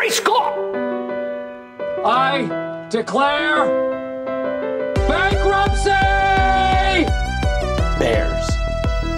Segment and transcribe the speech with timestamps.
[0.00, 0.54] Great Scott!
[2.06, 3.66] I declare
[5.06, 5.90] bankruptcy!
[7.98, 8.46] Bears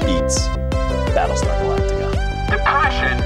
[0.00, 0.48] beets
[1.14, 2.50] Battlestar Galactica.
[2.50, 3.16] Depression?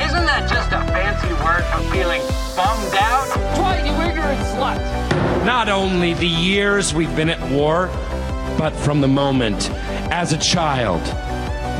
[0.00, 2.20] Isn't that just a fancy word for feeling
[2.54, 3.26] bummed out?
[3.56, 5.44] Dwight, you ignorant slut!
[5.44, 7.88] Not only the years we've been at war,
[8.56, 9.68] but from the moment
[10.12, 11.00] as a child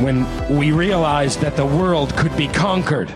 [0.03, 0.27] when
[0.59, 3.15] we realized that the world could be conquered.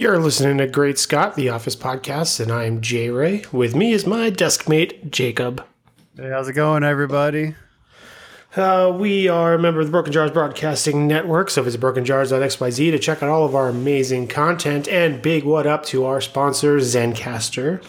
[0.00, 3.44] You're listening to Great Scott, the Office Podcast, and I'm Jay Ray.
[3.52, 5.62] With me is my desk mate, Jacob.
[6.16, 7.54] Hey, how's it going, everybody?
[8.56, 12.98] Uh, we are a member of the Broken Jars Broadcasting Network, so visit brokenjars.xyz to
[12.98, 14.88] check out all of our amazing content.
[14.88, 17.84] And big what up to our sponsor, Zencastr.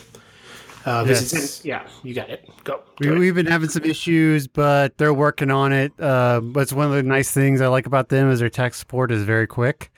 [0.83, 1.27] Uh, Yes.
[1.27, 2.45] Zen- yeah, you got it.
[2.65, 2.81] Go.
[2.99, 3.11] We.
[3.11, 5.93] We've been having some issues, but they're working on it.
[5.97, 8.73] Uh, but it's one of the nice things I like about them is their tech
[8.73, 9.93] support is very quick.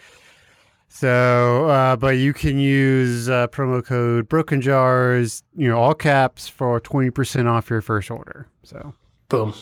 [1.04, 6.48] So, uh, but you can use uh, promo code Broken Jars, you know, all caps
[6.48, 8.48] for twenty percent off your first order.
[8.64, 8.94] So,
[9.28, 9.54] Boom.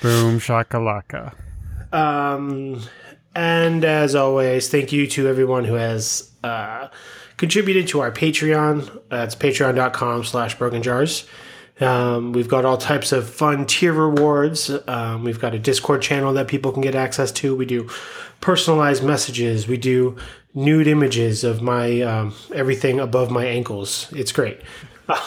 [0.00, 1.34] boom shakalaka.
[1.92, 2.80] Um,
[3.34, 6.88] and as always, thank you to everyone who has uh,
[7.36, 8.98] contributed to our Patreon.
[9.10, 11.26] That's patreon.com slash broken jars.
[11.82, 14.70] Um, we've got all types of fun tier rewards.
[14.88, 17.54] Um, we've got a Discord channel that people can get access to.
[17.54, 17.90] We do
[18.40, 19.68] personalized messages.
[19.68, 20.16] We do
[20.54, 24.08] nude images of my um, everything above my ankles.
[24.12, 24.60] It's great.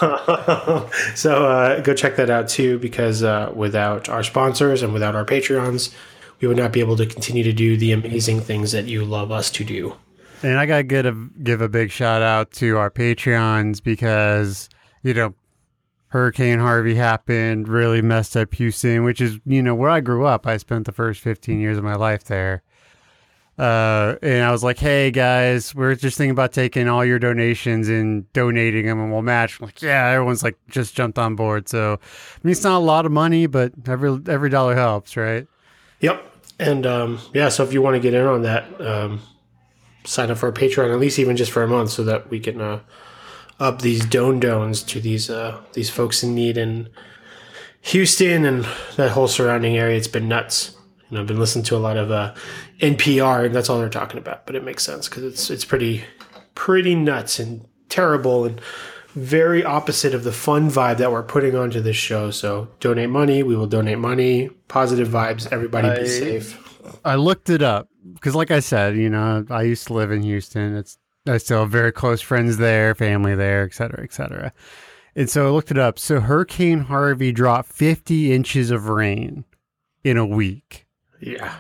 [1.16, 5.26] so uh, go check that out too, because uh, without our sponsors and without our
[5.26, 5.94] Patreons,
[6.40, 9.32] we would not be able to continue to do the amazing things that you love
[9.32, 9.96] us to do.
[10.44, 14.70] And I get a, give a big shout out to our Patreons because
[15.04, 15.34] you know
[16.08, 20.48] Hurricane Harvey happened, really messed up Houston, which is you know where I grew up.
[20.48, 22.64] I spent the first fifteen years of my life there.
[23.58, 27.88] Uh, and I was like, "Hey guys, we're just thinking about taking all your donations
[27.88, 31.70] and donating them, and we'll match." I'm like, yeah, everyone's like just jumped on board.
[31.70, 35.48] So, I mean, it's not a lot of money, but every every dollar helps, right?
[36.02, 36.34] Yep.
[36.60, 39.22] And um, yeah, so if you want to get in on that, um,
[40.04, 42.42] sign up for a Patreon at least even just for a month, so that we
[42.42, 42.80] can uh,
[43.60, 46.90] up these don dones to these uh, these folks in need in
[47.82, 48.66] Houston and
[48.98, 49.96] that whole surrounding area.
[49.96, 50.75] It's been nuts.
[51.16, 52.34] Know, I've been listening to a lot of uh,
[52.80, 54.46] NPR, and that's all they're talking about.
[54.46, 56.04] But it makes sense because it's it's pretty
[56.54, 58.62] pretty nuts and terrible and
[59.14, 62.32] very opposite of the fun vibe that we're putting onto this show.
[62.32, 63.44] So donate money.
[63.44, 64.50] We will donate money.
[64.68, 65.52] Positive vibes.
[65.52, 66.62] Everybody I- be safe.
[67.04, 70.22] I looked it up because, like I said, you know, I used to live in
[70.22, 70.76] Houston.
[70.76, 74.54] It's I still have very close friends there, family there, et cetera, et cetera.
[75.16, 75.98] And so I looked it up.
[75.98, 79.46] So Hurricane Harvey dropped 50 inches of rain
[80.04, 80.85] in a week.
[81.20, 81.56] Yeah.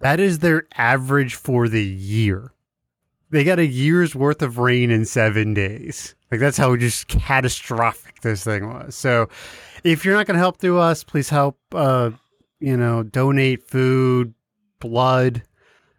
[0.00, 2.52] That is their average for the year.
[3.30, 6.14] They got a year's worth of rain in seven days.
[6.30, 8.94] Like that's how just catastrophic this thing was.
[8.94, 9.28] So
[9.84, 12.10] if you're not going to help through us, please help, uh,
[12.60, 14.34] you know, donate food,
[14.80, 15.42] blood,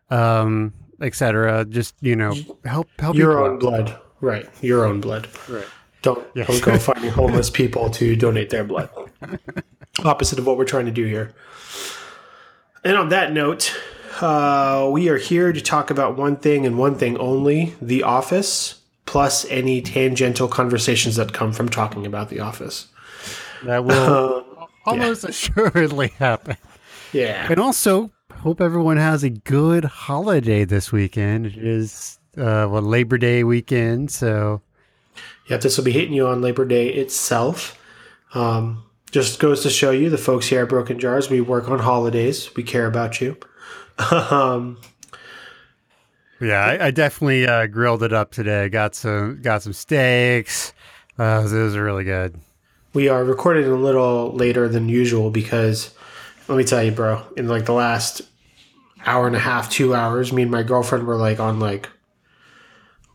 [0.10, 1.66] um, etc.
[1.66, 2.34] Just, you know,
[2.66, 3.60] help, help Your own out.
[3.60, 3.98] blood.
[4.20, 4.48] Right.
[4.62, 5.28] Your own blood.
[5.48, 5.66] Right.
[6.02, 6.46] Don't Yeah.
[6.46, 8.90] don't go finding homeless people to donate their blood.
[10.04, 11.34] Opposite of what we're trying to do here.
[12.84, 13.78] And on that note,
[14.22, 18.82] uh, we are here to talk about one thing and one thing only: The Office,
[19.06, 22.88] plus any tangential conversations that come from talking about The Office.
[23.64, 26.58] That will almost assuredly happen.
[27.14, 27.48] Yeah.
[27.50, 31.46] And also, hope everyone has a good holiday this weekend.
[31.46, 34.62] It is uh, what Labor Day weekend, so
[35.48, 37.78] Yep, this will be hitting you on Labor Day itself.
[38.34, 41.80] Um, just goes to show you, the folks here at Broken Jars, we work on
[41.80, 42.54] holidays.
[42.56, 43.38] We care about you.
[44.12, 44.78] um,
[46.40, 48.70] yeah, I, I definitely uh, grilled it up today.
[48.70, 50.74] Got some got some steaks.
[51.20, 52.40] Uh, it was really good.
[52.94, 55.94] we are recording a little later than usual because,
[56.48, 58.22] let me tell you, bro, in like the last
[59.06, 61.90] hour and a half, two hours, me and my girlfriend were like on like,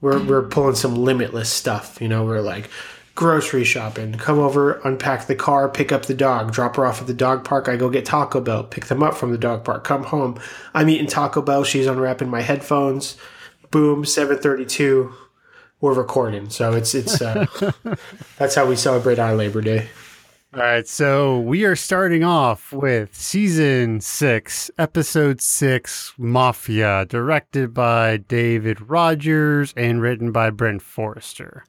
[0.00, 2.00] we're, we're pulling some limitless stuff.
[2.00, 2.68] You know, we're like,
[3.16, 7.08] grocery shopping, come over, unpack the car, pick up the dog, drop her off at
[7.08, 7.68] the dog park.
[7.68, 10.38] I go get Taco Bell, pick them up from the dog park, come home.
[10.74, 11.64] I'm eating Taco Bell.
[11.64, 13.16] She's unwrapping my headphones.
[13.72, 15.12] Boom, 732.
[15.80, 16.50] We're recording.
[16.50, 17.46] So it's, it's, uh,
[18.38, 19.88] that's how we celebrate our Labor Day.
[20.54, 28.18] All right, so we are starting off with season six, episode six, Mafia, directed by
[28.18, 31.64] David Rogers and written by Brent Forrester.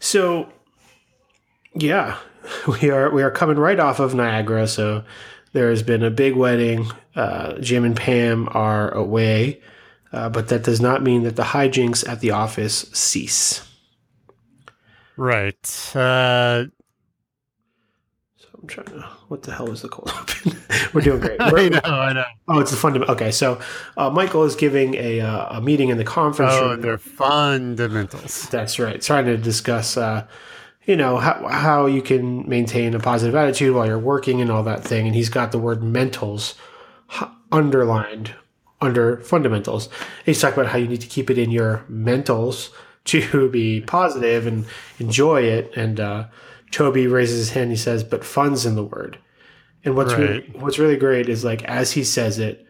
[0.00, 0.52] So,
[1.74, 2.18] yeah,
[2.82, 4.66] we are we are coming right off of Niagara.
[4.66, 5.04] So
[5.52, 6.90] there has been a big wedding.
[7.14, 9.60] Uh, Jim and Pam are away.
[10.12, 13.66] uh, but that does not mean that the hijinks at the office cease.
[15.16, 15.64] Right.
[15.94, 16.64] Uh,
[18.36, 19.08] so I'm trying to.
[19.30, 20.58] What the hell is the cold open?
[20.92, 21.40] We're doing great.
[21.40, 22.24] I We're- know, I know.
[22.48, 23.14] Oh, it's the fundamental.
[23.14, 23.60] Okay, so
[23.96, 26.80] uh, Michael is giving a uh, a meeting in the conference Oh, room.
[26.80, 28.48] they're fundamentals.
[28.48, 29.00] That's right.
[29.00, 30.26] Trying to discuss, uh,
[30.84, 34.64] you know, how how you can maintain a positive attitude while you're working and all
[34.64, 35.06] that thing.
[35.06, 36.54] And he's got the word mentals
[37.52, 38.34] underlined
[38.80, 39.88] under fundamentals.
[40.26, 42.70] He's talking about how you need to keep it in your mentals
[43.04, 44.66] to be positive and
[44.98, 45.72] enjoy it.
[45.76, 46.24] And uh,
[46.70, 47.70] Toby raises his hand.
[47.70, 49.18] He says, "But fun's in the word."
[49.84, 52.66] And what's really, what's really great is like as he says it,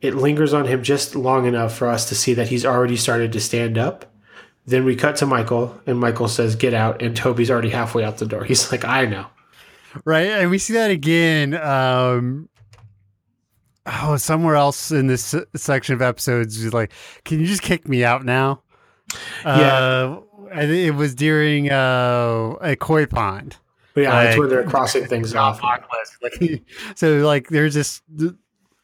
[0.00, 3.32] it lingers on him just long enough for us to see that he's already started
[3.32, 4.06] to stand up.
[4.66, 8.18] Then we cut to Michael, and Michael says, "Get out!" And Toby's already halfway out
[8.18, 8.44] the door.
[8.44, 9.26] He's like, "I know."
[10.04, 10.28] Right.
[10.28, 11.54] And we see that again.
[11.54, 12.48] Um,
[13.86, 16.92] oh, somewhere else in this section of episodes, he's like,
[17.24, 18.62] can you just kick me out now?
[19.44, 23.56] Uh, I think it was during uh, a koi pond.
[23.94, 25.62] But yeah, that's Like- when they're crossing things off.
[25.62, 25.82] Like,
[26.94, 28.02] so like there's this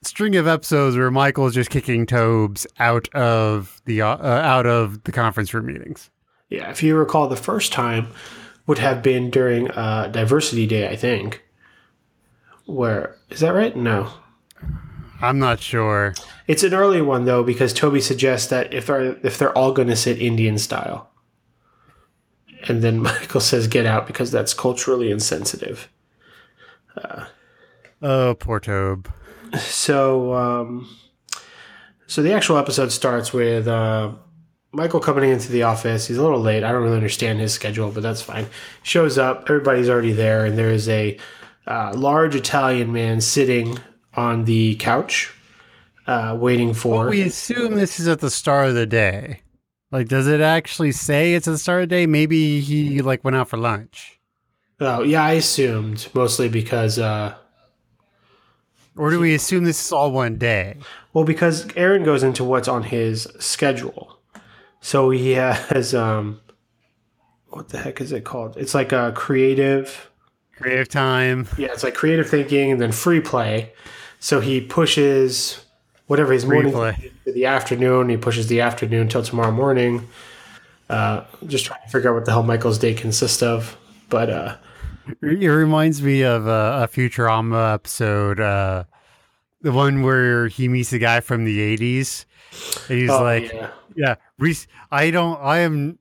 [0.03, 5.13] string of episodes where Michael's just kicking Tobes out of the uh, out of the
[5.13, 6.11] conference room meetings.
[6.49, 8.09] Yeah, if you recall, the first time
[8.67, 11.43] would have been during uh, Diversity Day, I think.
[12.67, 13.77] Where is that right?
[13.77, 14.13] No,
[15.21, 16.15] I'm not sure.
[16.47, 19.89] it's an early one though because Toby suggests that if they're if they're all going
[19.89, 21.11] to sit Indian style,
[22.69, 25.89] and then Michael says, "Get out," because that's culturally insensitive.
[28.03, 29.09] Oh, poor Tobe.
[29.59, 30.89] So, um,
[32.07, 34.13] so the actual episode starts with uh,
[34.73, 36.09] Michael coming into the office.
[36.09, 36.65] He's a little late.
[36.65, 38.47] I don't really understand his schedule, but that's fine.
[38.83, 39.43] Shows up.
[39.49, 41.19] Everybody's already there, and there is a
[41.67, 43.79] uh, large Italian man sitting
[44.15, 45.33] on the couch,
[46.07, 47.09] uh, waiting for.
[47.09, 49.42] We assume this is at the start of the day.
[49.93, 52.07] Like, does it actually say it's the start of the day?
[52.07, 54.19] Maybe he like went out for lunch,
[54.81, 56.99] oh, yeah, I assumed mostly because.
[56.99, 57.35] Uh,
[58.97, 60.77] or do we assume this is all one day?
[61.13, 64.19] Well, because Aaron goes into what's on his schedule.
[64.81, 66.41] So he has um
[67.49, 68.57] what the heck is it called?
[68.57, 70.11] It's like a creative
[70.57, 71.49] Creative time.
[71.59, 73.73] yeah, it's like creative thinking and then free play.
[74.21, 75.65] So he pushes
[76.13, 77.11] whatever his morning play.
[77.25, 80.07] to the afternoon, he pushes the afternoon till tomorrow morning.
[80.89, 83.77] Uh just trying to figure out what the hell Michael's day consists of.
[84.09, 84.57] But uh
[85.23, 88.85] It reminds me of a, a Futurama episode, uh,
[89.63, 92.25] the one where he meets the guy from the '80s,
[92.89, 93.71] and he's oh, like, yeah.
[93.97, 95.99] "Yeah, Reese, I don't, I am,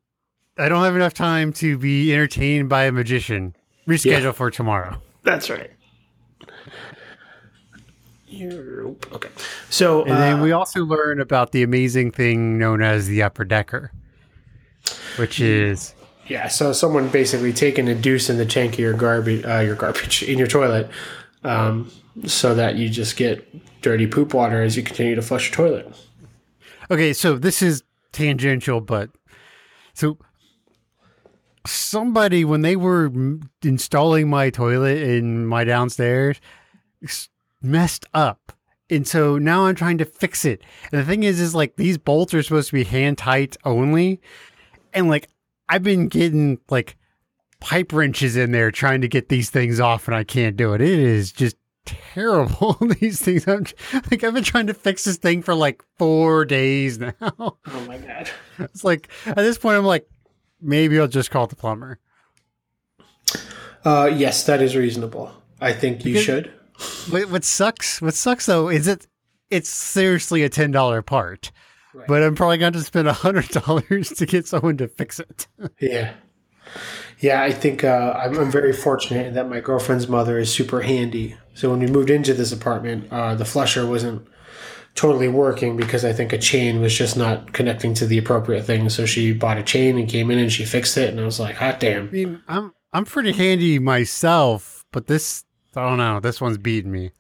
[0.58, 3.56] I don't have enough time to be entertained by a magician.
[3.88, 4.32] Reschedule Yeah.
[4.34, 5.72] for tomorrow." That's right.
[8.32, 9.08] Europe.
[9.14, 9.30] Okay.
[9.70, 13.44] So And then uh, we also learn about the amazing thing known as the upper
[13.44, 13.92] decker,
[15.18, 15.94] which is
[16.28, 19.76] Yeah, so someone basically taking a deuce in the tank of your garbage, uh, your
[19.76, 20.90] garbage in your toilet,
[21.44, 21.92] um,
[22.26, 25.96] so that you just get dirty poop water as you continue to flush your toilet.
[26.90, 29.10] Okay, so this is tangential, but
[29.94, 30.18] so
[31.66, 33.12] somebody when they were
[33.64, 36.40] installing my toilet in my downstairs
[37.62, 38.52] messed up.
[38.90, 40.62] And so now I'm trying to fix it.
[40.92, 44.20] And the thing is is like these bolts are supposed to be hand tight only.
[44.94, 45.30] And like
[45.70, 46.98] I've been getting like
[47.62, 50.82] pipe wrenches in there trying to get these things off and I can't do it.
[50.82, 52.74] It is just terrible.
[53.00, 53.66] these things I'm
[54.12, 57.14] like I've been trying to fix this thing for like 4 days now.
[57.40, 58.30] Oh my god!
[58.60, 60.06] It's like at this point, I'm like,
[60.62, 61.98] maybe I'll just call the plumber.
[63.84, 65.32] Uh, yes, that is reasonable.
[65.60, 66.54] I think you Because- should.
[67.10, 68.02] What, what sucks?
[68.02, 69.08] What sucks though is it?
[69.50, 71.52] It's seriously a ten dollar part,
[71.94, 72.08] Right.
[72.08, 75.48] but I'm probably going to spend a hundred dollars to get someone to fix it.
[75.80, 76.14] Yeah,
[77.20, 77.42] yeah.
[77.44, 81.36] I think uh, I'm, I'm very fortunate that my girlfriend's mother is super handy.
[81.54, 84.26] So when we moved into this apartment, uh, the flusher wasn't
[84.96, 88.90] totally working because I think a chain was just not connecting to the appropriate thing.
[88.90, 91.40] So she bought a chain and came in and she fixed it, and I was
[91.42, 92.08] like, hot damn.
[92.08, 95.44] I mean, I'm I'm pretty handy myself, but this
[95.76, 96.20] I don't know.
[96.20, 97.12] This one's beating me.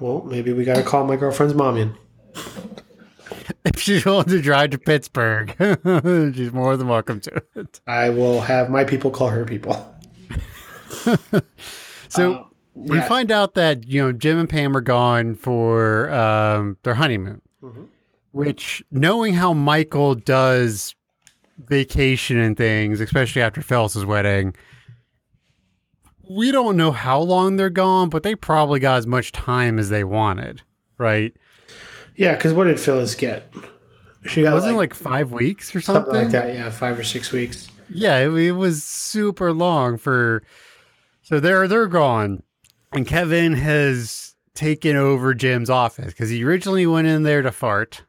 [0.00, 1.94] Well, maybe we got to call my girlfriend's mom in.
[3.64, 5.54] If she's willing to drive to Pittsburgh,
[6.34, 7.80] she's more than welcome to it.
[7.86, 9.94] I will have my people call her people.
[12.08, 13.08] So we yeah.
[13.08, 17.40] find out that you know Jim and Pam are gone for um, their honeymoon,
[18.32, 20.94] which knowing how Michael does
[21.58, 24.54] vacation and things, especially after Phyllis's wedding,
[26.28, 29.88] we don't know how long they're gone, but they probably got as much time as
[29.88, 30.62] they wanted,
[30.98, 31.34] right?
[32.16, 33.52] Yeah, because what did Phyllis get?
[34.26, 36.04] She got wasn't like, like five weeks or something.
[36.04, 36.54] something like that.
[36.54, 37.68] Yeah, five or six weeks.
[37.88, 40.42] Yeah, it, it was super long for.
[41.22, 42.42] So they're they're gone,
[42.92, 48.02] and Kevin has taken over Jim's office because he originally went in there to fart,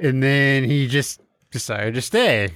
[0.00, 2.50] and then he just decided to stay.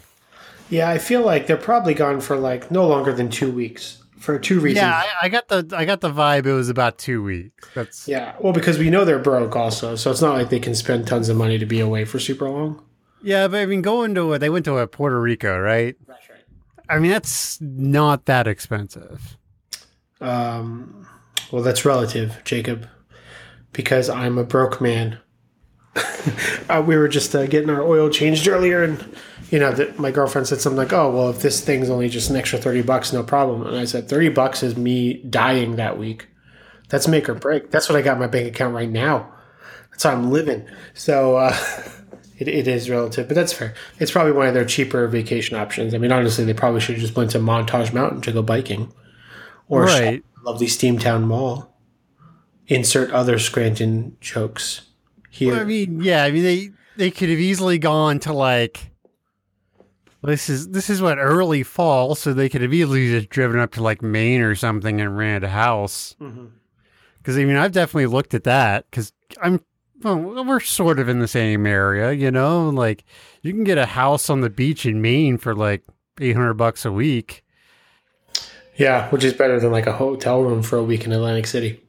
[0.68, 4.38] Yeah, I feel like they're probably gone for like no longer than two weeks for
[4.38, 4.82] two reasons.
[4.82, 6.46] Yeah, I, I got the I got the vibe.
[6.46, 7.68] It was about two weeks.
[7.74, 10.74] That's Yeah, well, because we know they're broke also, so it's not like they can
[10.74, 12.82] spend tons of money to be away for super long.
[13.22, 15.96] yeah, but I mean, going to a, they went to a Puerto Rico, right?
[16.06, 16.38] That's right.
[16.88, 19.36] I mean, that's not that expensive.
[20.20, 21.06] Um,
[21.50, 22.88] well, that's relative, Jacob,
[23.72, 25.18] because I'm a broke man.
[26.68, 29.16] uh, we were just uh, getting our oil changed earlier, and
[29.50, 32.30] you know, that my girlfriend said something like, "Oh, well, if this thing's only just
[32.30, 35.98] an extra thirty bucks, no problem." And I said, 30 bucks is me dying that
[35.98, 36.28] week.
[36.88, 37.70] That's make or break.
[37.70, 39.32] That's what I got in my bank account right now.
[39.90, 40.66] That's how I'm living.
[40.94, 41.56] So uh,
[42.38, 43.74] it, it is relative, but that's fair.
[43.98, 45.94] It's probably one of their cheaper vacation options.
[45.94, 48.92] I mean, honestly, they probably should have just went to Montage Mountain to go biking,
[49.68, 50.22] or Right.
[50.44, 51.72] lovely Steamtown Mall.
[52.68, 54.82] Insert other Scranton jokes
[55.30, 55.54] here.
[55.54, 58.90] I mean, yeah, I mean they they could have easily gone to like
[60.26, 63.72] this is this is what early fall, so they could have easily just driven up
[63.72, 66.16] to like Maine or something and rented a house.
[66.20, 66.46] Mm-hmm.
[67.18, 69.60] Because I mean, I've definitely looked at that because I'm
[70.02, 72.68] well, we're sort of in the same area, you know.
[72.68, 73.04] Like
[73.42, 75.84] you can get a house on the beach in Maine for like
[76.20, 77.44] eight hundred bucks a week.
[78.76, 81.82] yeah, which is better than like a hotel room for a week in Atlantic City.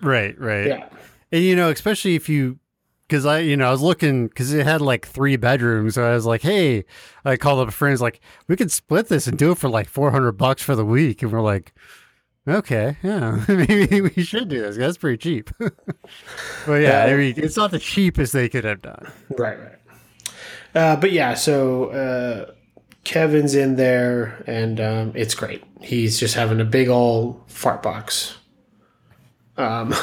[0.00, 0.66] Right, right.
[0.66, 0.88] Yeah.
[1.32, 2.58] And you know, especially if you,
[3.10, 5.96] because I, you know, I was looking because it had like three bedrooms.
[5.96, 6.84] So I was like, hey,
[7.24, 7.98] I called up a friend.
[7.98, 10.84] Like, we could split this and do it for like four hundred bucks for the
[10.84, 11.22] week.
[11.22, 11.74] And we're like,
[12.46, 14.76] okay, yeah, maybe we should do this.
[14.76, 15.50] That's pretty cheap.
[15.58, 19.10] but yeah, I mean, it's not the cheapest they could have done.
[19.36, 19.76] Right, right.
[20.72, 22.52] Uh, but yeah, so uh,
[23.02, 25.64] Kevin's in there, and um, it's great.
[25.80, 28.36] He's just having a big old fart box.
[29.56, 29.94] Um,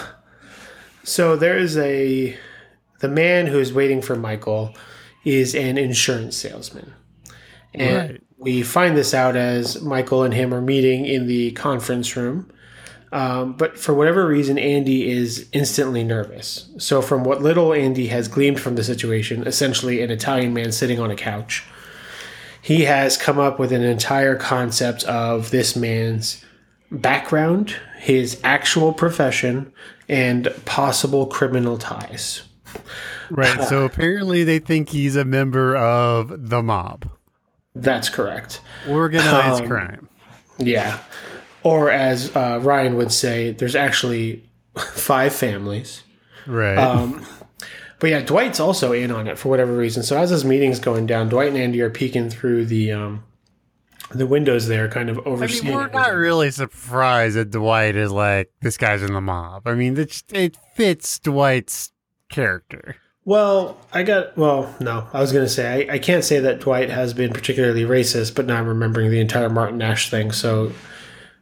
[1.04, 2.38] so there is a
[3.00, 4.74] the man who is waiting for Michael
[5.26, 6.94] is an insurance salesman,
[7.74, 8.22] and Right.
[8.38, 12.50] we find this out as Michael and him are meeting in the conference room.
[13.12, 16.70] Um, but for whatever reason, Andy is instantly nervous.
[16.78, 21.00] So, from what little Andy has gleaned from the situation, essentially an Italian man sitting
[21.00, 21.64] on a couch,
[22.62, 26.44] he has come up with an entire concept of this man's
[26.92, 29.72] background, his actual profession,
[30.10, 32.44] and possible criminal ties.
[33.30, 33.62] Right.
[33.68, 37.10] so apparently they think he's a member of the mob,
[37.76, 38.62] That's correct.
[38.88, 40.10] organized Um, crime.
[40.58, 41.00] Yeah.
[41.64, 44.44] Or, as uh, Ryan would say, there's actually
[44.78, 46.04] five families.
[46.46, 46.78] Right.
[46.78, 47.26] Um,
[48.00, 50.04] but yeah, Dwight's also in on it for whatever reason.
[50.04, 53.24] So as this meeting's going down, Dwight and Andy are peeking through the um,
[54.12, 55.66] the windows there, kind of I overseeing.
[55.66, 59.68] mean, we're not really surprised that Dwight is like this guy's in the mob.
[59.68, 61.92] I mean, it it fits Dwight's
[62.30, 62.96] character.
[63.26, 64.38] Well, I got.
[64.38, 67.84] Well, no, I was gonna say I, I can't say that Dwight has been particularly
[67.84, 70.32] racist, but now I'm remembering the entire Martin Nash thing.
[70.32, 70.72] So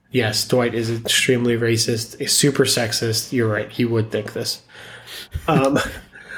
[0.09, 3.31] yes, Dwight is extremely racist, a super sexist.
[3.33, 3.71] You're right.
[3.71, 4.63] He would think this.
[5.47, 5.77] Um,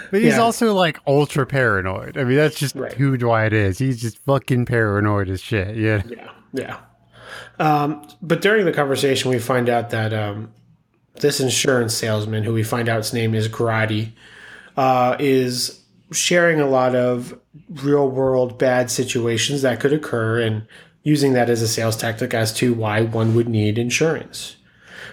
[0.10, 0.39] But he's Yeah.
[0.42, 2.18] also like ultra paranoid.
[2.18, 2.94] I mean, that's just Right.
[2.94, 3.77] who Dwight is.
[3.77, 5.75] He's just fucking paranoid as shit.
[5.75, 6.01] Yeah.
[6.08, 6.77] Yeah, yeah.
[7.60, 10.54] Um, but during the conversation, we find out that um,
[11.20, 14.16] this insurance salesman, who we find out his name is Grady,
[14.77, 17.38] uh, is sharing a lot of
[17.69, 20.65] real world bad situations that could occur and
[21.03, 24.55] using that as a sales tactic as to why one would need insurance.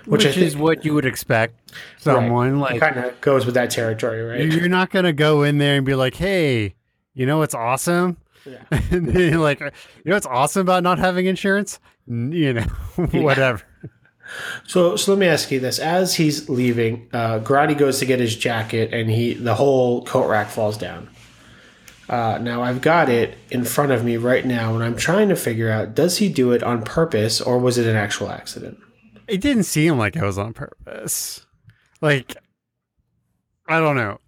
[0.06, 4.22] Which, I is what you would expect someone like kind of goes with that territory,
[4.22, 4.52] right?
[4.52, 6.74] you're not gonna go in there and be like, "Hey,
[7.14, 8.58] you know what's awesome?" Yeah.
[8.90, 9.70] and then like, "You
[10.04, 12.62] know what's awesome about not having insurance?" You know,
[13.12, 13.62] whatever.
[14.66, 18.20] So, so let me ask you this: As he's leaving, uh, Grady goes to get
[18.20, 21.08] his jacket, and he the whole coat rack falls down.
[22.08, 25.36] Uh, now I've got it in front of me right now, and I'm trying to
[25.36, 28.78] figure out: does he do it on purpose, or was it an actual accident?
[29.26, 31.46] It didn't seem like it was on purpose.
[32.00, 32.36] Like,
[33.66, 34.18] I don't know.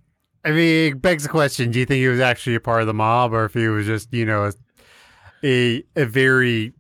[0.44, 2.86] I mean, it begs the question: Do you think he was actually a part of
[2.86, 4.52] the mob, or if he was just, you know, a
[5.42, 6.72] a, a very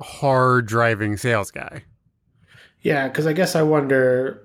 [0.00, 1.84] hard driving sales guy?
[2.84, 4.40] Yeah, because I guess I wonder.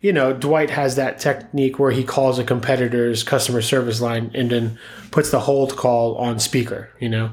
[0.00, 4.48] You know, Dwight has that technique where he calls a competitor's customer service line and
[4.48, 4.78] then
[5.10, 6.90] puts the hold call on speaker.
[7.00, 7.32] You know,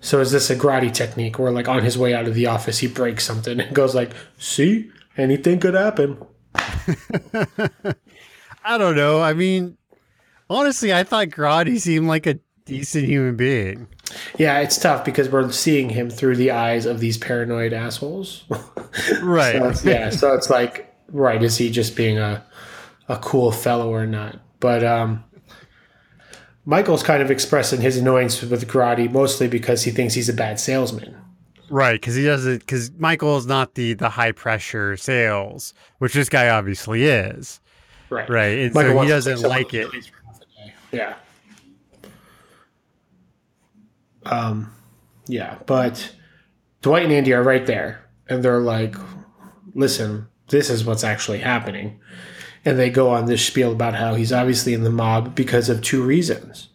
[0.00, 2.78] so is this a Grady technique where, like, on his way out of the office,
[2.78, 6.24] he breaks something and goes like, "See, anything could happen."
[8.64, 9.20] I don't know.
[9.20, 9.76] I mean,
[10.50, 12.40] Honestly, I thought Grotti seemed like a
[12.70, 13.86] decent human being.
[14.38, 18.44] Yeah, it's tough because we're seeing him through the eyes of these paranoid assholes.
[19.22, 19.76] Right.
[19.76, 22.44] So yeah, so it's like, right, is he just being a
[23.08, 24.40] a cool fellow or not?
[24.58, 25.22] But um
[26.64, 30.58] Michael's kind of expressing his annoyance with Grotti mostly because he thinks he's a bad
[30.58, 31.16] salesman.
[31.70, 32.58] Right, because he doesn't.
[32.58, 37.60] Because Michael is not the the high pressure sales, which this guy obviously is.
[38.10, 38.28] Right.
[38.28, 39.84] Right, and Michael so he doesn't like it.
[39.84, 40.74] to place for half a day.
[40.90, 41.14] Yeah.
[44.24, 44.72] Um,
[45.26, 46.14] yeah, but
[46.82, 48.96] Dwight and Andy are right there, and they're like,
[49.74, 52.00] "Listen, this is what's actually happening,"
[52.64, 55.82] and they go on this spiel about how he's obviously in the mob because of
[55.82, 56.68] two reasons: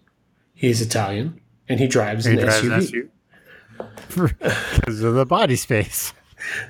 [0.53, 3.09] he's Italian and he drives He an drives SUV.
[4.15, 6.13] Because of the body space.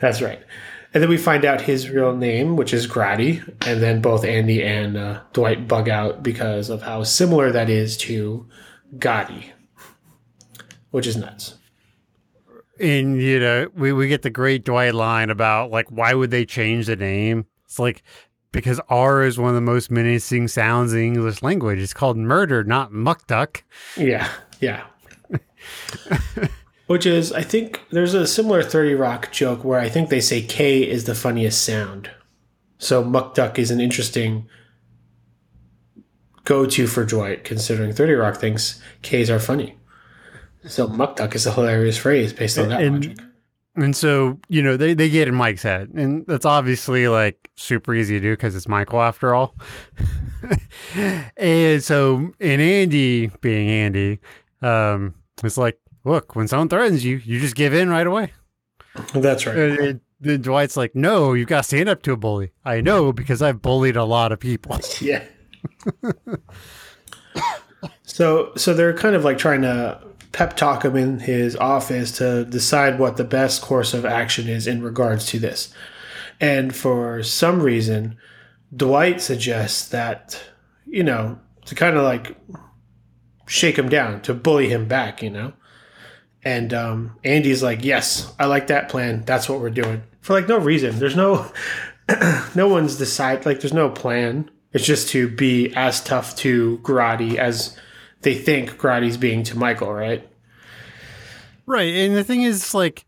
[0.02, 0.42] That's right.
[0.94, 4.64] And then we find out his real name, which is Grady, and then both Andy
[4.64, 8.48] and uh, Dwight bug out because of how similar that is to
[8.98, 9.52] Gotti,
[10.96, 11.56] which is nuts.
[12.80, 16.46] And you know, we we get the great Dwight line about like why would they
[16.46, 17.48] change the name?
[17.66, 18.02] It's like
[18.54, 21.80] because R is one of the most menacing sounds in the English language.
[21.80, 23.66] It's called murder, not muck duck.
[23.98, 24.30] Yeah,
[24.62, 24.86] yeah.
[26.88, 30.42] which is, I think there's a similar 30 Rock joke where I think they say
[30.42, 32.10] K is the funniest sound.
[32.78, 34.48] So Muck Duck is an interesting
[36.46, 39.76] go to for Dwight, considering 30 Rock thinks K's are funny.
[40.68, 43.18] So Muck Duck is a hilarious phrase based on that And- logic.
[43.78, 45.90] And so, you know, they, they get in Mike's head.
[45.94, 49.54] And that's obviously like super easy to do because it's Michael after all.
[51.36, 54.20] and so, and Andy, being Andy,
[54.62, 58.32] um, it's like, look, when someone threatens you, you just give in right away.
[59.14, 59.58] That's right.
[59.58, 62.54] And, and then Dwight's like, no, you've got to stand up to a bully.
[62.64, 64.80] I know because I've bullied a lot of people.
[65.02, 65.22] Yeah.
[68.04, 70.00] so so they're kind of like trying to
[70.32, 74.68] pep talk him in his office to decide what the best course of action is
[74.68, 75.74] in regards to this.
[76.40, 78.18] And for some reason,
[78.76, 80.42] Dwight suggests that,
[80.86, 82.38] you know, to kind of like
[83.48, 85.54] shake him down, to bully him back, you know?
[86.44, 89.24] And um, Andy's like, yes, I like that plan.
[89.26, 90.04] That's what we're doing.
[90.22, 91.00] For like no reason.
[91.00, 91.52] There's no
[92.56, 94.50] no one's decide like there's no plan.
[94.72, 97.78] It's just to be as tough to Grotti as
[98.26, 100.28] they think Grotti's being to Michael, right?
[101.66, 101.94] Right.
[101.96, 103.06] And the thing is, like,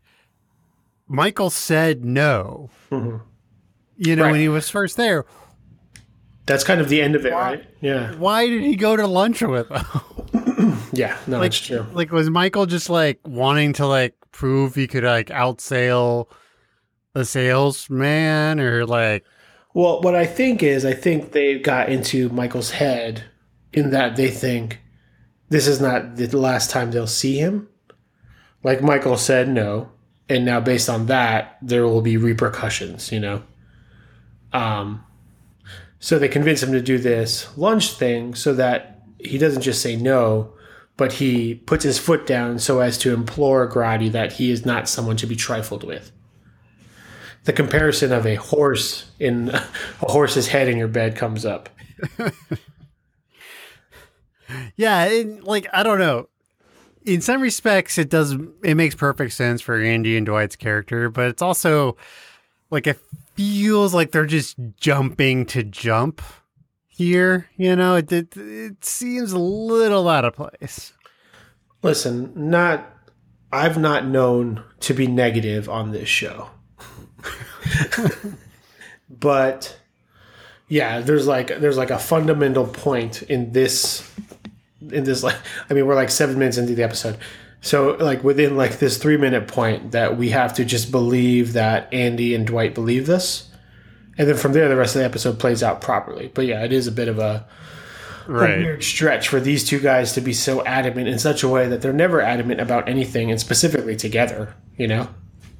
[1.06, 2.70] Michael said no.
[2.90, 3.18] Mm-hmm.
[3.98, 4.30] You know, Right.
[4.32, 5.24] when he was first there,
[6.46, 7.64] That's kind of the end of it, right?
[7.82, 8.14] Yeah.
[8.14, 9.84] why did he go to lunch with him?
[10.92, 11.86] Yeah, no, like, that's true.
[11.92, 16.26] like, was Michael just like wanting to like prove he could like outsail
[17.12, 19.24] the salesman or like,
[19.74, 23.24] Well, what I think is, I think they got into Michael's head
[23.72, 24.80] in that they think
[25.48, 27.68] this is not the last time they'll see him.
[28.62, 29.90] Like Michael said, no,
[30.28, 33.12] and now based on that, there will be repercussions.
[33.12, 33.42] You know,
[34.52, 35.04] um,
[35.98, 39.96] so they convince him to do this lunch thing so that he doesn't just say
[39.96, 40.52] no,
[40.96, 44.88] but he puts his foot down so as to implore Grotti that he is not
[44.88, 46.12] someone to be trifled with
[47.48, 49.62] the comparison of a horse in a
[50.02, 51.70] horse's head in your bed comes up.
[54.78, 56.28] yeah, it, like, I don't know.
[57.04, 61.28] In some respects, it does, it makes perfect sense for Andy and Dwight's character, but
[61.28, 61.96] it's also
[62.70, 62.98] like, it
[63.34, 66.22] feels like they're just jumping to jump
[66.86, 67.48] here.
[67.56, 70.92] You know, it, it, it seems a little out of place.
[71.82, 72.88] Listen, not
[73.52, 76.50] I've not known to be negative on this show.
[79.10, 79.78] but
[80.68, 84.08] yeah, there's like there's like a fundamental point in this
[84.80, 85.36] in this like
[85.68, 87.18] I mean we're like 7 minutes into the episode.
[87.60, 91.92] So like within like this 3 minute point that we have to just believe that
[91.92, 93.50] Andy and Dwight believe this.
[94.16, 96.30] And then from there the rest of the episode plays out properly.
[96.32, 97.46] But yeah, it is a bit of a
[98.28, 101.66] a weird stretch for these two guys to be so adamant in such a way
[101.68, 105.08] that they're never adamant about anything and specifically together, you know?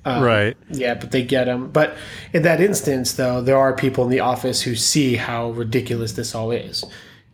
[0.05, 0.57] right.
[0.71, 1.71] Yeah, but they get them.
[1.71, 1.97] But
[2.33, 6.35] in that instance, though, there are people in the office who see how ridiculous this
[6.35, 6.85] all is.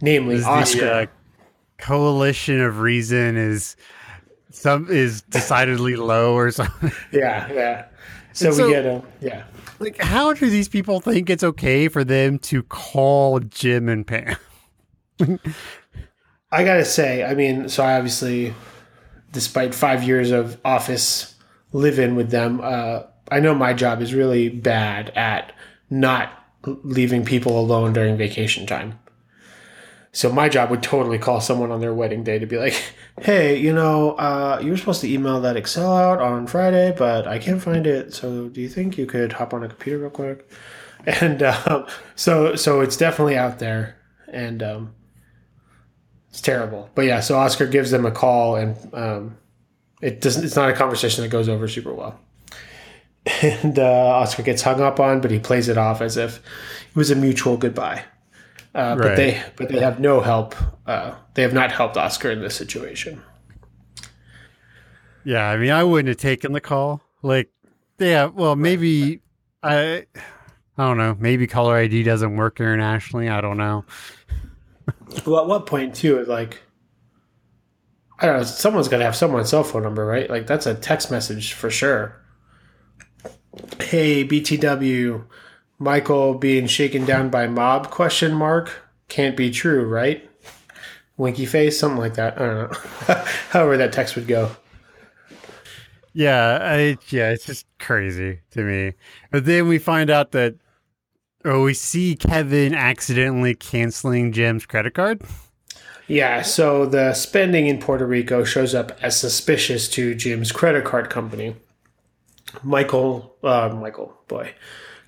[0.00, 0.86] Namely, the, Oscar.
[0.86, 1.06] uh,
[1.78, 3.76] coalition of reason is
[4.50, 6.92] some is decidedly low or something.
[7.12, 7.84] yeah, yeah.
[8.32, 9.02] So, so- we get him.
[9.20, 9.44] Yeah.
[9.80, 14.36] Like, how do these people think it's okay for them to call Jim and Pam?
[16.52, 18.54] I gotta say, I mean, so I obviously,
[19.32, 21.34] despite five years of office
[21.72, 25.52] live-in with them, uh, I know my job is really bad at
[25.90, 26.30] not
[26.64, 28.98] leaving people alone during vacation time.
[30.14, 33.58] So my job would totally call someone on their wedding day to be like, "Hey,
[33.58, 37.40] you know, uh, you were supposed to email that Excel out on Friday, but I
[37.40, 38.14] can't find it.
[38.14, 40.48] So do you think you could hop on a computer real quick?"
[41.06, 44.94] And um, so, so it's definitely out there, and um,
[46.30, 46.88] it's terrible.
[46.94, 49.36] But yeah, so Oscar gives them a call, and um,
[50.00, 50.44] it doesn't.
[50.44, 52.18] It's not a conversation that goes over super well.
[53.42, 56.96] And uh, Oscar gets hung up on, but he plays it off as if it
[56.96, 58.04] was a mutual goodbye.
[58.74, 60.54] Uh, But they, but they have no help.
[60.86, 63.22] Uh, they have not helped Oscar in this situation.
[65.24, 67.00] Yeah, I mean, I wouldn't have taken the call.
[67.22, 67.50] Like,
[67.98, 69.20] yeah, well, maybe
[69.62, 70.06] I,
[70.76, 71.16] I don't know.
[71.18, 73.28] Maybe caller ID doesn't work internationally.
[73.28, 73.84] I don't know.
[75.24, 76.60] Well, at what point too is like,
[78.18, 78.42] I don't know.
[78.42, 80.28] Someone's got to have someone's cell phone number, right?
[80.28, 82.20] Like that's a text message for sure.
[83.80, 85.24] Hey, BTW,
[85.78, 87.90] Michael being shaken down by mob?
[87.90, 88.82] Question mark.
[89.08, 90.28] Can't be true, right?
[91.16, 92.40] Winky face, something like that.
[92.40, 93.14] I don't know.
[93.50, 94.50] However, that text would go.
[96.12, 98.94] Yeah, I, yeah, it's just crazy to me.
[99.30, 100.54] But then we find out that,
[101.44, 105.22] oh, we see Kevin accidentally canceling Jim's credit card.
[106.06, 111.10] Yeah, so the spending in Puerto Rico shows up as suspicious to Jim's credit card
[111.10, 111.56] company.
[112.62, 114.52] Michael, uh, Michael, boy,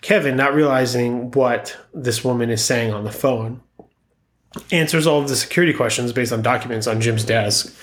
[0.02, 3.60] Kevin, not realizing what this woman is saying on the phone,
[4.70, 7.74] answers all of the security questions based on documents on Jim's desk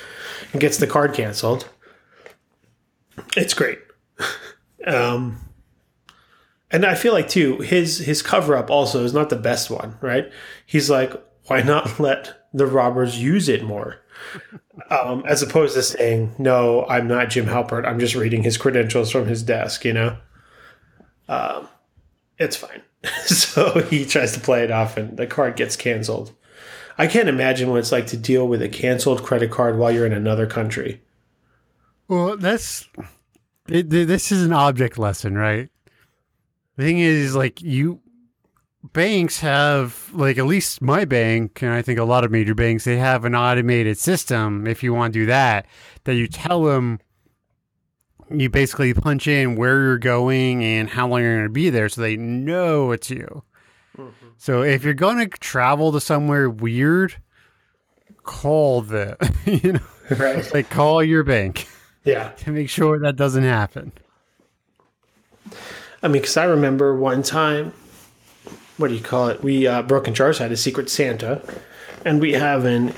[0.52, 1.68] and gets the card canceled.
[3.36, 3.80] It's great.
[4.88, 5.38] um,
[6.72, 9.98] and I feel like too his his cover up also is not the best one,
[10.02, 10.32] right?
[10.66, 11.14] He's like,
[11.46, 13.98] why not let the robbers use it more?
[14.90, 17.86] Um, as opposed to saying, no, I'm not Jim Halpert.
[17.86, 19.86] I'm just reading his credentials from his desk.
[19.86, 20.18] You know,
[21.28, 21.68] um,
[22.44, 22.82] it's fine.
[23.26, 26.34] so he tries to play it off, and the card gets canceled.
[26.98, 30.06] I can't imagine what it's like to deal with a canceled credit card while you're
[30.06, 31.02] in another country.
[32.08, 32.88] Well, that's
[33.68, 35.70] it, this is an object lesson, right?
[36.78, 38.00] The thing is, like you
[38.92, 42.84] banks have like at least my bank and I think a lot of major banks
[42.84, 44.68] they have an automated system.
[44.68, 45.66] If you want to do that,
[46.04, 47.00] that you tell them
[48.30, 51.90] you basically punch in where you're going and how long you're going to be there,
[51.90, 53.44] so they know it's you.
[54.38, 57.16] So if you're going to travel to somewhere weird,
[58.24, 59.80] call the you know
[60.18, 60.52] Right.
[60.54, 61.68] like call your bank
[62.04, 62.30] Yeah.
[62.30, 63.92] to make sure that doesn't happen.
[66.02, 67.74] I mean, because I remember one time,
[68.78, 69.42] what do you call it?
[69.44, 71.42] We uh, Broken Jars had a Secret Santa,
[72.04, 72.94] and we have an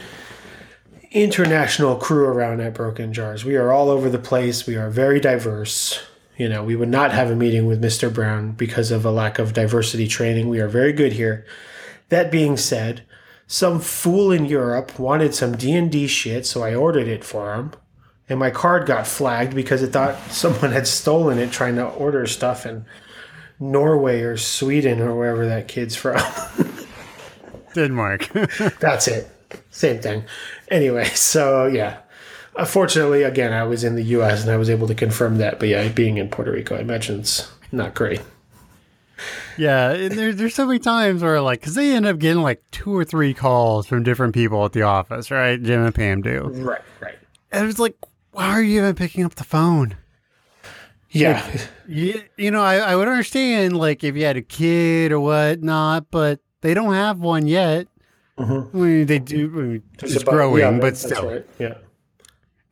[1.16, 3.46] international crew around at Broken Jars.
[3.46, 4.68] We are all over the place.
[4.68, 6.04] We are very diverse.
[6.36, 8.14] You know, we would not have a meeting with Mr.
[8.14, 10.50] Brown because of a lack of diversity training.
[10.50, 11.46] We are very good here.
[12.10, 13.04] That being said,
[13.48, 17.72] some fool in Europe wanted some D&D shit, so I ordered it for him.
[18.28, 22.28] And my card got flagged because it thought someone had stolen it trying to order
[22.28, 22.86] stuff in
[23.58, 26.20] Norway or Sweden or wherever that kid's from.
[27.74, 28.30] Denmark.
[28.82, 29.30] That's it.
[29.70, 30.24] Same thing.
[30.70, 31.98] Anyway, so yeah.
[31.98, 34.42] Uh, Unfortunately, again, I was in the U.S.
[34.44, 35.60] and I was able to confirm that.
[35.60, 38.22] But yeah, being in Puerto Rico, I imagine it's not great.
[39.58, 42.64] yeah, and there, there's so many times where like, because they end up getting like
[42.72, 45.62] two or three calls from different people at the office, right?
[45.62, 46.50] Jim and Pam do.
[46.54, 47.18] Right, right.
[47.52, 47.98] And it's like,
[48.32, 49.96] why are you even picking up the phone?
[51.10, 51.50] Yeah,
[51.88, 56.08] You, you know, I, I would understand like if you had a kid or whatnot,
[56.12, 57.88] but they don't have one yet.
[58.38, 58.44] I
[58.74, 59.46] mean, they do.
[59.48, 61.46] I mean, it's about- growing, yeah, but that's still, right.
[61.58, 61.76] Yeah.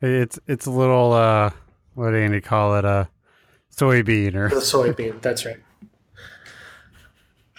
[0.02, 1.50] it's it's a little uh,
[1.94, 2.84] what do Andy call it?
[2.84, 3.08] A
[3.74, 5.20] soybean or The soybean.
[5.22, 5.56] That's right.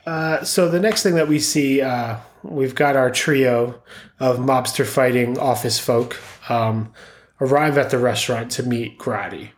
[0.06, 3.82] Uh, so the next thing that we see, uh, we've got our trio
[4.20, 6.15] of mobster fighting office folk
[6.50, 6.94] um,
[7.41, 9.52] arrive at the restaurant to meet Grady.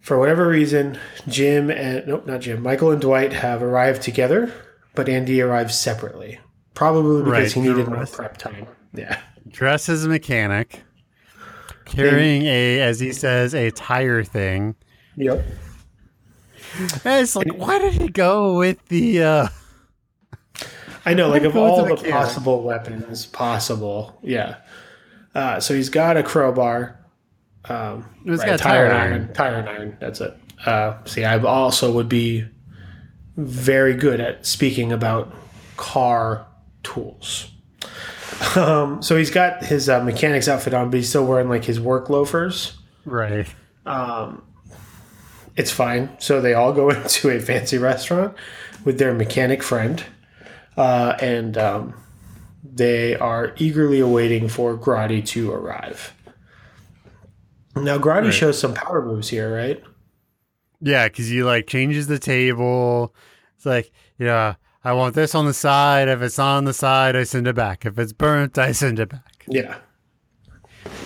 [0.00, 2.62] For whatever reason, Jim and nope, not Jim.
[2.62, 4.52] Michael and Dwight have arrived together,
[4.94, 6.38] but Andy arrives separately.
[6.74, 8.66] Probably because Right, he needed more prep time.
[8.94, 9.20] Yeah.
[9.48, 10.82] dressed as a mechanic,
[11.84, 14.74] carrying a, as he says, a tire thing.
[15.16, 15.44] Yep.
[17.04, 19.22] And it's like, why did he go with the?
[19.22, 19.48] uh
[21.04, 24.56] I know, like of all the the possible weapons possible, yeah.
[25.34, 26.98] Uh, so he's got a crowbar,
[27.68, 29.32] um, He's right, got a tire tire iron, iron.
[29.34, 29.96] tire iron.
[30.00, 30.36] That's it.
[30.64, 32.46] Uh, see, I also would be
[33.36, 35.34] very good at speaking about
[35.76, 36.46] car
[36.82, 37.50] tools.
[38.56, 41.78] Um, so he's got his uh, mechanic's outfit on, but he's still wearing like his
[41.80, 42.76] work loafers.
[43.04, 43.46] Right.
[43.86, 44.42] Um,
[45.56, 46.10] It's fine.
[46.18, 48.34] So they all go into a fancy restaurant
[48.84, 50.02] with their mechanic friend,
[50.76, 51.94] uh, and um,
[52.64, 56.14] they are eagerly awaiting for Grotti to arrive.
[57.76, 58.34] Now, Grotti Right.
[58.34, 59.82] shows some power moves here, right?
[60.80, 63.14] Yeah, because he like changes the table.
[63.56, 66.08] It's like, yeah, I want this on the side.
[66.08, 67.86] If it's on the side, I send it back.
[67.86, 69.44] If it's burnt, I send it back.
[69.46, 69.76] Yeah.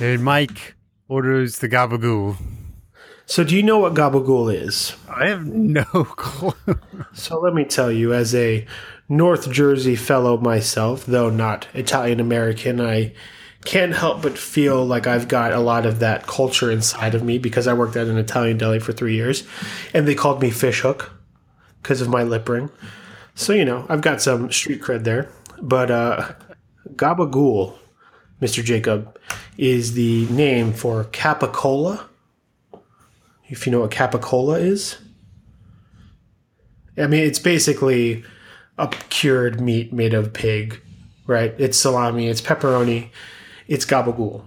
[0.00, 0.76] And Mike
[1.08, 2.36] orders the gabagool.
[3.28, 4.94] So, do you know what Gabagool is?
[5.08, 6.78] I have no clue.
[7.12, 8.64] So, let me tell you, as a
[9.08, 13.14] North Jersey fellow myself, though not Italian American, I
[13.64, 17.38] can't help but feel like I've got a lot of that culture inside of me
[17.38, 19.42] because I worked at an Italian deli for three years
[19.92, 21.12] and they called me Fish Hook
[21.82, 22.70] because of my lip ring.
[23.36, 25.28] So, you know, I've got some street cred there.
[25.60, 26.32] But uh,
[26.94, 27.76] Gabagool,
[28.40, 28.64] Mr.
[28.64, 29.18] Jacob,
[29.58, 32.06] is the name for Capicola.
[33.48, 34.96] If you know what Capicola is.
[36.96, 38.24] I mean, it's basically
[38.78, 40.80] a cured meat made of pig,
[41.26, 41.54] right?
[41.58, 43.10] It's salami, it's pepperoni,
[43.68, 44.44] it's gabagool.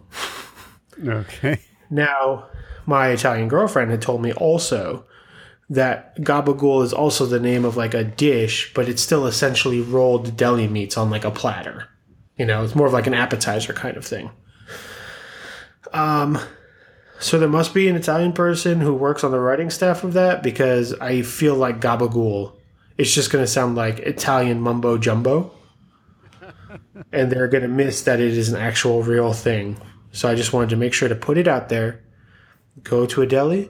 [1.08, 1.60] okay.
[1.92, 2.48] Now,
[2.88, 5.06] my Italian girlfriend had told me also
[5.70, 10.36] that gabagool is also the name of like a dish, but it's still essentially rolled
[10.36, 11.88] deli meats on like a platter.
[12.38, 14.32] You know, it's more of like an appetizer kind of thing.
[15.94, 16.40] Um,
[17.20, 20.42] so there must be an Italian person who works on the writing staff of that
[20.42, 22.56] because I feel like gabagool.
[22.98, 25.52] It's just going to sound like Italian mumbo jumbo,
[27.14, 29.78] and they're going to miss that it is an actual real thing.
[30.12, 32.04] So I just wanted to make sure to put it out there.
[32.84, 33.70] Go to a deli,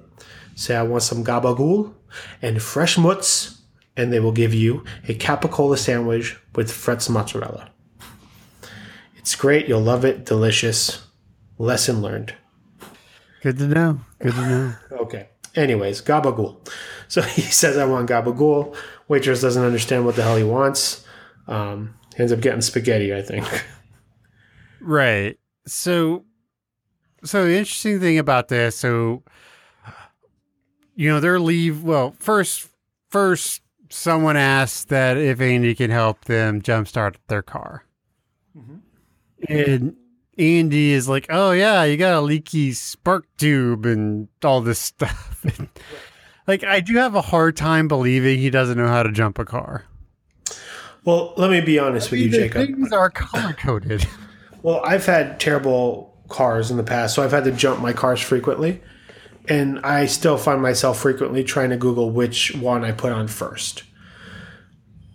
[0.59, 1.93] say I want some gabagool
[2.41, 3.61] and fresh mutz,
[3.95, 7.69] and they will give you a capicola sandwich with Fretz mozzarella.
[9.15, 9.67] It's great.
[9.67, 10.25] You'll love it.
[10.25, 11.05] Delicious.
[11.57, 12.33] Lesson learned.
[13.41, 13.99] Good to know.
[14.19, 14.75] Good to know.
[14.91, 15.29] Okay.
[15.55, 16.67] Anyways, gabagool.
[17.07, 18.75] So he says, I want gabagool.
[19.07, 21.05] Waitress doesn't understand what the hell he wants.
[21.47, 23.45] Um, ends up getting spaghetti, I think.
[24.81, 25.37] Right.
[25.67, 26.25] So,
[27.23, 29.23] so the interesting thing about this, so
[30.99, 31.81] you know, their leave.
[31.81, 32.67] Well, first,
[33.07, 37.85] first, someone asked that if Andy can help them jumpstart their car,
[38.55, 38.79] mm-hmm.
[39.47, 39.95] and
[40.37, 45.41] Andy is like, "Oh yeah, you got a leaky spark tube and all this stuff."
[45.45, 45.69] And,
[46.47, 49.45] like, I do have a hard time believing he doesn't know how to jump a
[49.45, 49.85] car.
[51.05, 52.67] Well, let me be honest with you, Jacob.
[52.67, 54.05] Things are color coded.
[54.63, 58.19] Well, I've had terrible cars in the past, so I've had to jump my cars
[58.19, 58.81] frequently.
[59.49, 63.83] And I still find myself frequently trying to Google which one I put on first.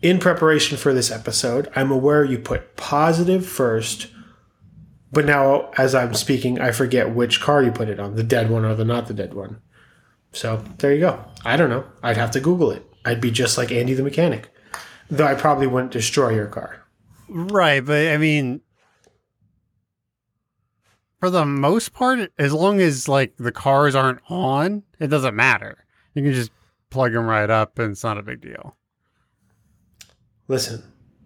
[0.03, 4.09] In preparation for this episode, I'm aware you put positive first,
[5.13, 8.51] but now as I'm speaking, I forget which car you put it on the dead
[8.51, 9.63] one or the not the dead one.
[10.33, 11.25] So there you go.
[11.45, 11.85] I don't know.
[12.03, 12.85] I'd have to Google it.
[13.05, 14.51] I'd be just like Andy the mechanic,
[15.09, 16.85] though I probably wouldn't destroy your car.
[17.29, 18.61] Right, but I mean,
[21.25, 25.87] for the most part, as long as like the cars aren't on, it doesn't matter.
[26.13, 26.51] You can just
[26.91, 28.77] plug them right up, and it's not a big deal.
[30.49, 30.83] Listen,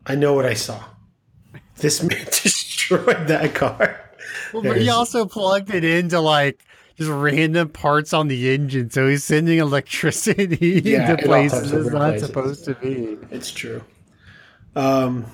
[0.07, 0.85] I know what I saw.
[1.79, 4.13] This man destroyed that car.
[4.53, 6.63] Well, but he also plugged it into like
[6.97, 11.53] just random parts on the engine, so he's sending electricity Yeah, into in all types
[11.55, 12.27] places it's not places.
[12.29, 13.19] supposed to be.
[13.33, 13.83] It's true.
[14.77, 15.27] Um,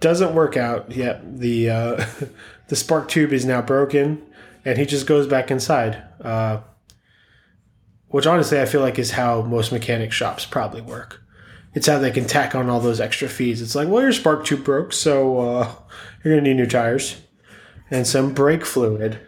[0.00, 1.38] doesn't work out yet.
[1.40, 2.04] The uh,
[2.68, 4.22] the spark tube is now broken,
[4.64, 6.02] and he just goes back inside.
[6.20, 6.60] Uh,
[8.08, 11.22] which honestly, I feel like is how most mechanic shops probably work.
[11.74, 13.60] It's how they can tack on all those extra fees.
[13.60, 15.74] It's like, well, your spark tube broke, so uh,
[16.24, 17.20] you're gonna need new tires
[17.90, 19.18] and some brake fluid.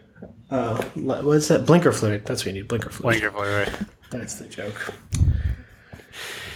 [0.51, 1.66] Uh, what's that?
[1.66, 2.24] Blinker fluid.
[2.24, 2.68] That's what you need.
[2.68, 3.14] Blinker fluid.
[4.11, 4.94] That's the joke.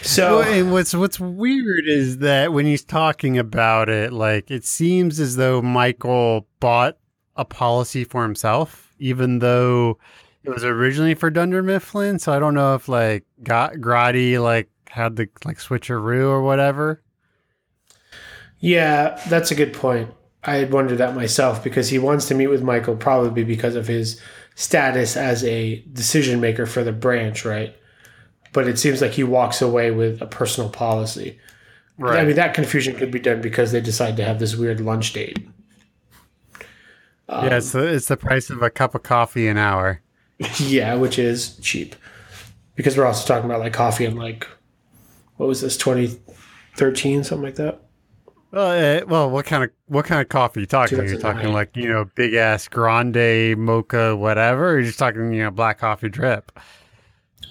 [0.03, 4.65] So Well, and what's what's weird is that when he's talking about it, like it
[4.65, 6.99] seems as though Michael bought
[7.37, 9.99] a policy for himself, even though
[10.45, 12.19] it was originally for Dunder Mifflin.
[12.19, 17.03] So I don't know if like got Grotti like had the like switcheroo or whatever.
[18.59, 20.11] Yeah, that's a good point.
[20.45, 23.87] I had wondered that myself because he wants to meet with Michael probably because of
[23.87, 24.21] his
[24.55, 27.75] status as a decision maker for the branch, right?
[28.53, 31.39] But it seems like he walks away with a personal policy.
[31.99, 32.19] Right.
[32.19, 35.13] I mean, that confusion could be done because they decide to have this weird lunch
[35.13, 35.47] date.
[37.29, 40.01] yeah, it's the, it's the price of a cup of coffee an hour.
[40.59, 41.95] yeah, which is cheap.
[42.75, 44.47] Because we're also talking about like coffee in like,
[45.37, 47.83] what was this, 2013, something like that?
[48.53, 50.99] Well, uh, well, what kind of what kind of coffee you talking?
[50.99, 51.35] You're 2009.
[51.35, 54.71] talking like you know big ass grande mocha whatever.
[54.71, 56.53] Or you're just talking you know black coffee drip.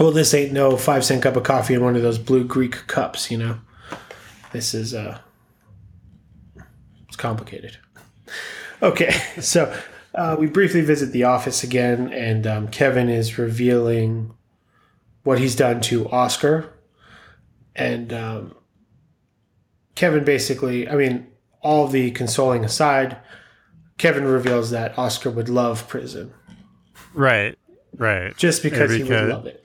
[0.01, 2.87] Well, this ain't no five cent cup of coffee in one of those blue Greek
[2.87, 3.59] cups, you know.
[4.51, 5.19] This is uh,
[7.07, 7.77] it's complicated.
[8.81, 9.77] Okay, so
[10.15, 14.33] uh, we briefly visit the office again, and um, Kevin is revealing
[15.21, 16.73] what he's done to Oscar.
[17.75, 18.55] And um,
[19.93, 21.27] Kevin basically, I mean,
[21.61, 23.17] all the consoling aside,
[23.99, 26.33] Kevin reveals that Oscar would love prison
[27.13, 27.55] Right.
[27.95, 28.35] Right.
[28.35, 29.61] just because, he would love it.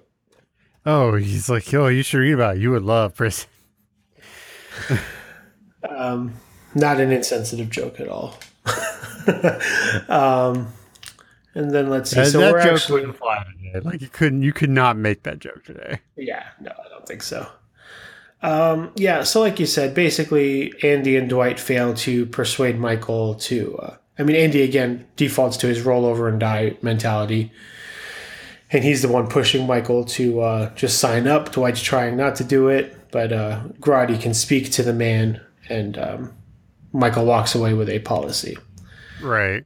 [0.86, 2.62] Oh, he's like, yo, you should read about it.
[2.62, 3.48] You would love prison.
[6.76, 8.38] Not an insensitive joke at all.
[10.10, 10.70] um,
[11.54, 12.16] and then let's see.
[12.16, 13.80] That, so that we're joke actually, wouldn't fly today.
[13.80, 16.00] Like you couldn't, you could not make that joke today.
[16.16, 17.48] yeah, no, I don't think so.
[18.42, 23.78] Um, yeah, so like you said, basically Andy and Dwight fail to persuade Michael to.
[23.78, 27.52] Uh, I mean, Andy again defaults to his roll over and die mentality,
[28.70, 31.52] and he's the one pushing Michael to uh, just sign up.
[31.52, 35.98] Dwight's trying not to do it, but uh, Grotti can speak to the man, and
[35.98, 36.34] um,
[36.92, 38.56] Michael walks away with a policy.
[39.22, 39.64] Right.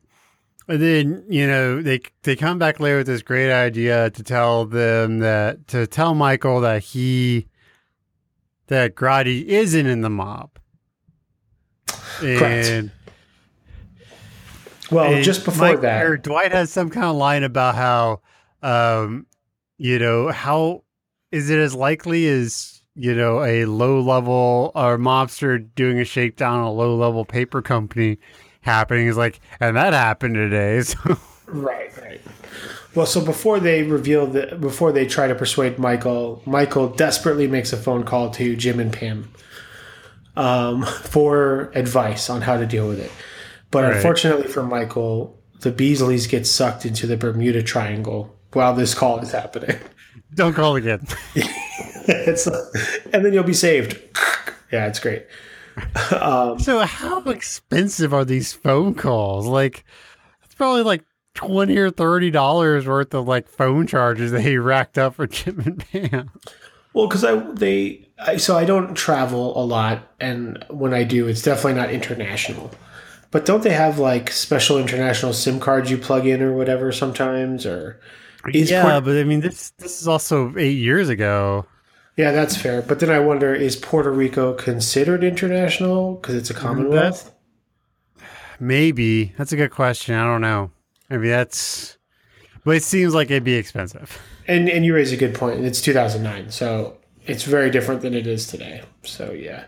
[0.69, 4.67] And then, you know, they they come back later with this great idea to tell
[4.67, 7.49] them that to tell Michael that he
[8.69, 10.51] that Grotti isn't in the mob.
[12.21, 12.91] Correct.
[14.93, 18.21] Well, and just before Mike- that, Dwight has some kind of line about how
[18.63, 19.27] um
[19.79, 20.85] you know, how
[21.33, 26.59] is it as likely as you know, a low level or mobster doing a shakedown
[26.59, 28.19] on a low level paper company
[28.61, 30.83] happening is like, and that happened today.
[30.91, 32.21] So Right, right.
[32.95, 37.73] Well, so before they reveal the before they try to persuade Michael, Michael desperately makes
[37.73, 39.33] a phone call to Jim and Pam
[40.37, 43.11] um, for advice on how to deal with it.
[43.71, 43.97] But Right.
[43.97, 49.33] unfortunately for Michael, the Beeslys get sucked into the Bermuda Triangle while this call is
[49.33, 49.77] happening.
[50.35, 51.07] don't call again.
[51.35, 54.01] it's and then you'll be saved.
[54.73, 55.27] Yeah, it's great.
[56.13, 59.47] Um, so how expensive are these phone calls?
[59.47, 59.85] Like
[60.45, 64.99] it's probably like twenty or thirty dollars worth of like phone charges that he racked
[64.99, 66.31] up for Jim and Pam.
[66.93, 71.27] Well, because I they I, so I don't travel a lot, and when I do,
[71.29, 72.71] it's definitely not international.
[73.31, 77.65] But don't they have like special international SIM cards you plug in or whatever sometimes?
[77.65, 78.01] Or
[78.53, 81.67] is yeah, Puerto- but I mean this this is also eight years ago.
[82.17, 82.83] yeah, that's fair.
[82.83, 87.33] But then I wonder, is Puerto Rico considered international because it's a Commonwealth?
[88.59, 90.15] Maybe that's a good question.
[90.15, 90.71] I don't know.
[91.09, 91.97] Maybe that's,
[92.65, 94.21] but it seems like it'd be expensive.
[94.47, 95.65] And and you raise a good point.
[95.65, 98.83] It's 2009, so it's very different than it is today.
[99.03, 99.65] So yeah,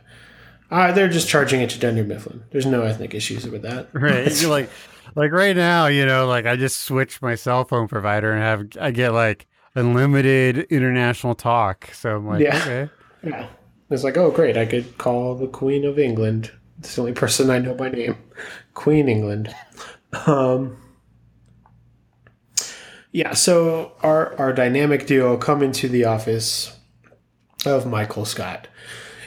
[0.70, 2.42] uh, they're just charging it to Dunder Mifflin.
[2.50, 3.88] There's no ethnic issues with that.
[3.92, 4.40] Right.
[4.40, 4.68] You're like,
[5.14, 8.82] like right now, you know, like I just switched my cell phone provider and have
[8.84, 11.90] I get like unlimited international talk.
[11.92, 12.56] So I'm like, Yeah.
[12.56, 12.90] okay.
[13.24, 13.46] Yeah.
[13.90, 14.56] It's like, oh, great.
[14.56, 16.50] I could call the Queen of England.
[16.78, 18.16] It's the only person I know by name.
[18.74, 19.54] Queen England.
[20.26, 20.76] Um,
[23.12, 26.76] yeah, so our, our dynamic duo come into the office
[27.66, 28.66] of Michael Scott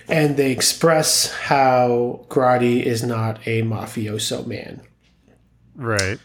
[0.08, 4.82] and they express how Grotti is not a mafioso man.
[5.76, 6.20] Right.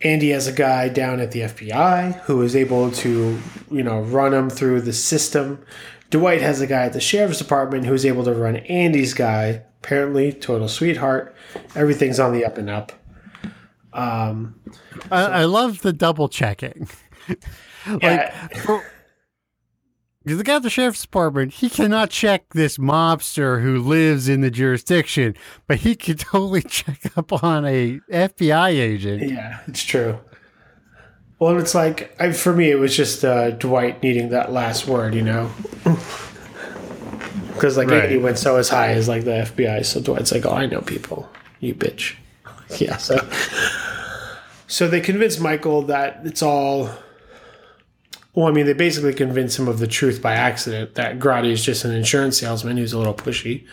[0.00, 3.38] Andy has a guy down at the FBI who is able to,
[3.70, 5.64] you know, run him through the system.
[6.10, 9.62] Dwight has a guy at the sheriff's department who's able to run Andy's guy.
[9.82, 11.34] Apparently, total sweetheart.
[11.74, 12.92] Everything's on the up and up.
[13.92, 14.56] Um,
[15.10, 16.88] I, I love the double checking.
[17.86, 18.48] like, Yeah.
[18.48, 18.84] for-
[20.24, 24.40] Because the guy at the sheriff's department, he cannot check this mobster who lives in
[24.40, 25.34] the jurisdiction,
[25.66, 29.28] but he can totally check up on a FBI agent.
[29.30, 30.18] yeah, it's true.
[31.38, 35.12] Well, it's like I, for me, it was just uh, Dwight needing that last word,
[35.14, 35.50] you know,
[37.52, 38.04] because like Right.
[38.04, 40.80] Andy went so as high as like the FBI, so Dwight's like, "Oh, I know
[40.80, 41.28] people,
[41.60, 42.14] you bitch."
[42.78, 43.18] Yeah, so
[44.66, 46.88] so they convince Michael that it's all.
[48.34, 51.64] Well, I mean, they basically convince him of the truth by accident that Grotti is
[51.64, 53.66] just an insurance salesman who's a little pushy.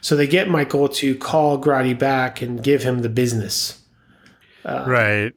[0.00, 3.80] So they get Michael to call Grotti back and give him the business.
[4.64, 5.32] Right.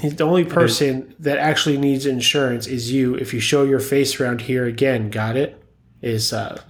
[0.00, 3.14] He's the only person that actually needs insurance is you.
[3.14, 5.62] If you show your face around here again, got it?
[6.02, 6.60] Is uh,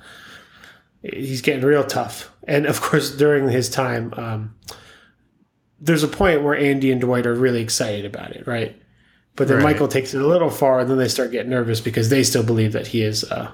[1.02, 2.30] he's getting real tough.
[2.46, 4.54] And of course, during his time, um,
[5.80, 8.80] there's a point where Andy and Dwight are really excited about it, right?
[9.38, 9.72] But then Right.
[9.72, 12.42] Michael takes it a little far, and then they start getting nervous because they still
[12.42, 13.52] believe that he is uh,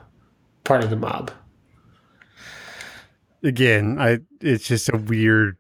[0.65, 1.31] part of the mob.
[3.43, 5.57] Again, I it's just a weird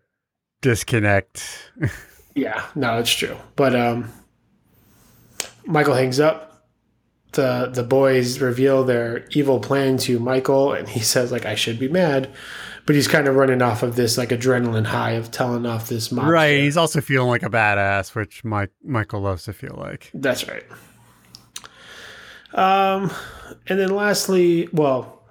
[0.62, 1.72] disconnect.
[2.36, 3.36] Yeah, no, it's true.
[3.54, 4.10] But um,
[5.66, 6.66] Michael hangs up.
[7.30, 11.78] The the boys reveal their evil plan to Michael, and he says like, "I should
[11.78, 12.28] be mad,"
[12.86, 16.12] but he's kind of running off of this like adrenaline high of telling off this
[16.12, 16.28] mob.
[16.28, 16.60] Right.
[16.60, 20.10] He's also feeling like a badass, which Mike Michael loves to feel like.
[20.12, 20.64] That's right.
[22.52, 23.10] Um,
[23.66, 25.22] and then lastly, well,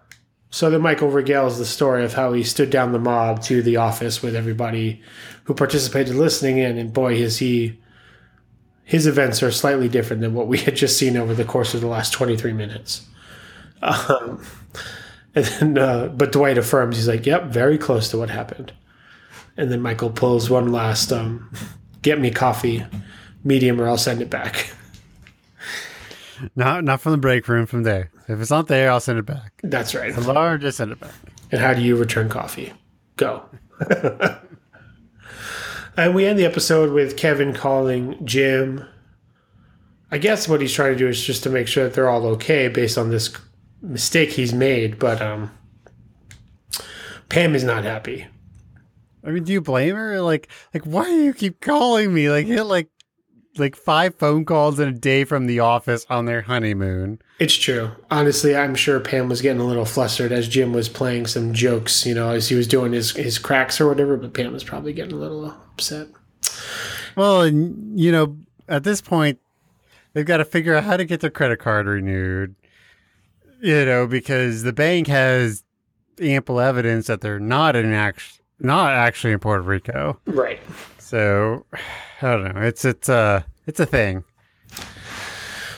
[0.49, 3.77] so then Michael regales the story of how he stood down the mob to the
[3.77, 5.01] office with everybody
[5.45, 7.79] who participated listening in, and boy, is he.
[8.85, 11.79] His events are slightly different than what we had just seen over the course of
[11.79, 13.07] the last 23 minutes.
[13.81, 14.45] Um,
[15.35, 18.73] and then, uh, but Dwight affirms, he's like, yep, very close to what happened.
[19.57, 21.51] And then Michael pulls one last, um,
[22.01, 22.85] get me coffee,
[23.43, 24.71] medium, or I'll send it back.
[26.55, 28.11] Not not from the break room, from there.
[28.27, 29.53] If it's not there, I'll send it back.
[29.63, 30.13] That's right.
[30.27, 31.13] Or just send it back.
[31.51, 32.73] And how do you return coffee?
[33.15, 33.43] Go.
[35.97, 38.85] and we end the episode with Kevin calling Jim.
[40.11, 42.25] I guess what he's trying to do is just to make sure that they're all
[42.27, 43.35] okay based on this
[43.83, 45.51] mistake he's made, but um
[47.29, 48.27] Pam is not happy.
[49.25, 50.21] I mean, do you blame her?
[50.21, 52.29] Like, like why do you keep calling me?
[52.29, 52.89] Like, hit like
[53.57, 57.19] like five phone calls in a day from the office on their honeymoon.
[57.39, 57.91] It's true.
[58.09, 62.05] Honestly, I'm sure Pam was getting a little flustered as Jim was playing some jokes,
[62.05, 64.93] you know, as he was doing his, his cracks or whatever, but Pam was probably
[64.93, 66.07] getting a little upset.
[67.15, 69.39] Well, and you know, at this point,
[70.13, 72.55] they've got to figure out how to get their credit card renewed.
[73.63, 75.63] You know, because the bank has
[76.19, 80.19] ample evidence that they're not in act- not actually in Puerto Rico.
[80.25, 80.59] Right.
[80.99, 81.65] So
[82.21, 82.61] I don't know.
[82.61, 84.25] It's it's uh it's a thing.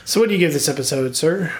[0.04, 1.52] So what do you give this episode, sir?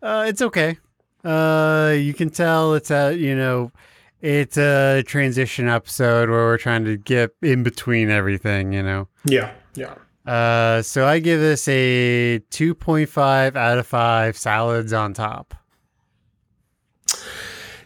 [0.00, 0.78] Uh, it's okay.
[1.24, 3.72] Uh, you can tell it's a you know,
[4.20, 8.72] it's a transition episode where we're trying to get in between everything.
[8.72, 9.08] You know.
[9.24, 9.52] Yeah.
[9.74, 9.96] Yeah.
[10.30, 15.56] Uh, so I give this a two point five out of five salads on top.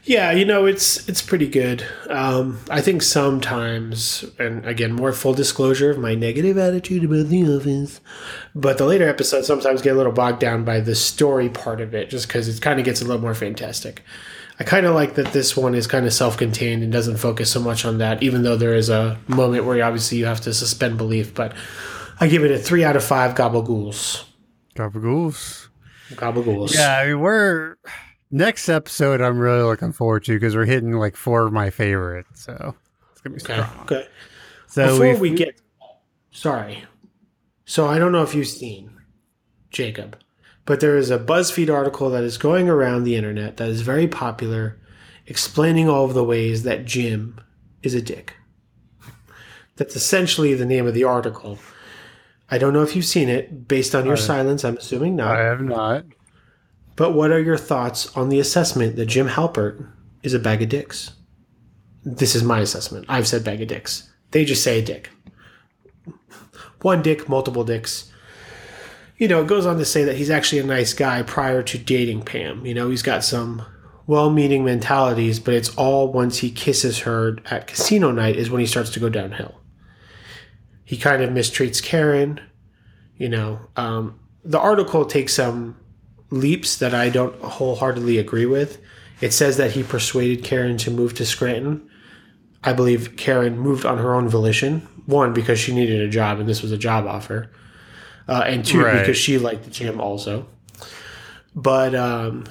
[0.03, 1.87] Yeah, you know it's it's pretty good.
[2.11, 7.45] Um, I think sometimes, and again, more full disclosure of my negative attitude about The
[7.45, 8.03] Office,
[8.55, 11.95] but the later episodes sometimes get a little bogged down by the story part of
[11.95, 14.03] it, just because it kind of gets a little more fantastic.
[14.61, 17.61] I kind of like that this one is kind of self-contained and doesn't focus so
[17.61, 20.99] much on that, even though there is a moment where obviously you have to suspend
[20.99, 21.35] belief.
[21.35, 21.55] But
[22.21, 24.25] I give it a three out of five gobble-ghouls.
[24.77, 25.69] Gabagools.
[26.17, 26.75] Gobble-ghouls.
[26.75, 27.77] Yeah, I mean we're
[28.31, 29.21] next episode.
[29.21, 32.45] I'm really looking forward to because we're hitting like four of my favorites.
[32.45, 32.75] So
[33.13, 33.55] it's gonna be Okay.
[33.63, 33.81] strong.
[33.83, 34.09] Okay.
[34.69, 35.61] So Before we get,
[36.33, 36.85] sorry.
[37.65, 38.91] So I don't know if you've seen
[39.71, 40.17] Jacob,
[40.67, 44.07] but there is a BuzzFeed article that is going around the internet that is very
[44.09, 44.79] popular,
[45.27, 47.41] explaining all of the ways that Jim
[47.83, 48.35] is a dick.
[49.77, 51.59] That's essentially the name of the article.
[52.55, 53.67] I don't know if you've seen it.
[53.67, 55.37] Based on your silence, I'm assuming not.
[55.37, 56.05] I have not.
[56.95, 59.85] But what are your thoughts on the assessment that Jim Halpert
[60.23, 61.11] is a bag of dicks?
[62.05, 63.07] This is my assessment.
[63.09, 64.09] I've said bag of dicks.
[64.31, 65.11] They just say a dick.
[66.83, 68.13] One dick, multiple dicks.
[69.19, 71.77] You know, it goes on to say that he's actually a nice guy prior to
[71.77, 72.65] dating Pam.
[72.65, 73.67] You know, he's got some
[74.07, 78.61] well meaning mentalities, but it's all once he kisses her at casino night is when
[78.61, 79.61] he starts to go downhill.
[80.85, 82.41] He kind of mistreats Karen.
[83.17, 85.77] You know, um, the article takes some
[86.31, 88.81] leaps that I don't wholeheartedly agree with.
[89.21, 91.89] It says that he persuaded Karen to move to Scranton.
[92.63, 94.81] I believe Karen moved on her own volition.
[95.07, 97.51] One, because she needed a job and this was a job offer.
[98.27, 98.99] Uh, and two, Right.
[99.01, 100.47] because she liked the gym also.
[101.55, 102.45] But um,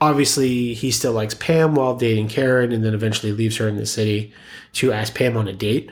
[0.00, 3.86] obviously, he still likes Pam while dating Karen and then eventually leaves her in the
[3.86, 4.32] city
[4.74, 5.90] to ask Pam on a date.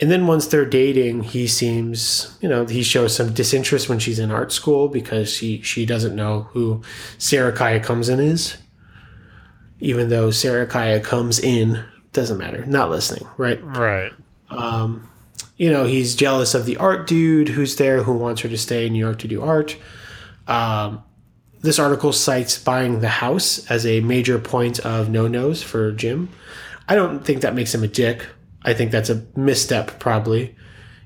[0.00, 4.20] And then once they're dating, he seems, you know, he shows some disinterest when she's
[4.20, 6.82] in art school because she she doesn't know who
[7.18, 8.58] Sarah Kaya comes in is.
[9.80, 13.62] Even though Sarah Kaya comes in, doesn't matter, not listening, right?
[13.62, 14.12] Right.
[15.56, 18.86] You know, he's jealous of the art dude who's there who wants her to stay
[18.86, 19.76] in New York to do art.
[20.46, 21.02] Um,
[21.60, 26.28] this article cites buying the house as a major point of no nos for Jim.
[26.88, 28.24] I don't think that makes him a dick.
[28.62, 30.56] I think that's a misstep, probably,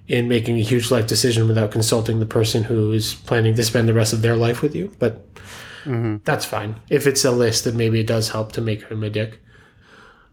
[0.09, 3.89] in making a huge life decision without consulting the person who is planning to spend
[3.89, 4.93] the rest of their life with you.
[4.99, 5.27] But
[6.25, 6.81] that's fine.
[6.89, 9.41] If it's a list, then maybe it does help to make him a dick.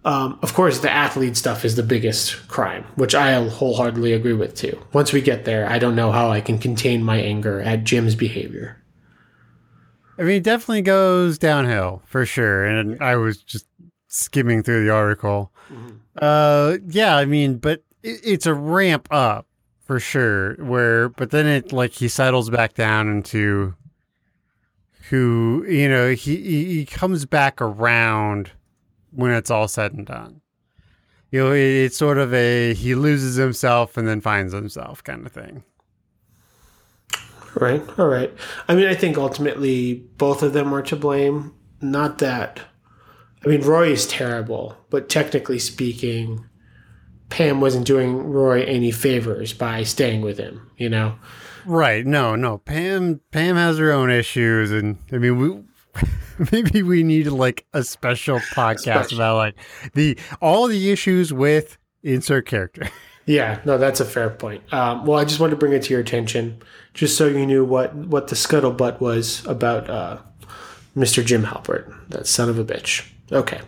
[0.05, 4.55] Um, of course, the athlete stuff is the biggest crime, which I wholeheartedly agree with
[4.55, 4.79] too.
[4.93, 8.15] Once we get there, I don't know how I can contain my anger at Jim's
[8.15, 8.81] behavior.
[10.17, 12.65] I mean, it definitely goes downhill for sure.
[12.65, 13.65] And I was just
[14.07, 15.51] skimming through the article.
[16.19, 19.47] Uh, yeah, I mean, but it, it's a ramp up
[19.79, 20.55] for sure.
[20.55, 23.73] Where, but then it like he settles back down into
[25.09, 28.51] who you know he he, comes back around
[29.11, 30.41] when it's all said and done.
[31.31, 35.25] You know, it, it's sort of a he loses himself and then finds himself kind
[35.25, 35.63] of thing.
[37.55, 37.81] Right.
[37.97, 38.31] All right.
[38.67, 41.53] I mean, I think ultimately both of them are to blame.
[41.81, 42.61] Not that.
[43.43, 46.45] I mean, Roy is terrible, but technically speaking,
[47.29, 50.69] Pam wasn't doing Roy any favors by staying with him.
[50.77, 51.15] You know.
[51.65, 52.05] Right.
[52.05, 52.57] No, no.
[52.57, 55.63] Pam Pam has her own issues and I mean we
[56.51, 59.17] maybe we need like a special podcast Special.
[59.17, 59.55] about like
[59.93, 62.89] the all the issues with insert character.
[63.25, 64.63] Yeah, no, that's a fair point.
[64.73, 66.63] Um, well, I just wanted to bring it to your attention,
[66.95, 70.17] just so you knew what what the scuttlebutt was about uh,
[70.97, 71.23] Mr.
[71.23, 73.07] Jim Halpert, that son of a bitch.
[73.31, 73.61] Okay.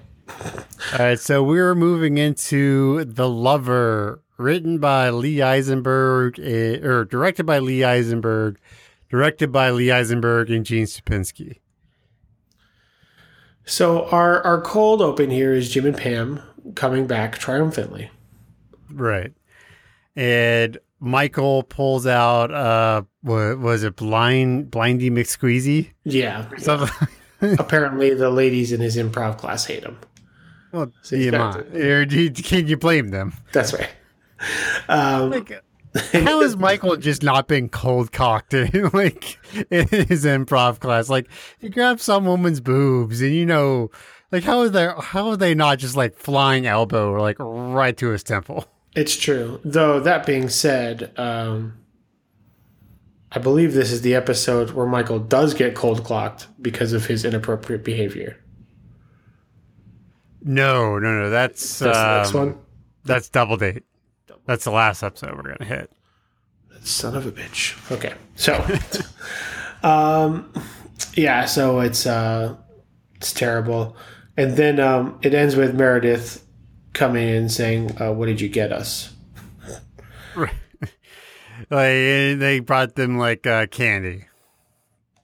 [0.93, 7.45] All right, so we're moving into The Lover, written by Lee Eisenberg, eh, or directed
[7.45, 8.59] by Lee Eisenberg,
[9.09, 11.59] directed by Lee Eisenberg and Gene Stupnitsky.
[13.65, 16.41] So our our cold open here is Jim and Pam
[16.75, 18.09] coming back triumphantly.
[18.91, 19.33] Right.
[20.15, 25.91] And Michael pulls out, uh, what was it, Blind Blindy McSqueezy?
[26.03, 26.49] Yeah.
[26.57, 27.07] Something.
[27.59, 29.97] Apparently, the ladies in his improv class hate him.
[30.71, 31.81] Well, he's yeah, got man.
[31.81, 33.33] Or you- Can you blame them?
[33.51, 33.89] That's right.
[34.89, 35.63] Um, Like,
[36.13, 39.37] how has Michael just not been cold cocked in like
[39.69, 41.09] in his improv class?
[41.09, 41.29] Like
[41.59, 43.91] he grabs some woman's boobs, and you know,
[44.31, 44.95] like how is there?
[44.99, 48.65] How are they not just like flying elbow like right to his temple?
[48.95, 49.59] It's true.
[49.63, 51.73] Though that being said, um,
[53.31, 57.23] I believe this is the episode where Michael does get cold clocked because of his
[57.23, 58.37] inappropriate behavior.
[60.43, 61.29] No, no, no.
[61.29, 62.59] That's That's the next um, one.
[63.05, 63.83] That's double date.
[64.45, 65.91] That's the last episode we're gonna hit.
[66.83, 67.91] Son of a bitch.
[67.91, 68.13] Okay.
[68.35, 68.65] So,
[69.87, 70.51] um,
[71.13, 72.55] yeah, so it's, uh,
[73.15, 73.95] it's terrible.
[74.35, 76.43] And then, um, it ends with Meredith
[76.93, 79.13] coming in saying, uh, what did you get us?
[81.71, 84.25] Like they brought them like uh, candy,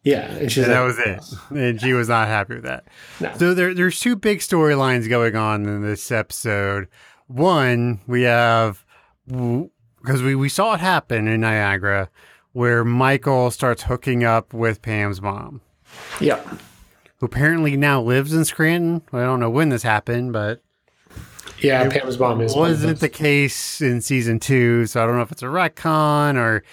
[0.03, 0.31] Yeah.
[0.31, 1.21] And and that was it.
[1.49, 2.85] And she was not happy with that.
[3.19, 3.33] No.
[3.37, 6.87] So there, there's two big storylines going on in this episode.
[7.27, 8.85] One, we have
[9.27, 12.09] because we, we saw it happen in Niagara,
[12.53, 15.59] where Michael starts hooking up with Pam's mom,
[16.21, 16.41] yeah.
[17.17, 19.01] who apparently now lives in Scranton.
[19.11, 20.61] I don't know when this happened, but
[21.59, 21.89] Yeah.
[21.89, 22.55] Pam's mom is.
[22.55, 24.85] wasn't the case in season two.
[24.85, 26.63] So I don't know if it's a retcon or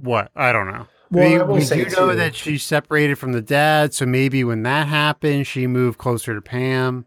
[0.00, 0.30] what.
[0.34, 0.86] I don't know.
[1.10, 4.64] Well, we we do know too- that she's separated from the dad, so maybe when
[4.64, 7.06] that happened, she moved closer to Pam,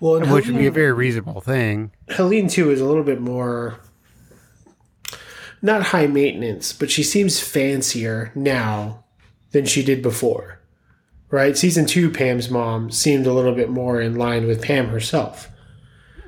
[0.00, 1.92] well, which would be a very reasonable thing.
[2.10, 3.80] Helene, too, is a little bit more.
[5.62, 9.04] Not high maintenance, but she seems fancier now
[9.52, 10.60] than she did before.
[11.30, 11.56] Right?
[11.58, 15.48] Season two, Pam's mom seemed a little bit more in line with Pam herself.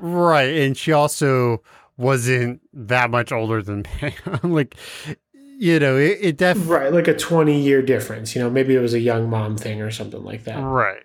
[0.01, 1.63] Right, and she also
[1.97, 4.13] wasn't that much older than Pam.
[4.45, 4.75] like,
[5.59, 8.35] you know, it, it definitely Right, like a 20 year difference.
[8.35, 10.59] You know, maybe it was a young mom thing or something like that.
[10.59, 11.03] right.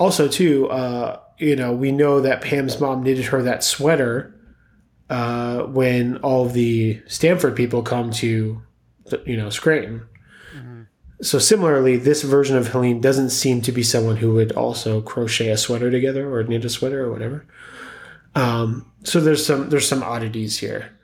[0.00, 4.34] Also, too, uh, you know, we know that Pam's mom knitted her that sweater
[5.10, 8.60] uh, when all the Stamford people come to,
[9.26, 10.06] you know, Scranton.
[11.22, 15.48] So similarly, this version of Helene doesn't seem to be someone who would also crochet
[15.48, 17.46] a sweater together or knit a sweater or whatever.
[18.34, 20.96] Um, so there's some there's some oddities here,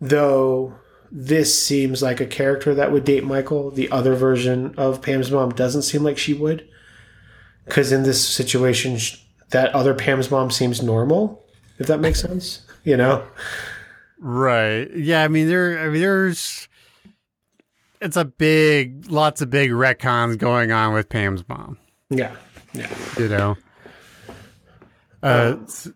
[0.00, 0.74] though.
[1.12, 3.70] This seems like a character that would date Michael.
[3.70, 6.68] The other version of Pam's mom doesn't seem like she would
[7.64, 8.98] because in this situation
[9.50, 11.44] that other pam's mom seems normal
[11.78, 13.24] if that makes sense you know
[14.18, 14.88] Right.
[14.94, 16.68] Yeah, I mean there I mean there's
[18.00, 21.76] it's a big lots of big retcons going on with Pam's mom.
[22.10, 22.34] yeah
[22.72, 23.56] yeah you know.
[25.22, 25.88] Uh, s-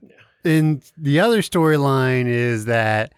[0.44, 3.12] and the other storyline is that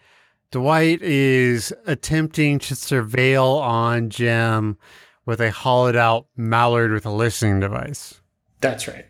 [0.51, 4.77] Dwight is attempting to surveil on Jim
[5.25, 8.21] with a hollowed out mallard with a listening device.
[8.61, 9.07] that's right.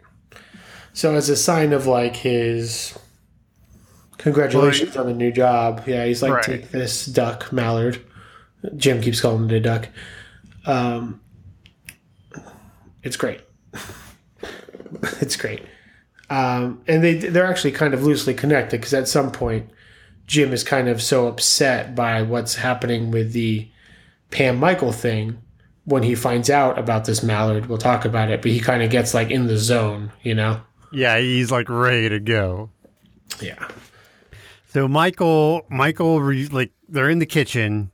[0.93, 2.97] So as a sign of like his
[4.19, 6.45] congratulations on the new job yeah he's like Right.
[6.45, 8.01] take this duck mallard.
[8.77, 9.89] Jim keeps calling it a duck.
[10.67, 11.21] Um
[13.03, 13.41] it's great.
[15.21, 15.65] It's great
[16.33, 19.69] um and they they're actually kind of loosely connected because at some point
[20.27, 23.69] Jim is kind of so upset by what's happening with the
[24.31, 25.39] Pam Michael thing
[25.85, 27.67] when he finds out about this mallard.
[27.67, 30.61] We'll talk about it, but he kind of gets like in the zone, you know?
[30.93, 32.71] Yeah, he's like ready to go.
[33.41, 33.69] Yeah.
[34.69, 37.91] So Michael, Michael, re- like they're in the kitchen,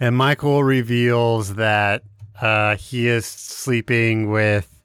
[0.00, 2.02] and Michael reveals that
[2.40, 4.82] uh, he is sleeping with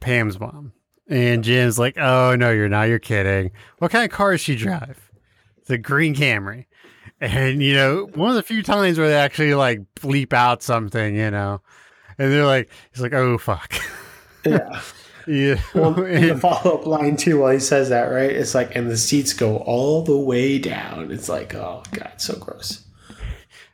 [0.00, 0.72] Pam's mom,
[1.08, 2.88] And Jim's like, "Oh no, you're not.
[2.88, 3.50] You're kidding.
[3.78, 5.10] What kind of car does she drive?
[5.58, 6.66] It's a green Camry."
[7.20, 11.16] And you know, one of the few times where they actually like bleep out something,
[11.16, 11.60] you know,
[12.18, 13.74] and they're like, "He's like, oh fuck."
[14.44, 14.80] Yeah.
[15.28, 15.60] Yeah.
[15.74, 18.30] Well, in the follow up line too, while he says that, right?
[18.30, 21.12] It's like, and the seats go all the way down.
[21.12, 22.86] It's like, oh god, so gross.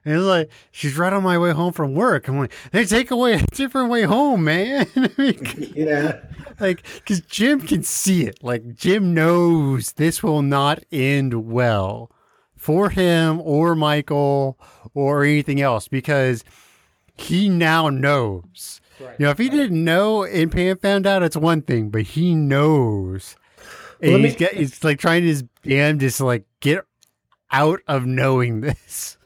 [0.04, 2.28] And it's like, she's right on my way home from work.
[2.28, 4.86] I'm like, they take away a different way home, man.
[4.96, 6.20] I mean, Yeah.
[6.60, 8.42] like, because Jim can see it.
[8.42, 12.10] Like, Jim knows this will not end well
[12.56, 14.58] for him or Michael
[14.92, 16.44] or anything else because
[17.16, 18.80] he now knows.
[19.00, 19.16] Right.
[19.18, 22.34] You know, if he didn't know and Pam found out, it's one thing, but he
[22.34, 23.36] knows.
[24.02, 26.84] And Well, he's, me- got, he's like trying his damnedest to like get
[27.50, 29.16] out of knowing this.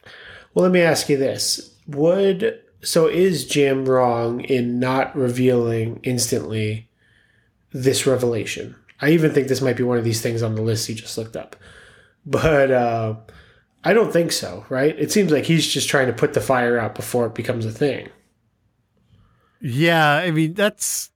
[0.55, 6.88] Well, let me ask you this: Would so is Jim wrong in not revealing instantly
[7.72, 8.74] this revelation?
[9.01, 11.16] I even think this might be one of these things on the list he just
[11.18, 11.55] looked up,
[12.26, 13.14] but uh,
[13.84, 14.64] I don't think so.
[14.68, 14.99] Right?
[14.99, 17.70] It seems like he's just trying to put the fire out before it becomes a
[17.72, 18.09] thing.
[19.61, 21.11] Yeah, I mean that's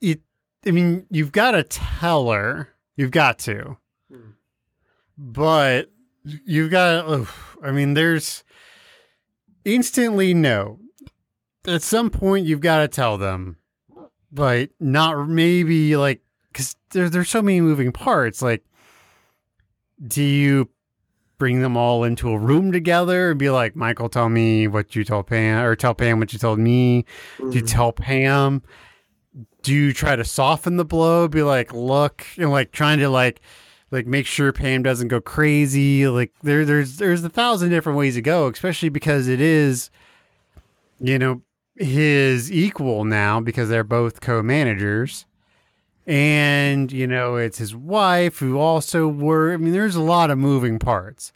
[0.00, 0.20] it.
[0.66, 3.76] I mean you've got to tell her, you've got to,
[4.10, 4.30] Hmm.
[5.16, 5.90] but
[6.24, 7.02] you've got.
[7.06, 7.28] To,
[7.62, 8.44] I mean, there's
[9.64, 10.78] instantly no.
[11.66, 13.56] At some point, you've got to tell them,
[14.30, 18.40] but not maybe like because there, there's so many moving parts.
[18.40, 18.64] Like,
[20.06, 20.70] do you
[21.38, 25.04] bring them all into a room together and be like, Michael, tell me what you
[25.04, 27.04] told Pam, or tell Pam what you told me?
[27.38, 27.70] Do you mm.
[27.70, 28.62] tell Pam?
[29.62, 31.28] Do you try to soften the blow?
[31.28, 33.40] Be like, look, know, like trying to like,
[33.90, 36.08] like make sure Pam doesn't go crazy.
[36.08, 39.90] Like there, there's, there's a thousand different ways to go, especially because it is,
[40.98, 41.42] you know,
[41.76, 45.26] his equal now because they're both co-managers.
[46.06, 50.38] And, you know, it's his wife who also were, I mean, there's a lot of
[50.38, 51.32] moving parts.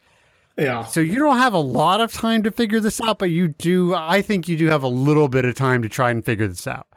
[0.57, 0.85] Yeah.
[0.85, 3.93] So you don't have a lot of time to figure this out, but you do.
[3.95, 6.67] I think you do have a little bit of time to try and figure this
[6.67, 6.87] out.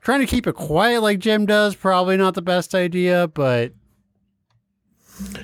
[0.00, 3.72] Trying to keep it quiet like Jim does, probably not the best idea, but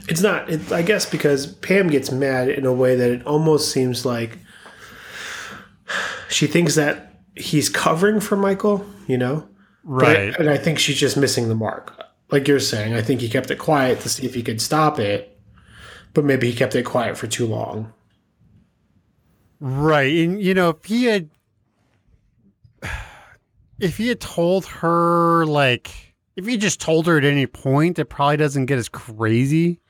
[0.09, 0.49] It's not.
[0.51, 4.39] It, I guess because Pam gets mad in a way that it almost seems like
[6.29, 8.87] she thinks that he's covering for Michael.
[9.07, 9.49] You know,
[9.85, 10.37] But right.
[10.39, 12.01] and I think she's just missing the mark.
[12.31, 14.99] Like you're saying, I think he kept it quiet to see if he could stop
[14.99, 15.39] it,
[16.14, 17.93] but maybe he kept it quiet for too long.
[19.61, 20.12] Right.
[20.25, 21.31] And you know, if he had
[23.79, 28.07] if he had told her like if he just told her at any point, it
[28.07, 29.80] probably doesn't get as crazy.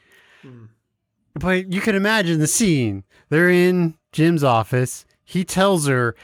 [1.35, 3.03] But you can imagine the scene.
[3.29, 5.05] They're in Jim's office.
[5.25, 6.15] He tells her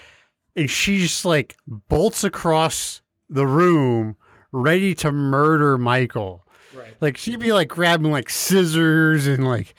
[0.54, 4.16] and she just like bolts across the room
[4.52, 6.46] ready to murder Michael.
[6.74, 6.94] Right.
[7.00, 9.74] Like she'd be like grabbing like scissors and like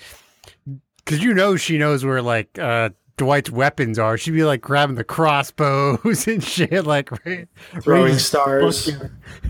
[0.97, 2.89] because you know she knows where like uh
[3.21, 4.17] Dwight's weapons are.
[4.17, 7.47] She'd be like grabbing the crossbows and shit, like right,
[7.79, 8.89] Throwing stars,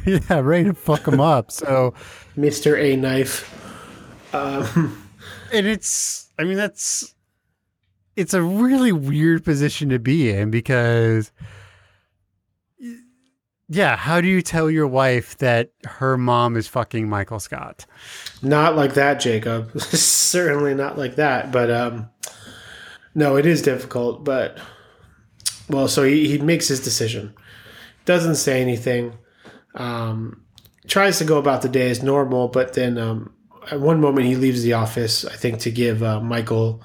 [0.05, 1.53] yeah, ready to fuck him up.
[1.53, 1.93] So,
[2.35, 3.49] Mister A knife.
[4.33, 5.07] Um,
[5.53, 7.15] and it's, I mean, that's,
[8.17, 11.31] it's a really weird position to be in because,
[13.69, 17.85] yeah, how do you tell your wife that her mom is fucking Michael Scott?
[18.41, 19.79] not like that, Jacob.
[19.79, 21.53] Certainly not like that.
[21.53, 22.09] But um,
[23.13, 24.23] no, it is difficult.
[24.23, 24.59] But
[25.69, 27.33] well, so he, he makes his decision.
[28.05, 29.17] Doesn't say anything.
[29.75, 30.43] Um,
[30.87, 33.33] tries to go about the day as normal, but then um,
[33.69, 35.25] at one moment he leaves the office.
[35.25, 36.81] I think to give uh, Michael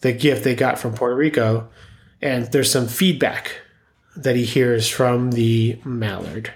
[0.00, 1.68] the gift they got from Puerto Rico,
[2.20, 3.60] and there's some feedback
[4.16, 6.52] that he hears from the mallard.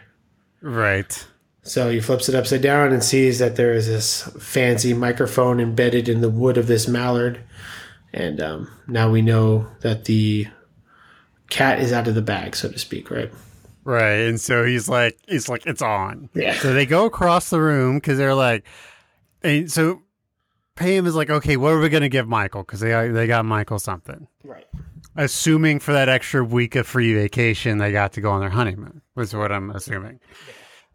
[0.60, 1.26] Right.
[1.62, 6.08] So he flips it upside down and sees that there is this fancy microphone embedded
[6.08, 7.40] in the wood of this mallard.
[8.12, 10.46] And um, now we know that the
[11.48, 13.30] cat is out of the bag, so to speak, right?
[13.84, 14.20] Right.
[14.26, 16.28] And so he's like, he's like, it's on.
[16.34, 16.54] Yeah.
[16.54, 18.64] So they go across the room because they're like,
[19.42, 20.02] and so
[20.76, 22.62] Pam is like, okay, what are we going to give Michael?
[22.62, 24.26] Because they, they got Michael something.
[24.44, 24.66] Right.
[25.16, 29.02] Assuming for that extra week of free vacation, they got to go on their honeymoon,
[29.14, 30.20] was what I'm assuming.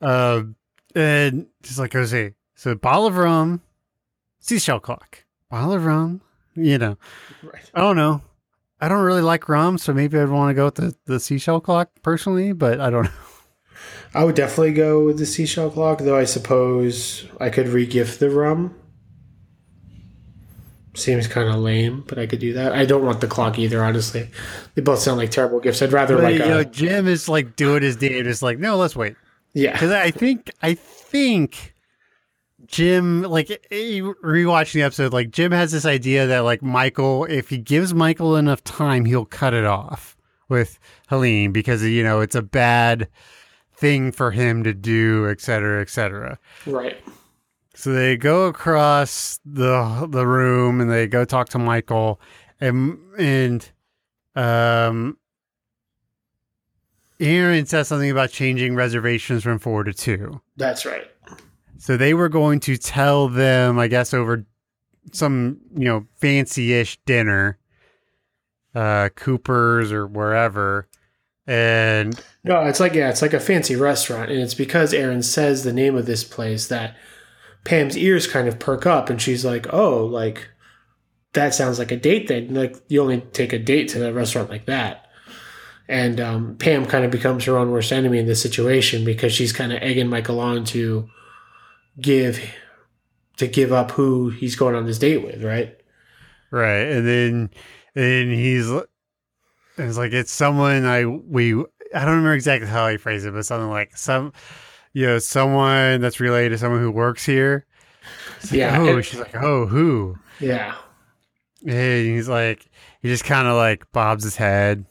[0.01, 0.43] Uh,
[0.95, 3.61] and she's like, Jose, so a bottle of rum,
[4.39, 6.22] seashell clock, bottle of rum,
[6.56, 6.97] you know,
[7.43, 7.70] Right.
[7.74, 8.22] I don't know.
[8.82, 11.62] I don't really like rum, so maybe I'd want to go with the, the seashell
[11.62, 13.12] clock personally, but I don't know.
[14.14, 18.30] I would definitely go with the seashell clock, though I suppose I could regift the
[18.30, 18.76] rum.
[20.93, 22.72] Seems kind of lame, but I could do that.
[22.72, 24.30] I don't want the clock either, honestly.
[24.76, 25.82] They both sound like terrible gifts.
[25.82, 28.60] I'd rather But, like you know, a, Jim is like doing his day, just like,
[28.60, 29.16] no, let's wait.
[29.53, 29.74] Yeah.
[29.74, 31.74] Because I think I think
[32.68, 37.57] Jim, like rewatching the episode, like Jim has this idea that like Michael, if he
[37.57, 40.16] gives Michael enough time, he'll cut it off
[40.49, 43.07] with Helene because you know it's a bad
[43.76, 46.39] thing for him to do, et cetera, et cetera.
[46.66, 46.97] Right.
[47.74, 52.22] So they go across the the room and they go talk to Michael
[52.59, 53.70] and and
[54.36, 55.18] um
[57.20, 60.41] Erin says something about changing reservations from four to two.
[60.57, 61.07] That's right.
[61.86, 64.44] So they were going to tell them, I guess, over
[65.12, 67.60] some you know fancy-ish dinner,
[68.74, 70.88] uh, Cooper's or wherever,
[71.46, 75.64] and No, it's like yeah, it's like a fancy restaurant, and it's because Erin says
[75.64, 76.98] the name of this place that
[77.66, 80.50] Pam's ears kind of perk up, and she's like, "Oh, like
[81.34, 82.28] that sounds like a date.
[82.28, 82.52] thing.
[82.56, 85.06] like you only take a date to a restaurant like that."
[85.88, 89.54] And um, Pam kind of becomes her own worst enemy in this situation because she's
[89.54, 91.08] kind of egging Michael on to
[92.00, 92.39] give
[93.38, 95.78] to give up who he's going on this date with, right?
[96.52, 97.50] right, and then
[97.96, 98.70] and he's
[99.78, 101.54] it's like it's someone I we
[101.93, 104.32] I don't remember exactly how he phrased it, but something like some
[104.93, 107.66] you know someone that's related to someone who works here.
[108.38, 110.18] It's like, Yeah, Oh, and- she's like, oh, who?
[110.39, 110.76] Yeah,
[111.66, 112.66] And he's like,
[113.02, 114.86] he just kind of like bobs his head.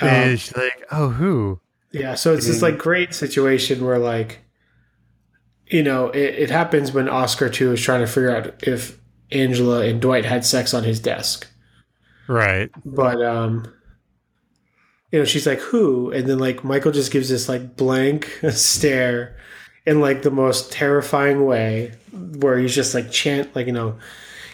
[0.00, 1.60] Um, and she's like, oh, who?
[1.92, 4.43] Yeah, so it's this like great situation where like
[5.74, 8.96] you know, it, it happens when Oscar too is trying to figure out if
[9.32, 11.48] Angela and Dwight had sex on his desk.
[12.28, 12.70] Right.
[12.84, 13.66] But um
[15.10, 16.12] you know, she's like, who?
[16.12, 19.36] And then like Michael just gives this like blank stare
[19.84, 23.98] in like the most terrifying way where he's just like chant like, you know,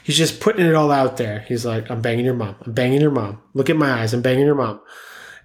[0.02, 1.40] he's just putting it all out there.
[1.40, 2.56] He's like, I'm banging your mom.
[2.64, 3.42] I'm banging your mom.
[3.52, 4.14] Look at my eyes.
[4.14, 4.80] I'm banging your mom.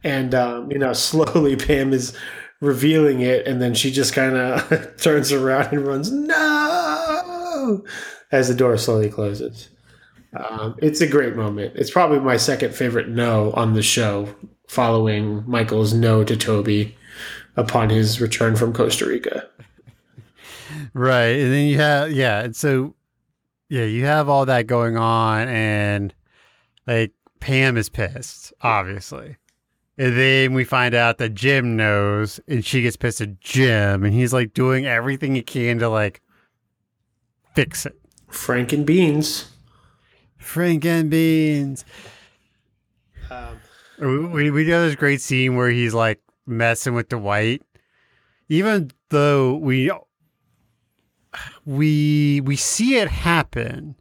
[0.05, 2.17] And um, you know, slowly Pam is
[2.61, 7.83] revealing it, and then she just kind of turns around and runs, no,
[8.31, 9.69] as the door slowly closes.
[10.35, 11.73] Um, it's a great moment.
[11.75, 14.33] It's probably my second favorite no on the show,
[14.67, 16.95] following Michael's no to Toby
[17.55, 19.47] upon his return from Costa Rica.
[20.93, 21.37] Right.
[21.39, 22.47] And then you have, yeah.
[22.51, 22.95] So,
[23.69, 26.13] yeah, you have all that going on, and
[26.85, 29.37] like Pam is pissed, obviously.
[29.97, 34.13] And then we find out that Jim knows, and she gets pissed at Jim, and
[34.13, 36.21] he's like doing everything he can to like
[37.53, 37.95] fix it.
[38.27, 39.51] Frank and Beans.
[40.37, 41.85] Frank and beans.
[43.31, 43.59] Um,
[43.99, 47.63] We, we do this great scene where he's like messing with Dwight,
[48.49, 49.91] even though we
[51.65, 53.95] we we see it happen,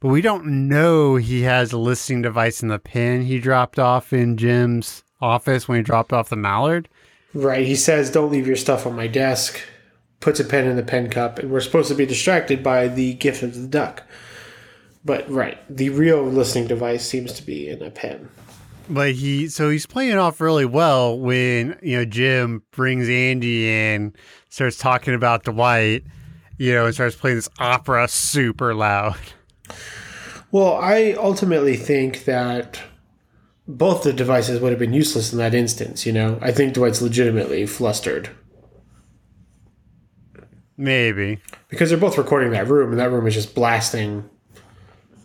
[0.00, 4.12] but we don't know he has a listening device in the pen he dropped off
[4.12, 6.88] in Jim's office when he dropped off the mallard.
[7.34, 7.66] Right.
[7.66, 9.60] He says, Don't leave your stuff on my desk.
[10.20, 13.14] Puts a pen in the pen cup, and we're supposed to be distracted by the
[13.14, 14.02] gift of the duck.
[15.04, 18.28] But, right, the real listening device seems to be in a pen.
[18.90, 24.14] But he so he's playing off really well when you know Jim brings Andy in,
[24.48, 26.04] starts talking about Dwight,
[26.56, 29.16] you know, and starts playing this opera super loud.
[30.50, 32.80] Well, I ultimately think that
[33.68, 36.38] both the devices would have been useless in that instance, you know?
[36.40, 38.30] I think Dwight's legitimately flustered.
[40.76, 41.38] Maybe.
[41.68, 44.28] Because they're both recording that room, and that room is just blasting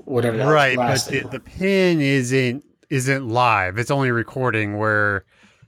[0.05, 5.23] whatever right but the, the pin isn't isn't live it's only recording where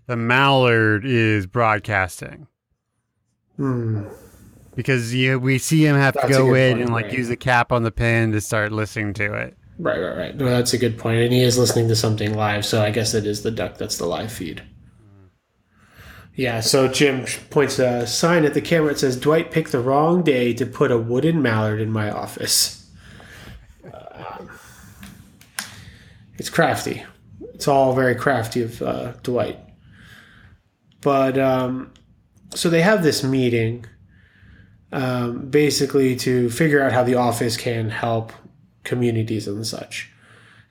[0.07, 2.45] the mallard is broadcasting
[3.55, 4.03] Hmm.
[4.75, 7.71] because you we see him have That's to go in and like use the cap
[7.71, 10.35] on the pin to start listening to it Right, right, right.
[10.35, 11.19] No, that's a good point.
[11.21, 13.97] And he is listening to something live, so I guess it is the duck that's
[13.97, 14.63] the live feed.
[16.35, 18.91] Yeah, so Jim points a sign at the camera.
[18.91, 22.89] It says, Dwight picked the wrong day to put a wooden mallard in my office.
[23.93, 24.49] Um,
[26.37, 27.05] it's crafty.
[27.53, 29.59] It's all very crafty of uh, Dwight.
[31.01, 31.93] But, um,
[32.53, 33.85] so they have this meeting
[34.91, 38.33] um, basically to figure out how the office can help
[38.85, 40.09] communities and such.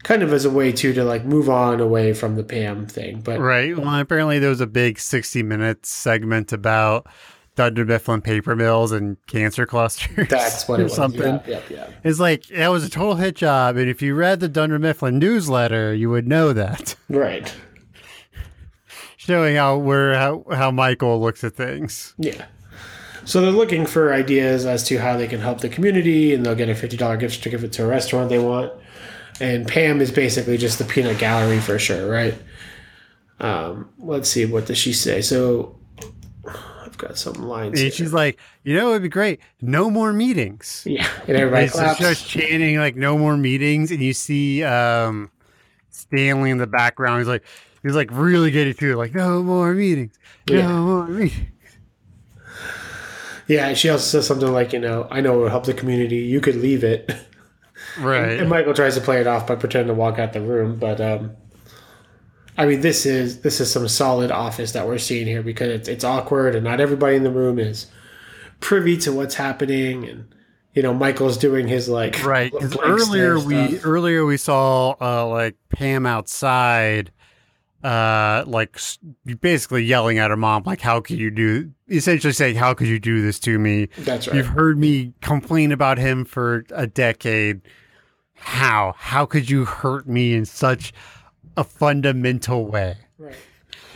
[0.02, 3.20] Kind of as a way too to like move on away from the Pam thing,
[3.20, 7.06] but right well apparently there was a big 60 minute segment about
[7.56, 10.94] Dunder Mifflin paper mills and cancer clusters that's what or it was.
[10.94, 11.90] something Yeah, yeah, yeah.
[12.02, 15.18] it's like that was a total hit job and if you read the Dunder Mifflin
[15.18, 17.54] newsletter you would know that Right.
[19.16, 22.14] showing how where how, how Michael looks at things.
[22.18, 22.44] Yeah.
[23.24, 26.54] So they're looking for ideas as to how they can help the community, and they'll
[26.54, 28.72] get a fifty dollar gift certificate to a restaurant they want.
[29.40, 32.34] And Pam is basically just the peanut gallery for sure, right?
[33.40, 35.20] Um, let's see, what does she say?
[35.22, 35.76] So
[36.46, 37.70] I've got some lines.
[37.72, 37.90] And here.
[37.90, 39.40] she's like, you know, it'd be great.
[39.60, 40.84] No more meetings.
[40.86, 45.30] yeah, and everybody And starts chanting like no more meetings, and you see um
[45.90, 47.20] Stanley in the background.
[47.20, 47.42] He's like
[47.82, 50.16] he's like really getting to it, like no more meetings.
[50.48, 50.72] No Yeah.
[50.80, 51.48] more meetings.
[53.47, 56.16] Yeah, she also says something like, you know, I know it will help the community.
[56.16, 57.14] You could leave it.
[57.99, 58.40] Right.
[58.40, 61.01] And Michael tries to play it off by pretending to walk out the room, but
[61.01, 61.32] um,
[62.57, 65.88] I mean, this is this is some solid office that we're seeing here because it's
[65.88, 67.86] it's awkward and not everybody in the room is
[68.61, 70.34] privy to what's happening, and
[70.72, 72.53] you know, Michael's doing his like Right.
[72.82, 77.11] Earlier we earlier we saw uh like Pam outside
[77.85, 78.78] uh like
[79.41, 82.99] basically yelling at her mom like how could you do essentially saying how could you
[82.99, 84.37] do this to me that's right.
[84.37, 87.61] You've heard me complain about him for a decade.
[88.35, 88.95] How?
[88.97, 90.93] How could you hurt me in such
[91.57, 92.97] a fundamental way?
[93.18, 93.37] Right.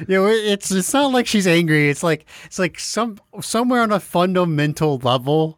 [0.07, 1.91] You know, it's it's not like she's angry.
[1.91, 5.58] It's like it's like some somewhere on a fundamental level,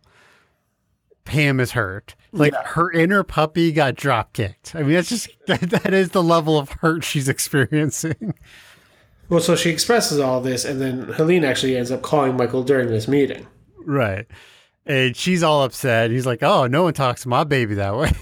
[1.30, 2.16] Pam is hurt.
[2.32, 4.74] Like her inner puppy got drop kicked.
[4.74, 8.34] I mean, that's just that, that is the level of hurt she's experiencing.
[9.28, 12.88] Well, so she expresses all this, and then Helene actually ends up calling Michael during
[12.88, 13.46] this meeting.
[13.78, 14.26] Right.
[14.84, 16.10] And she's all upset.
[16.10, 18.10] He's like, "Oh, no one talks to my baby that way."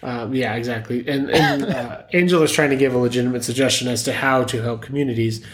[0.00, 1.04] Um, yeah, exactly.
[1.08, 4.62] And, and uh, Angel is trying to give a legitimate suggestion as to how to
[4.62, 5.44] help communities,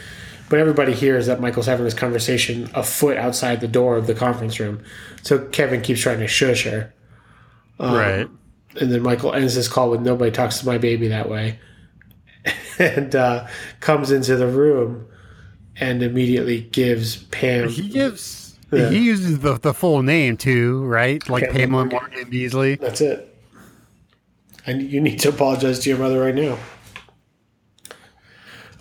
[0.48, 4.14] but everybody hears that Michael's having this conversation a foot outside the door of the
[4.14, 4.82] conference room.
[5.22, 6.92] So Kevin keeps trying to shush her,
[7.78, 8.28] right.
[8.80, 11.58] and then Michael ends his call with "Nobody talks to my baby that way,"
[12.78, 13.46] and uh,
[13.80, 15.06] comes into the room
[15.76, 17.68] and immediately gives Pam.
[17.68, 18.56] He gives.
[18.72, 18.90] Yeah.
[18.90, 21.26] He uses the, the full name too, right?
[21.28, 21.86] Like Pamela.
[21.86, 22.80] Morgan Beesly.
[22.80, 23.30] That's it.
[24.66, 26.58] And you need to apologize to your mother right now.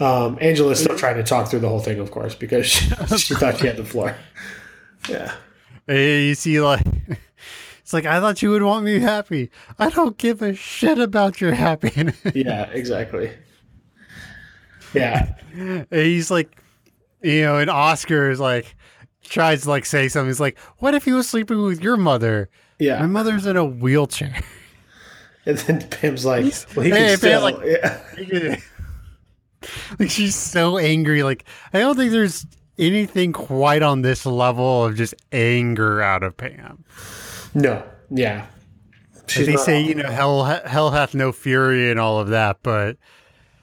[0.04, 2.88] Um, Angela's still trying to talk through the whole thing, of course, because she,
[3.18, 4.16] she thought she had the floor.
[5.08, 5.34] Yeah.
[5.88, 6.82] And you see, like,
[7.82, 9.52] it's like I thought you would want me happy.
[9.80, 12.18] I don't give a shit about your happiness.
[12.34, 13.32] Yeah, exactly.
[14.94, 15.36] Yeah.
[15.56, 16.56] And he's like,
[17.22, 18.76] you know, and Oscar is like,
[19.24, 20.28] tries to like say something.
[20.30, 22.50] He's like, "What if he was sleeping with your mother?
[22.80, 23.00] Yeah.
[23.00, 24.36] My mother's in a wheelchair."
[25.46, 26.46] And then Pam's like,
[26.76, 27.42] well, he Hey, can still.
[27.42, 28.58] like- yeah.
[30.00, 31.24] like she's so angry.
[31.24, 32.46] Like I don't think there's
[32.78, 36.84] anything quite on this level of just anger out of Pam.
[37.54, 37.84] No.
[38.10, 38.46] Yeah.
[39.28, 42.98] She's they say you know hell hell hath no fury and all of that, but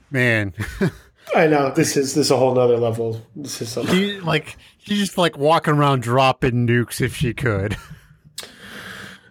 [0.09, 0.53] man,
[1.35, 1.71] I know.
[1.71, 3.21] This is this is a whole nother level.
[3.35, 3.95] This is something.
[3.95, 7.77] she like she's just like walking around dropping nukes if she could.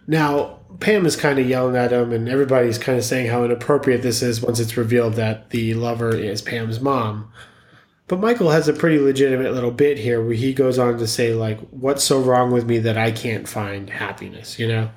[0.06, 4.02] Now, Pam is kind of yelling at him, and everybody's kind of saying how inappropriate
[4.02, 7.30] this is once it's revealed that the lover is Pam's mom.
[8.08, 11.34] But Michael has a pretty legitimate little bit here where he goes on to say,
[11.34, 14.90] like, what's so wrong with me that I can't find happiness, you know?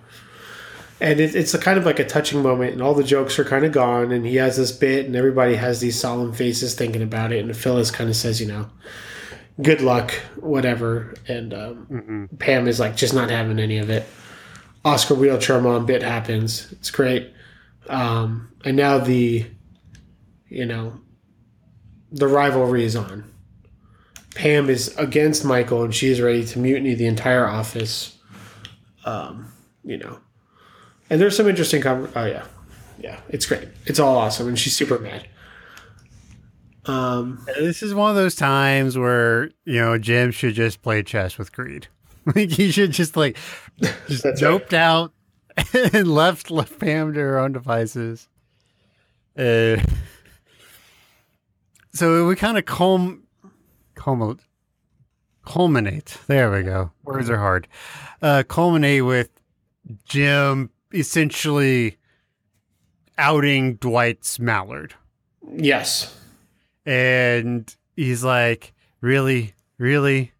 [1.00, 3.44] And it, it's a kind of like a touching moment, and all the jokes are
[3.44, 7.04] kind of gone, and he has this bit, and everybody has these solemn faces thinking
[7.04, 8.70] about it, and Phyllis kind of says, you know,
[9.62, 11.14] good luck, whatever.
[11.28, 14.08] And um, Pam is like, just not having any of it.
[14.86, 16.72] Oscar wheelchair mom bit happens.
[16.74, 17.32] It's great.
[17.88, 19.46] Um, and now the,
[20.50, 21.00] you know,
[22.12, 23.24] the rivalry is on.
[24.36, 28.18] Pam is against Michael and she is ready to mutiny the entire office.
[29.06, 29.52] Um,
[29.84, 30.20] you know,
[31.10, 31.82] and there's some interesting.
[31.82, 32.46] Con- oh yeah,
[32.98, 33.68] yeah, it's great.
[33.86, 35.28] It's all awesome, and she's super mad.
[36.86, 41.38] Um, This is one of those times where you know Jim should just play chess
[41.38, 41.88] with Creed.
[42.36, 43.38] Like he should just like
[44.08, 44.50] just That's right.
[44.52, 45.12] doped out
[45.74, 48.30] and left left Pam to her own devices.
[49.38, 49.78] Uh,
[51.94, 53.22] so we kind of culm,
[53.96, 54.40] culm,
[55.46, 56.18] culminate.
[56.28, 56.92] There we go.
[57.04, 57.68] Words are hard.
[58.22, 59.30] Uh, culminate with
[60.06, 61.98] Jim essentially
[63.18, 64.94] outing Dwight's Mallard
[65.56, 66.16] yes,
[66.86, 70.33] and he's like, "Really, really,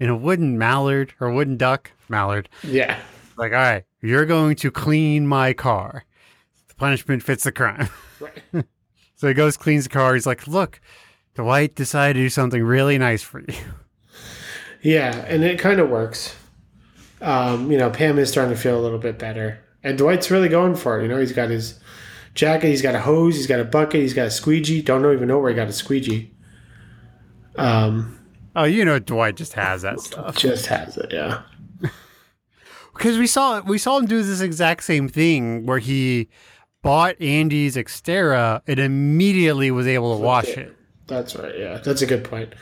[0.00, 2.98] in a wooden mallard or wooden duck mallard?" yeah,
[3.36, 6.04] Like, all right, you're going to clean my car.
[6.68, 7.88] The punishment fits the crime.
[8.20, 8.64] right.
[9.16, 10.14] so he goes, cleans the car.
[10.14, 10.80] He's like, "Look,
[11.34, 13.54] Dwight decided to do something really nice for you."
[14.82, 16.36] Yeah, and it kind of works.
[17.22, 20.50] Um, you know, Pam is starting to feel a little bit better, and Dwight's really
[20.50, 21.04] going for it.
[21.04, 21.80] You know, he's got his
[22.34, 24.82] jacket, he's got a hose, he's got a bucket, he's got a squeegee.
[24.82, 26.34] Don't even know where he got a squeegee.
[27.56, 28.20] Um,
[28.56, 31.12] Oh, you know, Dwight just has that stuff just has it.
[31.12, 31.42] Yeah,
[32.94, 36.28] because we saw we saw him do this exact same thing where he
[36.82, 40.58] bought Andy's Xterra and immediately was able to wash it.
[40.58, 40.76] it.
[41.06, 41.58] that's right.
[41.58, 42.54] Yeah, that's a good point.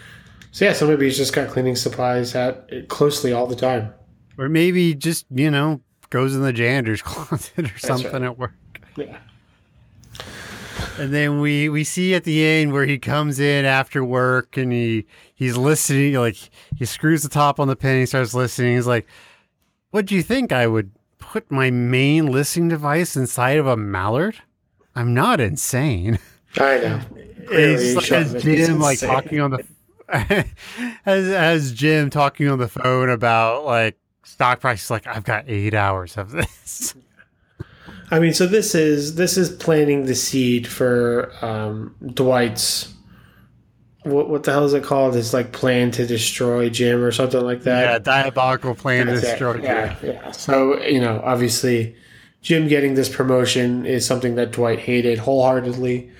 [0.52, 3.92] So yeah, so maybe he's just got cleaning supplies at closely all the time.
[4.38, 5.80] Or maybe just, you know,
[6.10, 8.22] goes in the janitor's closet or something right.
[8.22, 8.52] at work.
[8.96, 9.18] Yeah.
[10.98, 14.72] And then we we see at the end where he comes in after work and
[14.72, 16.36] he he's listening like
[16.76, 18.76] he screws the top on the pen he starts listening.
[18.76, 19.06] He's like
[19.90, 20.52] what do you think?
[20.52, 24.36] I would put my main listening device inside of a mallard?
[24.94, 26.18] I'm not insane.
[26.58, 27.00] I know.
[27.50, 29.08] He's like, as Jim like insane.
[29.10, 29.64] talking on the
[31.06, 35.74] as as Jim talking on the phone about like stock prices like I've got 8
[35.74, 36.94] hours of this
[38.12, 42.92] I mean, so this is this is planting the seed for um, Dwight's.
[44.02, 45.14] What what the hell is it called?
[45.14, 47.82] His like plan to destroy Jim or something like that.
[47.84, 49.30] yeah diabolical plan to That's it.
[49.30, 49.64] destroy Jim.
[49.64, 50.30] Yeah, yeah.
[50.32, 51.96] So you know, obviously,
[52.42, 56.10] Jim getting this promotion is something that Dwight hated wholeheartedly,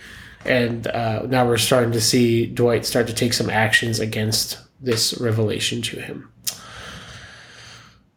[0.47, 5.21] and uh, now we're starting to see Dwight start to take some actions against this
[5.21, 6.31] revelation to him.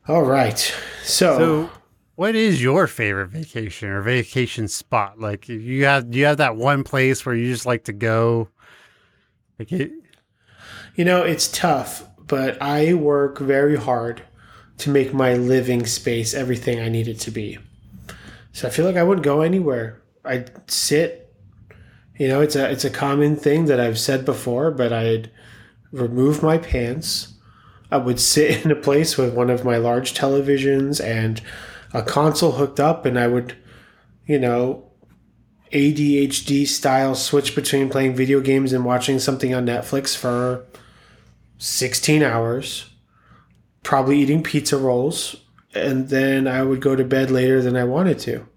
[0.07, 0.59] All right,
[1.03, 1.69] so, So,
[2.15, 5.19] what is your favorite vacation or vacation spot?
[5.19, 8.49] Like, you have you have that one place where you just like to go?
[9.59, 9.91] Like, it,
[10.95, 14.23] you know it's tough, but I work very hard
[14.77, 17.57] to make my living space everything I need it to be.
[18.51, 20.01] So I feel like I wouldn't go anywhere.
[20.23, 21.33] I'd sit.
[22.17, 25.29] You know, it's a it's a common thing that I've said before, but I'd
[25.91, 27.33] remove my pants.
[27.91, 31.41] I would sit in a place with one of my large televisions and
[31.93, 33.55] a console hooked up, and I would,
[34.25, 34.91] you know,
[35.71, 40.65] ADHD style switch between playing video games and watching something on Netflix for
[41.57, 42.89] 16 hours,
[43.83, 45.35] probably eating pizza rolls,
[45.73, 48.47] and then I would go to bed later than I wanted to.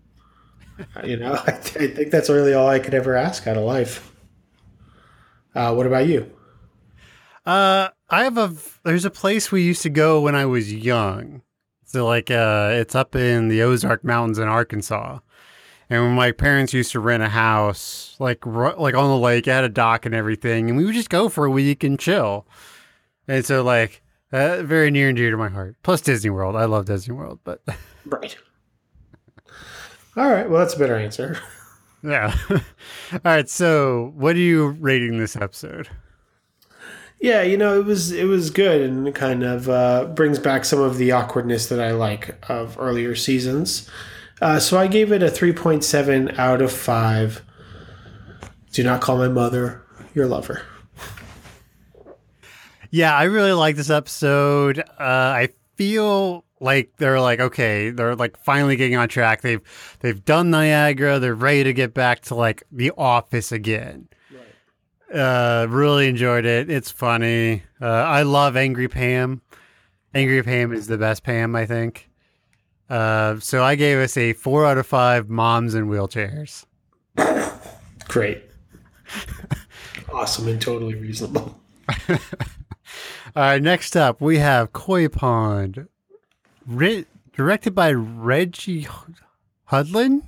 [1.03, 3.65] You know, I, th- I think that's really all I could ever ask out of
[3.65, 4.15] life.
[5.53, 6.31] Uh, what about you?
[7.45, 8.55] uh, I have a
[8.85, 11.43] there's a place we used to go when I was young.
[11.89, 15.21] So like, uh, it's up in the Ozark Mountains in Arkansas.
[15.89, 19.47] And when my parents used to rent a house, like ru- like on the lake,
[19.47, 21.99] it had a dock and everything, and we would just go for a week and
[21.99, 22.47] chill.
[23.27, 25.77] And so, like, uh, very near and dear to my heart.
[25.83, 27.63] Plus Disney World, I love Disney World, but
[28.05, 28.37] Right.
[30.15, 30.49] All right.
[30.51, 31.39] Well, that's a better answer.
[32.03, 32.37] Yeah.
[32.51, 32.61] All
[33.25, 33.49] right.
[33.49, 35.89] So, what are you rating this episode?
[37.21, 40.81] Yeah, you know, it was it was good and kind of uh, brings back some
[40.81, 43.89] of the awkwardness that I like of earlier seasons.
[44.41, 47.43] Uh, so I gave it a three point seven out of five.
[48.73, 49.83] Do not call my mother
[50.15, 50.63] your lover.
[52.91, 54.79] Yeah, I really like this episode.
[54.79, 59.43] Uh, I feel like they're like okay, they're like finally getting on track.
[59.43, 59.61] They've
[60.01, 61.19] they've done Niagara.
[61.19, 64.09] They're ready to get back to like the office again.
[65.13, 66.69] Uh, really enjoyed it.
[66.71, 67.63] It's funny.
[67.81, 69.41] Uh, I love Angry Pam.
[70.15, 72.11] Angry Pam is the best Pam, I think.
[72.91, 76.65] Uh, so I gave us a four out of five moms in wheelchairs.
[78.09, 78.45] Great.
[80.13, 81.61] awesome and totally reasonable.
[82.09, 82.17] All
[83.37, 85.89] right, next up we have Koi Pond,
[86.67, 88.89] directed by Reggie
[89.71, 90.23] Hudlin,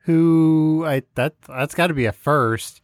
[0.00, 2.80] who I that that's got to be a first,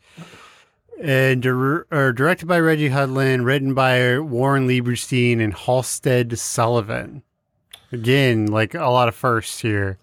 [1.01, 7.23] and dir- or directed by Reggie Hudlin, written by Warren Lieberstein and Halstead Sullivan.
[7.93, 9.99] Again, like a lot of firsts here.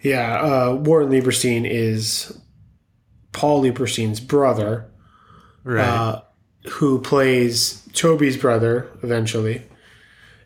[0.00, 2.38] Yeah, uh, Warren Lieberstein is
[3.32, 4.90] Paul Lieberstein's brother.
[5.64, 5.84] Right.
[5.84, 6.22] uh,
[6.68, 9.62] who plays Toby's brother eventually,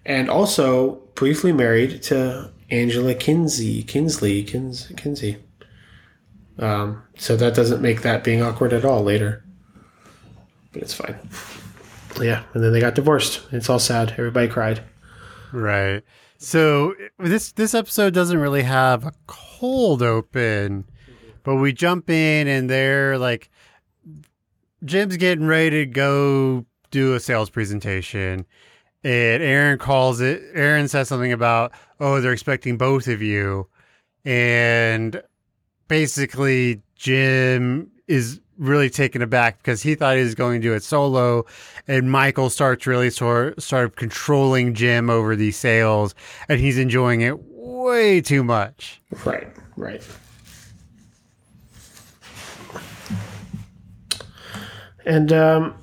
[0.05, 5.37] and also briefly married to Angela Kinsey, Kinsley, Kins, Kinsey.
[6.59, 9.45] Um, so that doesn't make that being awkward at all later,
[10.73, 11.17] but it's fine.
[12.21, 13.43] Yeah, and then they got divorced.
[13.53, 14.13] It's all sad.
[14.13, 14.83] Everybody cried.
[15.53, 16.03] Right.
[16.39, 20.85] So this this episode doesn't really have a cold open,
[21.43, 23.51] but we jump in and they're like
[24.85, 28.47] Jim's getting ready to go do a sales presentation.
[29.03, 33.69] And Erin calls it Erin says something about, oh, they're expecting both of you.
[34.25, 35.23] And
[35.89, 40.83] basically Jim is really taken aback because he thought he was going to do it
[40.83, 41.47] solo
[41.89, 46.15] and Michael starts really sort of controlling Jim over these sales
[46.49, 49.01] and he's enjoying it way too much.
[49.25, 50.07] Right, right.
[55.07, 55.75] And um,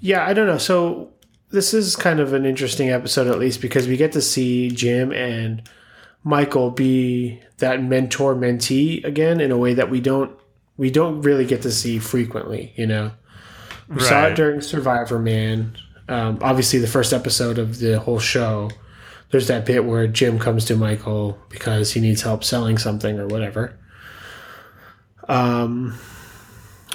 [0.00, 0.58] yeah, I don't know.
[0.58, 1.12] So
[1.50, 5.12] this is kind of an interesting episode, at least because we get to see Jim
[5.12, 5.68] and
[6.22, 10.36] Michael be that mentor mentee again in a way that we don't
[10.76, 12.72] we don't really get to see frequently.
[12.76, 13.12] You know,
[13.88, 15.76] We saw it during Survivor Man.
[16.08, 18.70] Um, obviously, the first episode of the whole show.
[19.30, 23.28] There's that bit where Jim comes to Michael because he needs help selling something or
[23.28, 23.78] whatever.
[25.28, 25.96] Um,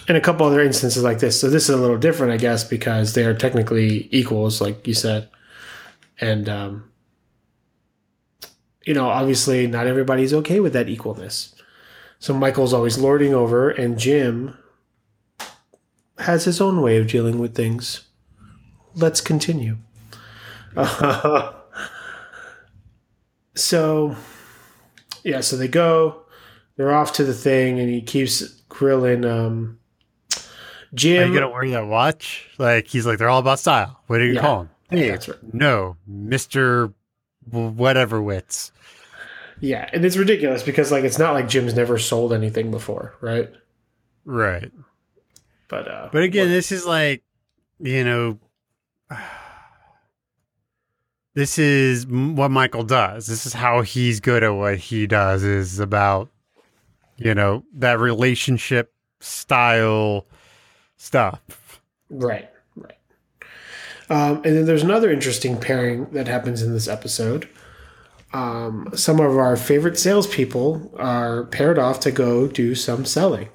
[0.08, 1.40] and a couple other instances like this.
[1.40, 4.94] So this is a little different, I guess, because they are technically equals, like you
[4.94, 5.30] said.
[6.20, 6.92] And um,
[8.86, 11.54] you know, obviously, not everybody's okay with that equalness.
[12.20, 14.58] So Michael's always lording over, and Jim
[16.20, 18.02] has his own way of dealing with things.
[18.96, 19.78] Let's continue.
[23.56, 24.16] so,
[25.24, 26.24] yeah, so they go,
[26.78, 29.80] they're off to the thing, and he keeps grilling um,
[30.36, 30.42] Are
[30.94, 31.30] Jim.
[31.30, 32.50] you gonna wear that watch?
[32.58, 34.02] Like he's like they're all about style.
[34.08, 34.42] What do you Yeah.
[34.42, 34.70] call him?
[34.90, 35.54] Hey, That's right.
[35.54, 36.92] no, Mister
[37.52, 38.72] whatever wits.
[39.60, 43.50] yeah, and it's ridiculous because like it's not like Jim's never sold anything before, right?
[44.26, 44.72] Right.
[45.68, 47.24] But uh, But again, this is like,
[47.80, 48.40] you know,
[51.34, 53.28] this is what Michael does.
[53.28, 55.44] This is how he's good at what he does.
[55.44, 56.30] Is about,
[57.18, 60.26] you know, that relationship style
[60.98, 61.42] stuff.
[62.10, 62.50] Right, right.
[64.10, 67.48] Um, and then there's another interesting pairing that happens in this episode.
[68.34, 73.50] Um, some of our favorite salespeople are paired off to go do some selling.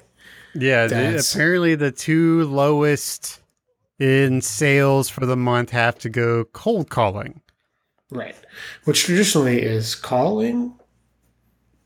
[0.53, 3.39] Yeah, the- apparently the two lowest
[3.99, 7.41] in sales for the month have to go cold calling.
[8.09, 8.35] Right.
[8.83, 10.73] Which traditionally is calling,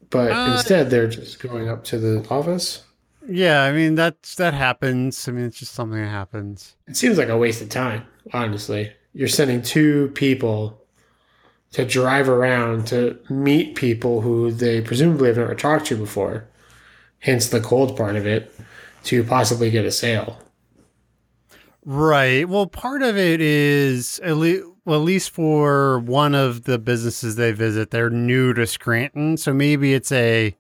[0.09, 2.81] but Uh, instead they're just going up to the office.
[3.27, 5.27] Yeah, I mean that's that happens.
[5.27, 6.75] I mean it's just something that happens.
[6.87, 8.03] It seems like a waste of time,
[8.33, 8.91] honestly.
[9.13, 10.81] You're sending two people
[11.71, 16.47] to drive around to meet people who they presumably have never talked to before,
[17.19, 18.53] hence the cold part of it,
[19.05, 20.39] to possibly get a sale.
[21.85, 22.47] Right.
[22.49, 27.35] Well, part of it is at least well, at least for one of the businesses
[27.35, 30.55] they visit, they're new to Scranton, so maybe it's a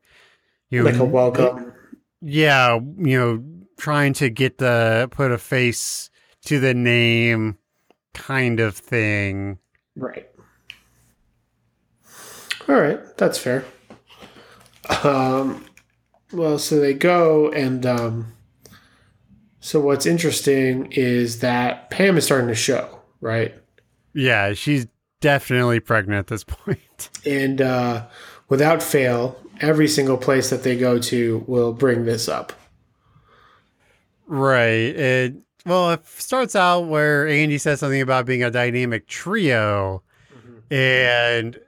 [0.69, 1.73] you know, Like a welcome.
[2.21, 3.43] yeah, you know,
[3.77, 6.09] trying to get the put a face
[6.45, 7.57] to the name
[8.13, 9.59] kind of thing.
[9.95, 10.27] Right.
[12.67, 13.63] All right, that's fair.
[15.03, 15.65] Um,
[16.31, 18.33] well, so they go, and um,
[19.59, 23.53] so what's interesting is that Pam is starting to show, right?
[24.13, 24.87] Yeah, she's
[25.21, 26.79] definitely pregnant at this point.
[27.25, 28.05] And uh,
[28.49, 32.53] without fail, every single place that they go to will bring this up.
[34.27, 34.95] Right.
[34.95, 35.35] It
[35.65, 40.03] well, it starts out where Andy says something about being a dynamic trio,
[40.33, 40.73] mm-hmm.
[40.73, 41.59] and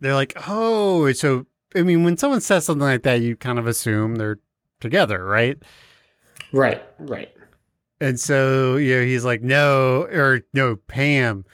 [0.00, 3.66] they're like, "Oh, so I mean, when someone says something like that, you kind of
[3.66, 4.40] assume they're
[4.80, 5.62] together, right?"
[6.52, 7.30] Right, right.
[8.00, 11.44] And so you know, he's like, "No," or no, Pam.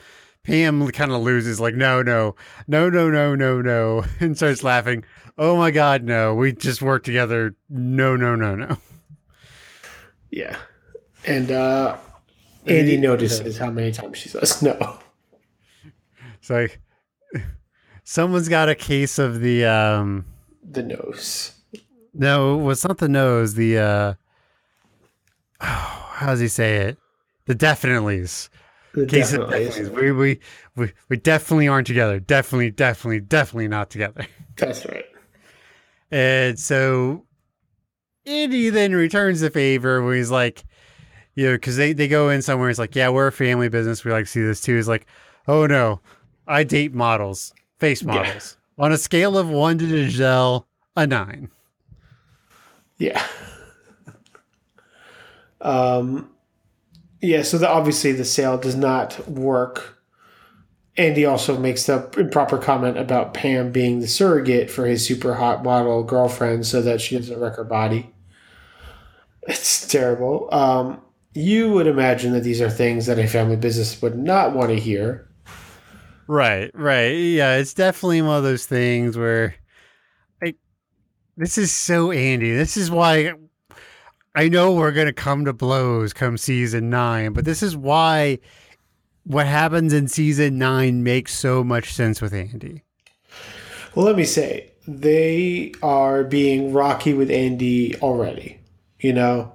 [0.44, 2.36] Pam kind of loses, like, "No, no,
[2.68, 5.04] no, no, no, no, no," and starts laughing.
[5.36, 6.34] Oh my God, no!
[6.34, 7.56] We just work together.
[7.68, 8.78] No, no, no, no.
[10.30, 10.56] Yeah.
[11.28, 11.96] And uh,
[12.66, 13.00] Andy Yeah.
[13.00, 14.98] notices how many times she says no.
[16.40, 16.80] It's like
[18.04, 20.24] someone's got a case of the um
[20.68, 21.52] The nose.
[22.14, 24.14] no, well, it's not the nose, the uh
[25.60, 25.64] oh,
[26.14, 26.96] how does he say it?
[27.46, 28.48] The definitelys.
[28.94, 29.90] The Case definitelys.
[29.94, 30.40] We, we
[30.76, 32.20] we we definitely aren't together.
[32.20, 34.26] Definitely, definitely, definitely not together.
[34.56, 35.04] That's right.
[36.10, 37.26] And so
[38.26, 40.64] Andy then returns the favor where he's like,
[41.38, 42.68] you know, because they, they go in somewhere.
[42.68, 44.04] It's like, yeah, we're a family business.
[44.04, 44.74] We like to see this too.
[44.74, 45.06] He's like,
[45.46, 46.00] oh no,
[46.48, 48.56] I date models, face models.
[48.76, 50.66] On a scale of one to Giselle,
[50.96, 51.48] a nine.
[52.96, 53.24] Yeah.
[55.60, 56.28] Um,
[57.20, 60.02] yeah, so the, obviously the sale does not work.
[60.96, 65.62] Andy also makes the improper comment about Pam being the surrogate for his super hot
[65.62, 68.12] model girlfriend so that she doesn't wreck her body.
[69.50, 70.52] It's terrible.
[70.52, 71.00] Um,
[71.38, 74.80] you would imagine that these are things that a family business would not want to
[74.80, 75.28] hear.
[76.26, 77.12] Right, right.
[77.12, 79.54] Yeah, it's definitely one of those things where
[80.42, 80.56] like
[81.36, 82.50] this is so Andy.
[82.50, 83.34] This is why
[84.34, 88.40] I know we're gonna come to blows come season nine, but this is why
[89.22, 92.82] what happens in season nine makes so much sense with Andy.
[93.94, 98.58] Well, let me say, they are being rocky with Andy already.
[98.98, 99.52] You know,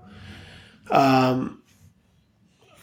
[0.90, 1.60] um,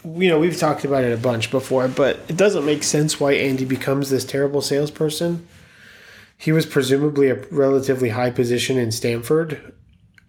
[0.04, 3.32] you know, we've talked about it a bunch before, but it doesn't make sense why
[3.32, 5.46] Andy becomes this terrible salesperson.
[6.36, 9.74] He was presumably a relatively high position in Stamford.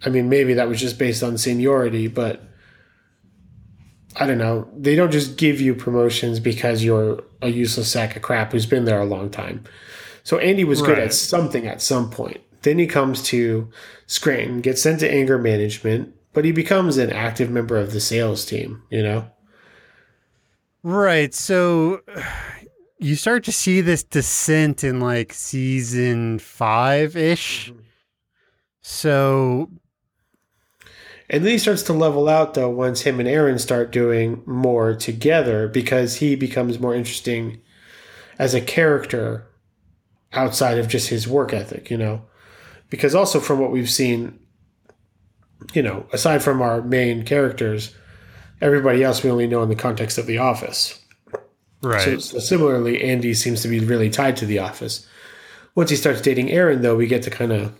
[0.05, 2.41] I mean, maybe that was just based on seniority, but
[4.17, 4.67] I don't know.
[4.75, 8.85] They don't just give you promotions because you're a useless sack of crap who's been
[8.85, 9.63] there a long time.
[10.23, 12.41] So Andy was good at something at some point.
[12.61, 13.69] Then he comes to
[14.05, 18.45] Scranton, gets sent to anger management, but he becomes an active member of the sales
[18.45, 19.25] team, you know?
[20.83, 21.33] Right.
[21.33, 22.01] So
[22.99, 27.71] you start to see this descent in like season five ish.
[27.71, 27.79] Mm-hmm.
[28.81, 29.69] So
[31.29, 34.95] And then he starts to level out though once him and Erin start doing more
[34.95, 37.61] together because he becomes more interesting
[38.39, 39.47] as a character
[40.33, 42.23] outside of just his work ethic, you know.
[42.89, 44.39] Because also from what we've seen,
[45.73, 47.95] you know, aside from our main characters,
[48.61, 50.99] everybody else we only know in the context of the office.
[51.81, 52.01] right.
[52.01, 55.07] So, so similarly, Andy seems to be really tied to the office.
[55.75, 57.73] Once he starts dating Erin, though, we get to kind of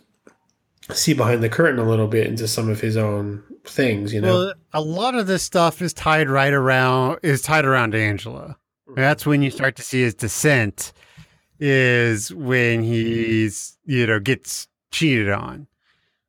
[0.92, 4.28] see behind the curtain a little bit into some of his own things, you know.
[4.28, 8.58] Well, a lot of this stuff is tied right around is tied around Angela.
[8.96, 10.92] That's when you start to see his descent
[11.60, 15.68] is when he's you know gets cheated on.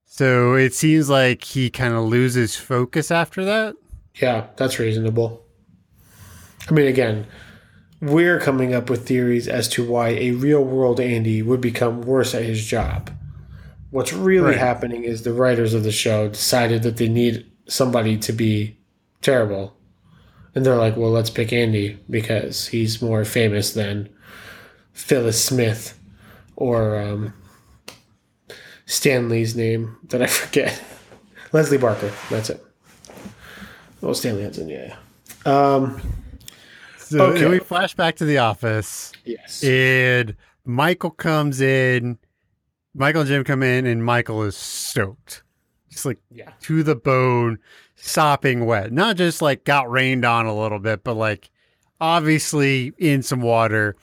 [0.05, 3.75] So it seems like he kind of loses focus after that.
[4.21, 5.45] Yeah, that's reasonable.
[6.69, 7.27] I mean, again,
[8.01, 12.35] we're coming up with theories as to why a real world Andy would become worse
[12.35, 13.11] at his job.
[13.91, 14.59] What's really Right.
[14.59, 18.79] happening is the writers of the show decided that they need somebody to be
[19.21, 19.77] terrible.
[20.55, 24.09] And they're like, well, let's pick Andy because he's more famous than
[24.93, 25.99] Phyllis Smith
[26.57, 27.33] or um,
[28.87, 30.83] Stanley's name that I forget.
[31.53, 32.13] Leslie Baker.
[32.31, 32.65] That's it.
[34.03, 34.97] Oh, Stanley Hudson, yeah.
[35.47, 36.01] Um,
[36.99, 37.47] So Okay.
[37.49, 39.63] we flash back to the office, yes.
[39.63, 40.35] and
[40.65, 42.19] Michael comes in.
[42.95, 45.43] Michael and Jim come in, and Michael is stoked.
[45.91, 46.51] just like Yeah.
[46.63, 47.59] to the bone,
[47.97, 48.93] sopping wet.
[48.93, 51.51] Not just like got rained on a little bit, but like
[52.01, 53.95] obviously in some water.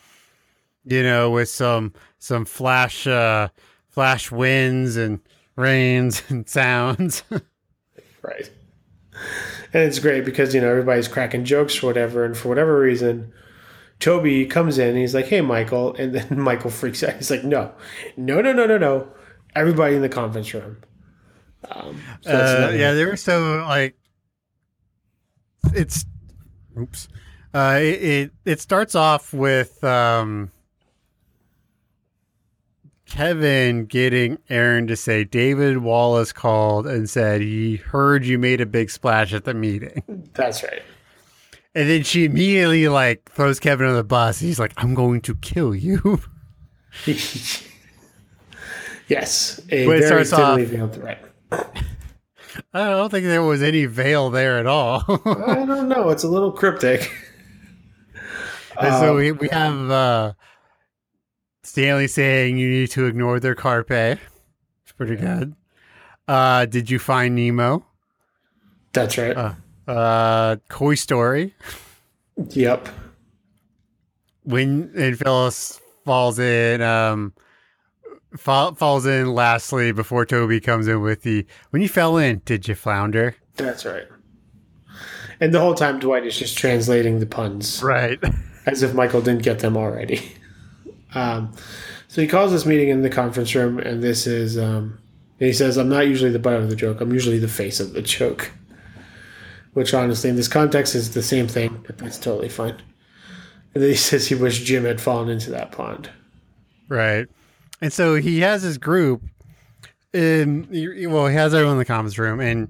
[0.84, 3.48] You know, with some some flash uh
[3.88, 5.18] flash winds and
[5.56, 7.22] rains and sounds.
[8.22, 8.50] Right.
[9.72, 12.24] And it's great because, you know, everybody's cracking jokes or whatever.
[12.24, 13.32] And for whatever reason,
[13.98, 15.94] Toby comes in and he's like, hey, Michael.
[15.98, 17.14] And then Michael freaks out.
[17.14, 17.72] He's like, no,
[18.16, 19.08] no, no, no, no, no.
[19.54, 20.78] Everybody in the conference room.
[21.70, 23.96] Um, so Uh, yeah, they were so like
[25.74, 26.04] it's
[26.78, 27.08] oops.
[27.52, 30.50] Uh, it, it it starts off with um,
[33.10, 38.66] Kevin getting Erin to say David Wallace called and said he heard you made a
[38.66, 40.02] big splash at the meeting,
[40.34, 40.82] That's right.
[41.74, 44.38] and then she immediately like throws Kevin on the bus.
[44.38, 46.20] He's like, "I'm going to kill you."
[49.08, 49.60] yes.
[49.70, 51.24] A But it starts off- veiled threat.
[52.72, 55.04] I don't think there was any veil there at all.
[55.08, 56.10] I don't know.
[56.10, 57.10] It's a little cryptic.
[58.80, 60.32] And so Um, we, we have uh,
[61.70, 63.92] Stanley saying you need to ignore their carpe.
[63.92, 65.54] It's pretty good.
[66.26, 67.86] Uh, did you find Nemo?
[68.92, 69.36] That's right.
[69.36, 69.54] Uh,
[69.86, 71.54] uh, Koi Story.
[72.48, 72.88] yep.
[74.42, 77.34] When and Phyllis falls in, um,
[78.36, 82.66] fall, falls in lastly before Toby comes in with the when you fell in, did
[82.66, 83.36] you flounder?
[83.54, 84.08] That's right.
[85.38, 87.80] And the whole time, Dwight is just translating the puns.
[87.80, 88.18] Right.
[88.66, 90.32] as if Michael didn't get them already.
[91.14, 91.52] Um,
[92.08, 94.98] so he calls this meeting in the conference room, and this is, um,
[95.38, 97.80] and he says, I'm not usually the butt of the joke, I'm usually the face
[97.80, 98.50] of the joke.
[99.72, 102.76] Which, honestly, in this context is the same thing, but that's totally fine.
[103.74, 106.10] And then he says he wished Jim had fallen into that pond.
[106.88, 107.28] Right.
[107.80, 109.22] And so he has his group.
[110.12, 110.66] In,
[111.08, 112.68] well, he has everyone in the conference room, and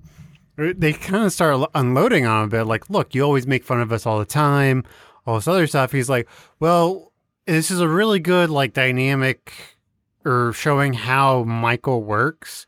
[0.78, 2.64] they kind of start unloading on him a bit.
[2.64, 4.84] Like, look, you always make fun of us all the time,
[5.26, 5.90] all this other stuff.
[5.90, 6.28] He's like,
[6.60, 7.09] well,
[7.46, 9.52] this is a really good, like, dynamic
[10.24, 12.66] or showing how Michael works.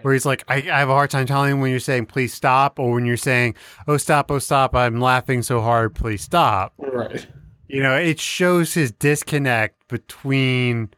[0.00, 2.32] Where he's like, I, I have a hard time telling him when you're saying, please
[2.32, 3.54] stop, or when you're saying,
[3.86, 6.72] oh, stop, oh, stop, I'm laughing so hard, please stop.
[6.78, 7.26] Right.
[7.68, 10.88] You know, it shows his disconnect between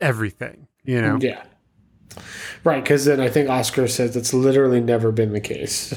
[0.00, 1.18] everything, you know?
[1.20, 1.44] Yeah.
[2.64, 5.94] Right, because then I think Oscar says that's literally never been the case.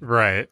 [0.00, 0.48] Right.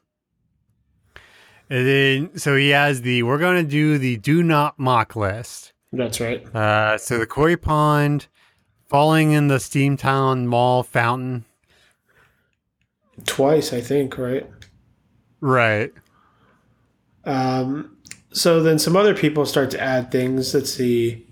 [1.75, 5.73] And then, so he has the, we're going to do the do not mock list.
[5.93, 6.41] That's right.
[6.55, 8.29] Uh, so the Koi Pond,
[8.89, 11.45] falling in the Steamtown Mall fountain.
[13.27, 14.49] Twice, I think, right?
[15.41, 15.93] Right.
[17.25, 17.97] Um,
[18.33, 20.55] so then some other people start to add things.
[20.55, 21.27] Let's see.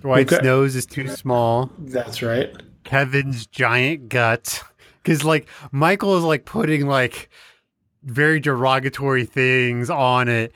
[0.00, 0.42] Dwight's Okay.
[0.42, 1.70] nose is too small.
[1.78, 2.56] That's right.
[2.84, 4.64] Kevin's giant gut.
[5.02, 7.28] Because, like, Michael is, like, putting, like,
[8.02, 10.52] very derogatory things on it.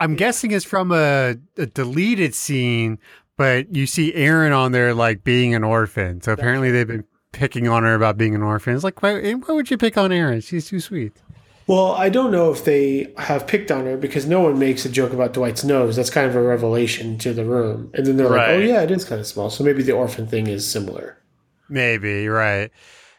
[0.00, 2.98] I'm guessing it's from a, a deleted scene,
[3.36, 6.20] but you see Erin on there like being an orphan.
[6.20, 8.74] So apparently they've been picking on her about being an orphan.
[8.74, 10.40] It's like, why, eh, why would you pick on Erin?
[10.40, 11.12] She's too sweet.
[11.66, 14.88] Well, I don't know if they have picked on her because no one makes a
[14.88, 15.96] joke about Dwight's nose.
[15.96, 17.90] That's kind of a revelation to the room.
[17.92, 19.50] And then they're like, oh, yeah, it is kind of small.
[19.50, 21.18] So maybe the orphan thing is similar.
[21.68, 22.70] Maybe, right.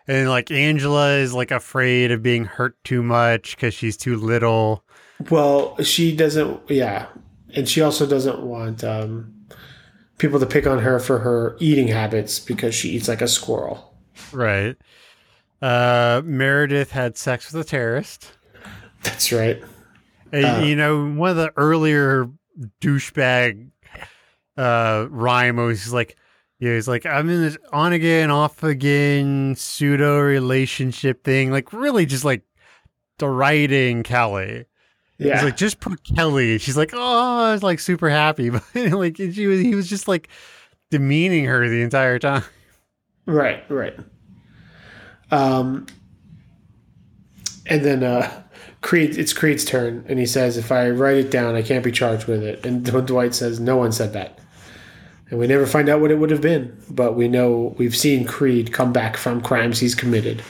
[0.10, 4.84] And like Angela is like afraid of being hurt too much because she's too little.
[5.30, 7.06] Well, she doesn't, yeah.
[7.54, 9.34] And she also doesn't want um,
[10.18, 13.94] people to pick on her for her eating habits because she eats like a squirrel.
[14.32, 14.76] Right.
[15.62, 18.32] Uh, Meredith had sex with a terrorist.
[19.04, 19.64] That's right.
[20.32, 20.66] And, Uh.
[20.66, 22.30] you know, one of the earlier
[22.82, 23.70] douchebag
[24.58, 26.16] uh, rhyme was like,
[26.60, 31.52] yeah, he's like, I'm in this on again, off again pseudo relationship thing.
[31.52, 32.44] Like, really just like
[33.18, 34.66] deriding Kelly.
[35.18, 35.36] Yeah.
[35.36, 36.58] He's like, just put Kelly.
[36.58, 38.50] She's like, oh, I was like super happy.
[38.74, 40.28] But like, she was, he was just like
[40.90, 42.44] demeaning her the entire time.
[43.26, 43.98] Right, right.
[45.32, 45.86] Um,
[47.68, 48.44] and then uh,
[48.82, 51.92] Creed, it's Creed's turn, and he says, "If I write it down, I can't be
[51.92, 54.39] charged with it." And Dwight says, "No one said that."
[55.30, 58.26] And we never find out what it would have been, but we know we've seen
[58.26, 60.42] Creed come back from crimes he's committed,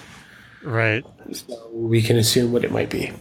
[0.64, 1.06] Right.
[1.34, 3.12] so we can assume what it might be.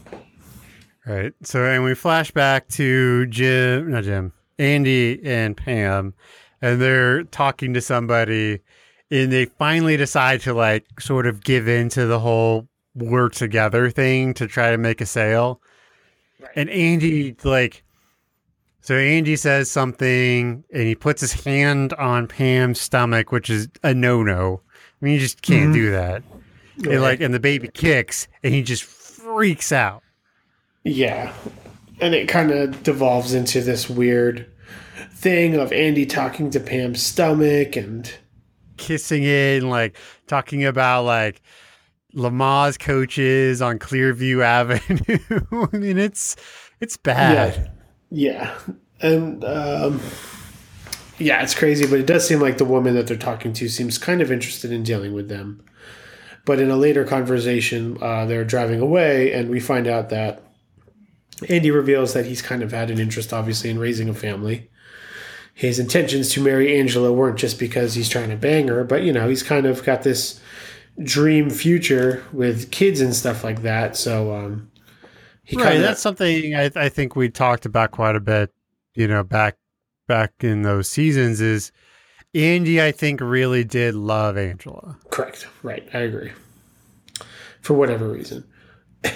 [1.07, 1.33] Right.
[1.43, 6.15] So, and we flash back to Jim, not Jim, Andy and Pam,
[6.61, 8.61] and they're talking to somebody,
[9.11, 13.91] and they finally decide to like sort of give in to the whole work together
[13.91, 15.61] thing to try to make a sale.
[16.55, 17.83] And Andy, like,
[18.89, 23.93] so Andy says something, and he puts his hand on Pam's stomach, which is a
[23.93, 24.63] no no.
[24.67, 25.73] I mean, you just can't mm-hmm.
[25.75, 26.23] do that.
[26.85, 30.03] And like, and the baby kicks, and he just freaks out.
[30.85, 31.35] Yeah.
[32.01, 34.51] And it kind of devolves into this weird
[35.13, 38.11] thing of Andy talking to Pam's stomach and
[38.79, 39.99] kissing it and like
[40.29, 41.43] talking about like
[42.15, 45.69] Lamaze coaches on Clearview Avenue.
[45.75, 46.37] I mean, it's
[46.81, 47.55] it's bad.
[47.55, 47.69] Yeah.
[48.11, 48.59] Yeah,
[49.01, 50.01] and um
[51.19, 53.99] yeah, it's crazy, but it does seem like the woman that they're talking to seems
[53.99, 55.65] kind of interested in dealing with them.
[56.45, 60.43] But in a later conversation, uh, they're driving away, and we find out that
[61.49, 64.71] Andy reveals that he's kind of had an interest, obviously, in raising a family.
[65.55, 69.13] His intentions to marry Angela weren't just because he's trying to bang her, but you
[69.13, 70.41] know, he's kind of got this
[71.03, 73.97] dream future with kids and stuff like that.
[73.97, 74.71] So, um,
[75.49, 78.53] he Right, kinda- that's something I, I think we talked about quite a bit.
[78.95, 79.57] You know, back
[80.07, 81.73] back in those seasons is
[82.35, 82.83] Andy.
[82.83, 84.99] I think really did love Angela.
[85.11, 85.47] Correct.
[85.63, 85.89] Right.
[85.95, 86.33] I agree.
[87.63, 88.45] For whatever reason.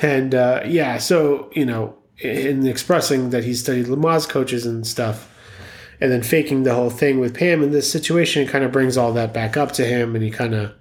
[0.00, 5.28] And uh, yeah, so, you know, in expressing that he studied Lamaze coaches and stuff,
[6.00, 8.96] and then faking the whole thing with Pam in this situation, it kind of brings
[8.96, 10.72] all that back up to him and he kind of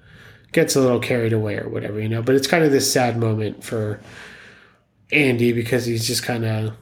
[0.51, 2.21] gets a little carried away or whatever, you know.
[2.21, 3.99] But it's kind of this sad moment for
[5.11, 6.73] Andy because he's just kind of.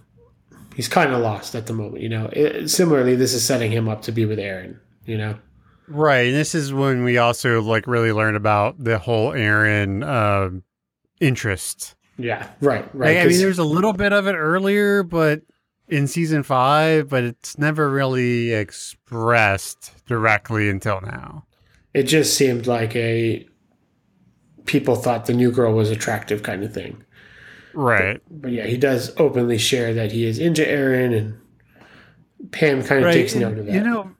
[0.75, 2.29] He's kind of lost at the moment, you know.
[2.31, 5.37] It, similarly, this is setting him up to be with Erin, you know.
[5.89, 10.63] Right, and this is when we also like really learn about the whole Erin um
[11.19, 11.95] interest.
[12.17, 13.15] Yeah, right, right.
[13.15, 15.41] Like, I mean, there's a little bit of it earlier, but
[15.89, 21.45] in season five, but it's never really expressed directly until now.
[21.93, 23.45] it just seemed like a
[24.65, 27.03] people thought the new girl was attractive kind of thing.
[27.73, 28.21] Right.
[28.29, 31.39] But yeah, he does openly share that he is into Erin, and
[32.51, 33.13] Pam kind of Right.
[33.13, 33.73] takes note of that.
[33.73, 34.11] You know,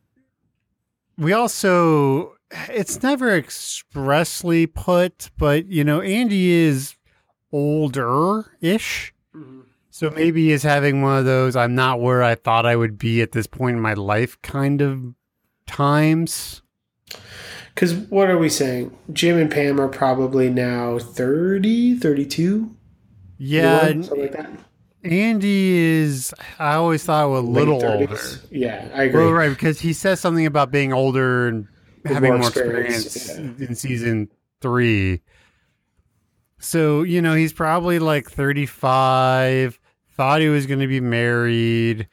[1.17, 2.35] we also,
[2.69, 6.95] it's never expressly put, but, you know, Andy is
[7.51, 9.13] older ish.
[9.35, 9.61] Mm-hmm.
[9.89, 13.21] So maybe he's having one of those I'm not where I thought I would be
[13.21, 15.13] at this point in my life kind of
[15.65, 16.61] times.
[17.73, 18.95] Because what are we saying?
[19.11, 22.75] Jim and Pam are probably now 30, 32?
[23.39, 24.51] Yeah, Something and like that.
[25.03, 28.19] Andy is, I always thought a little older.
[28.51, 29.23] Yeah, I agree.
[29.23, 31.67] Well, right, because he says something about being older and
[32.03, 34.29] having more more experience, experience, in season
[34.59, 35.21] three.
[36.59, 39.79] So, you know, he's probably like 35,
[40.17, 42.09] thought he was going to be married.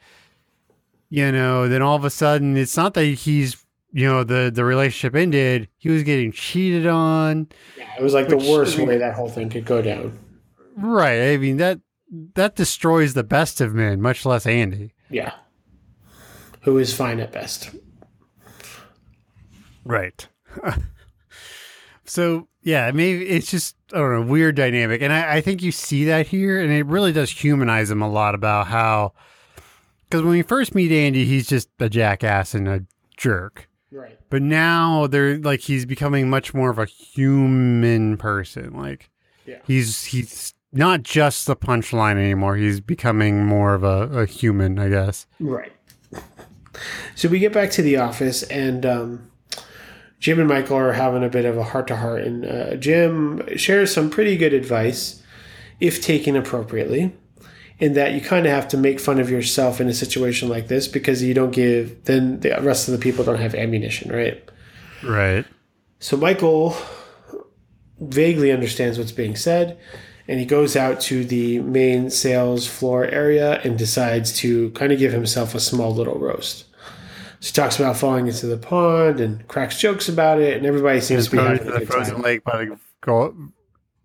[1.09, 4.63] You know, then all of a sudden, it's not that he's, you know, the, the
[4.63, 5.67] relationship ended.
[5.77, 7.49] He was getting cheated on.
[7.77, 10.17] Yeah, it was like the worst way that whole thing could go down.
[10.77, 11.33] Right.
[11.33, 11.79] I mean, that
[12.35, 14.93] that destroys the best of men, much less Andy.
[15.09, 15.33] Yeah.
[16.61, 17.71] Who is fine at best.
[19.83, 20.27] Right.
[22.09, 25.73] So yeah, maybe it's just I don't know weird dynamic, and I, I think you
[25.73, 29.11] see that here, and it really does humanize him a lot about how
[30.05, 32.85] because when we first meet Andy, he's just a jackass and a
[33.17, 34.17] jerk, Right.
[34.29, 38.71] but now they're like he's becoming much more of a human person.
[38.71, 39.09] Like
[39.45, 39.59] Yeah.
[39.67, 42.55] he's he's not just the punchline anymore.
[42.55, 45.27] He's becoming more of a, a human, I guess.
[45.39, 45.71] Right.
[47.15, 49.31] So we get back to the office, and um,
[50.19, 53.57] Jim and Michael are having a bit of a heart to heart, and uh, Jim
[53.57, 55.23] shares some pretty good advice,
[55.79, 57.15] if taken appropriately,
[57.79, 60.67] in that you kind of have to make fun of yourself in a situation like
[60.67, 64.47] this because you don't give, then the rest of the people don't have ammunition, right?
[65.03, 65.45] Right.
[65.99, 66.75] So Michael
[67.99, 69.79] vaguely understands what's being said,
[70.27, 74.99] and he goes out to the main sales floor area and decides to kind of
[74.99, 76.65] give himself a small little roast.
[77.39, 80.99] So he talks about falling into the pond and cracks jokes about it, and everybody
[81.01, 82.23] seems to be having a the frozen time.
[82.23, 83.33] lake by the girl,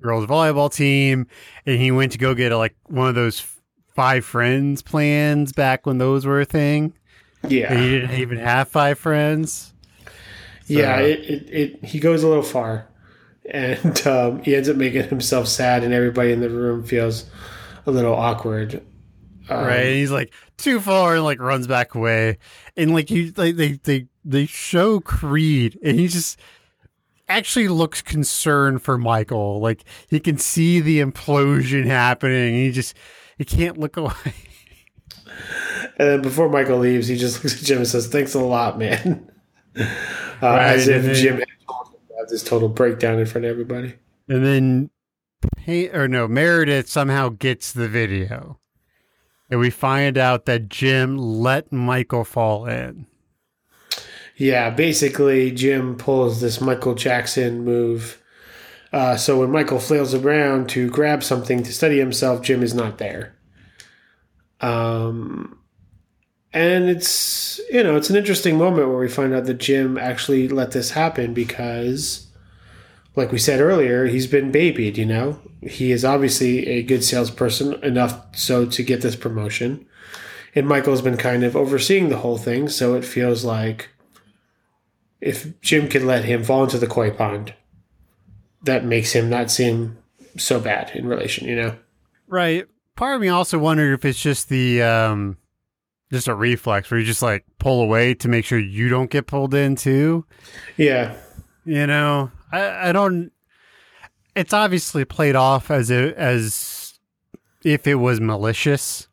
[0.03, 1.27] girls volleyball team,
[1.67, 3.41] and he went to go get a, like one of those
[3.95, 6.93] five friends plans back when those were a thing.
[7.43, 9.73] And Yeah, he didn't even have five friends.
[10.67, 10.99] yeah.
[11.01, 12.87] It, it, it he goes a little far,
[13.51, 17.27] and um, he ends up making himself sad, and everybody in the room feels
[17.87, 18.83] a little awkward.
[19.49, 19.87] Um, right?
[19.87, 22.39] And he's like too far and like runs back away.
[22.77, 26.39] And like you like they they they show Creed and he just
[27.29, 29.61] actually looks concerned for Michael.
[29.61, 32.55] Like he can see the implosion happening.
[32.55, 32.97] He just
[33.37, 34.13] he can't look away.
[35.99, 38.79] And then before Michael leaves, he just looks at Jim and says, "Thanks a lot,
[38.79, 39.29] man."
[40.43, 41.41] Uh, Right, as if Jim
[42.31, 43.95] had told him about this total breakdown in front of everybody.
[44.29, 44.91] And then
[45.59, 48.59] hey or no, Meredith somehow gets the video.
[49.51, 53.07] And we find out that Jim let Michael fall in.
[54.37, 58.23] Yeah, basically, Jim pulls this Michael Jackson move.
[58.93, 62.99] Uh, so when Michael flails around to grab something to steady himself, Jim is not
[62.99, 63.37] there.
[64.61, 65.59] Um,
[66.53, 70.49] and it's you know it's an interesting moment where we find out that Jim actually
[70.49, 72.27] let this happen because,
[73.17, 74.99] like we said earlier, he's been babied.
[74.99, 79.87] You know, he is obviously a good salesperson enough so to get this promotion,
[80.55, 82.69] and Michael's been kind of overseeing the whole thing.
[82.69, 83.89] So it feels like
[85.21, 87.55] if Jim could let him fall into the koi pond,
[88.65, 89.97] that makes him not seem
[90.37, 91.77] so bad in relation, you know?
[92.27, 92.67] Right.
[92.97, 95.37] Part of me also wondered if it's just the um
[96.13, 99.27] just a reflex where you just like pull away to make sure you don't get
[99.27, 100.27] pulled in too.
[100.77, 101.17] Yeah.
[101.65, 103.33] You know, I, I don't
[104.35, 106.99] it's obviously played off as a, as
[107.65, 109.09] if it was malicious.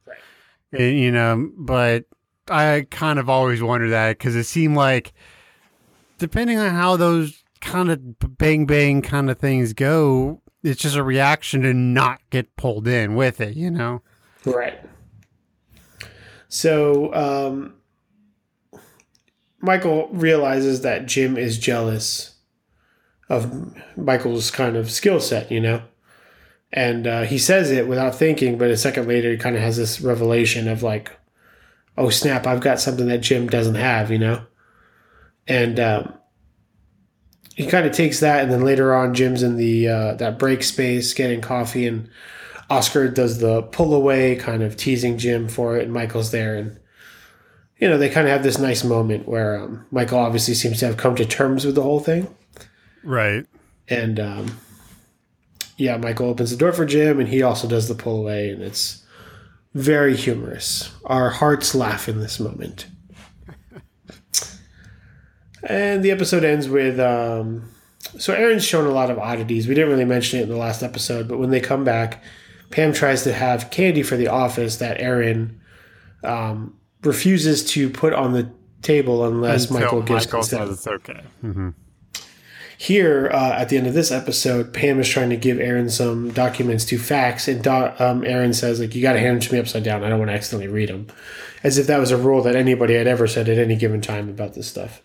[0.72, 0.80] Right.
[0.80, 2.06] You know, but
[2.50, 5.14] I kind of always wondered that because it seemed like
[6.18, 11.04] depending on how those kind of bang bang kind of things go, it's just a
[11.04, 14.02] reaction to not get pulled in with it, you know?
[14.46, 14.80] Right.
[16.50, 17.76] So, um,
[19.62, 22.36] Michael realizes that Jim is jealous
[23.30, 25.84] of Michael's kind of skill set, you know?
[26.72, 29.78] And uh, he says it without thinking, but a second later, he kind of has
[29.78, 31.12] this revelation of like,
[31.98, 34.46] oh snap, I've got something that Jim doesn't have, you know?
[35.48, 36.14] And um,
[37.56, 40.64] he kind of takes that, and then later on, Jim's in the uh, that break
[40.64, 42.10] space getting coffee, and
[42.70, 46.80] Oscar does the pull away, kind of teasing Jim for it, and Michael's there, and
[47.78, 50.86] you know they kind of have this nice moment where um, Michael obviously seems to
[50.88, 52.28] have come to terms with the whole thing,
[53.04, 53.46] Right.
[53.88, 54.58] and um,
[55.78, 58.62] yeah, Michael opens the door for Jim, and he also does the pull away, and
[58.62, 59.04] it's
[59.74, 60.92] very humorous.
[61.06, 62.88] Our hearts laugh in this moment.
[65.62, 67.70] And the episode ends with um,
[68.18, 69.68] so Erin's shown a lot of oddities.
[69.68, 72.24] We didn't really mention it in the last episode, but when they come back,
[72.72, 75.60] Pam tries to have candy for the office that Erin
[76.24, 78.52] um, refuses to put on the
[78.82, 80.28] table unless Until Michael gives it.
[80.28, 80.68] Michael consent.
[80.70, 81.22] says it's okay.
[81.44, 81.70] Mm-hmm.
[82.78, 86.32] Here, uh, at the end of this episode, Pam is trying to give Erin some
[86.32, 89.54] documents to fax, and Do- um, Erin says, "Like you got to hand them to
[89.54, 90.02] me upside down.
[90.04, 91.08] I don't want to accidentally read them,"
[91.62, 94.30] as if that was a rule that anybody had ever said at any given time
[94.30, 95.02] about this stuff.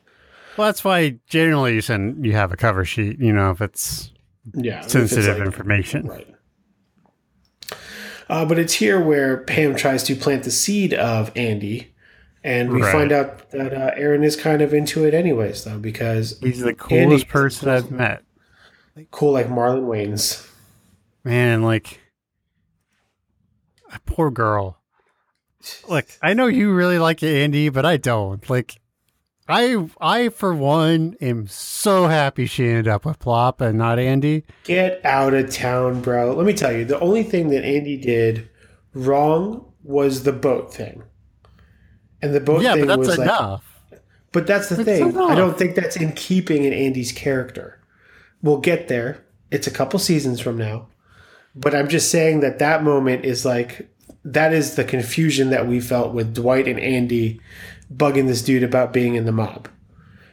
[0.57, 3.19] Well, that's why generally you send you have a cover sheet.
[3.19, 4.12] You know, if it's
[4.55, 6.07] Yeah, if it's sensitive like- information.
[6.07, 6.28] Right.
[8.35, 11.94] Uh, but it's here where Pam tries to plant the seed of Andy,
[12.43, 12.90] and we Right.
[12.93, 16.70] find out that uh, Erin is kind of into it anyways, though, because He's the
[16.70, 18.24] Andy- coolest person I've met.
[19.12, 20.44] cool like Marlon Wayans.
[21.23, 22.01] Man, like
[23.93, 24.78] a poor girl.
[25.89, 28.51] Look, I know you really like Andy, but I don't.
[28.51, 28.81] Like
[29.49, 34.45] I I for one am so happy she ended up with Plop and not Andy.
[34.65, 36.33] Get out of town, bro.
[36.35, 38.49] Let me tell you, the only thing that Andy did
[38.95, 41.03] wrong was the boat thing.
[42.23, 43.71] And the boat Yeah, thing but that's was like enough.
[44.33, 45.11] But that's the That's thing.
[45.11, 45.31] enough.
[45.31, 47.81] I don't think that's in keeping in Andy's character.
[48.43, 49.25] We'll get there.
[49.51, 50.89] It's a couple seasons from now.
[51.55, 53.89] But I'm just saying that that moment is like
[54.25, 57.41] that is the confusion that we felt with Dwight and Andy
[57.97, 59.69] bugging this dude about being in the mob.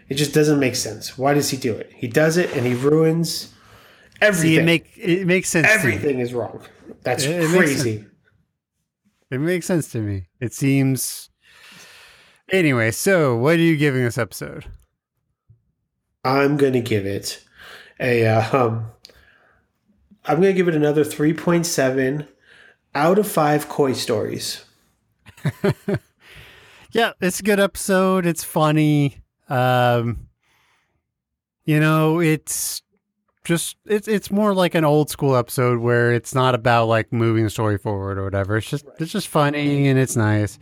[0.10, 1.18] It just doesn't make sense.
[1.18, 1.92] Why does he do it?
[1.96, 3.54] He does it and he ruins
[4.20, 4.50] everything.
[4.52, 5.68] See, it make it makes sense.
[5.68, 5.80] To me.
[5.80, 6.62] everything is wrong.
[7.04, 8.06] That's It- it makes crazy.
[9.30, 10.28] It makes sense to me.
[10.42, 11.30] It seems.
[12.52, 14.66] Anyway, so what are you giving this episode?
[16.26, 17.42] I'm going to give it
[18.00, 18.86] a uh, um
[20.26, 22.28] I'm going to give it another 3.7
[22.94, 24.66] out of 5 koi stories.
[26.92, 28.26] Yeah, it's a good episode.
[28.26, 29.22] It's funny.
[29.50, 30.28] Um,
[31.66, 32.82] you know, it's
[33.44, 37.44] just it's it's more like an old school episode where it's not about like moving
[37.44, 38.58] the story forward or whatever.
[38.58, 40.60] It's just it's just funny and it's nice.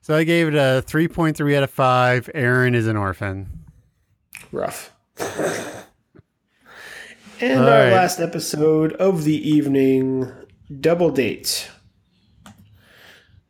[0.00, 2.30] So I gave it a three point three out of five.
[2.34, 3.64] Erin is an orphan.
[4.52, 4.94] Rough.
[7.40, 7.92] and All our right.
[7.92, 10.32] last episode of the evening,
[10.80, 11.68] double date.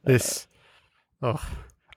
[0.04, 0.46] This,
[1.22, 1.40] oh,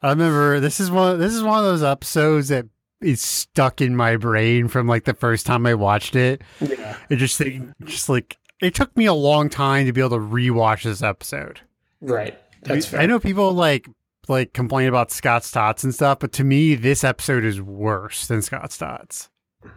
[0.02, 1.20] I remember this is one.
[1.20, 2.66] This is one of those episodes that
[3.02, 6.42] is stuck in my brain from like the first time I watched it.
[6.60, 6.98] Yeah.
[7.10, 10.18] It just think- just like it took me a long time to be able to
[10.18, 11.62] rewatch this episode.
[12.00, 12.38] Right.
[12.64, 13.00] That's fair.
[13.02, 13.88] I know people like
[14.28, 18.42] like complain about Scott's Tots and stuff, but to me, this episode is worse than
[18.42, 19.30] Scott's Tots.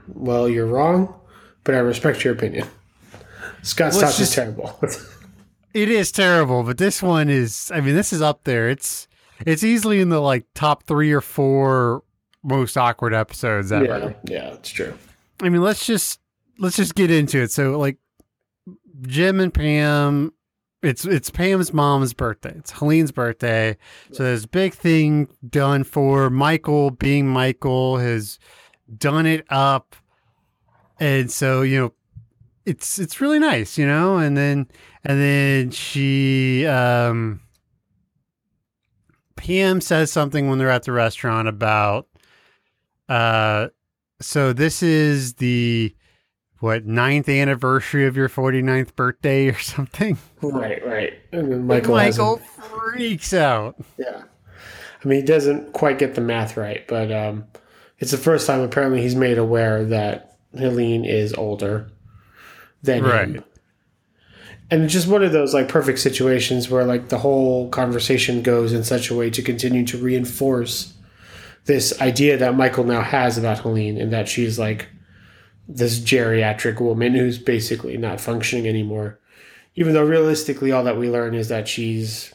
[0.09, 1.15] Well, you're wrong,
[1.65, 2.69] but I respect your opinion.
[3.63, 4.79] Scott Well, Stotts is terrible.
[5.75, 7.73] It is terrible, but this one is.
[7.75, 8.69] I mean, this is up there.
[8.71, 9.09] It's
[9.47, 12.03] it's easily in the like top three or four
[12.43, 13.85] most awkward episodes ever.
[13.85, 14.95] yeah, yeah, it's true.
[15.43, 16.21] I mean, let's just
[16.59, 17.51] let's just get into it.
[17.51, 17.99] So, like,
[19.03, 20.33] Jim and Pam,
[20.83, 22.55] it's it's Pam's mom's birthday.
[22.57, 23.77] It's Helene's birthday.
[24.13, 26.91] So there's a big thing done for Michael.
[26.91, 28.39] Being Michael has
[28.97, 29.97] done it up,
[31.01, 31.93] and so you know,
[32.65, 34.19] it's it's really nice, you know.
[34.19, 34.69] And then
[35.05, 37.41] and then she um.
[39.45, 42.09] Pam says something when they're at the restaurant about
[43.09, 43.69] uh
[44.21, 45.95] so this is the
[46.61, 51.13] what ninth anniversary of your 49th birthday or something Right, right.
[51.33, 54.23] And then Michael, michael freaks out Yeah.
[55.05, 57.45] I mean, he doesn't quite get the math right, but um,
[57.99, 61.91] it's the first time apparently he's made aware that Helene is older
[62.83, 63.29] than Right.
[63.29, 63.45] him.
[64.71, 68.73] And it's just one of those like perfect situations where like the whole conversation goes
[68.73, 70.95] in such a way to continue to reinforce
[71.67, 74.89] this idea that Michael now has about Helene and that she's like
[75.69, 79.19] this geriatric woman who's basically not functioning anymore.
[79.77, 82.35] Even though realistically all that we learn is that she's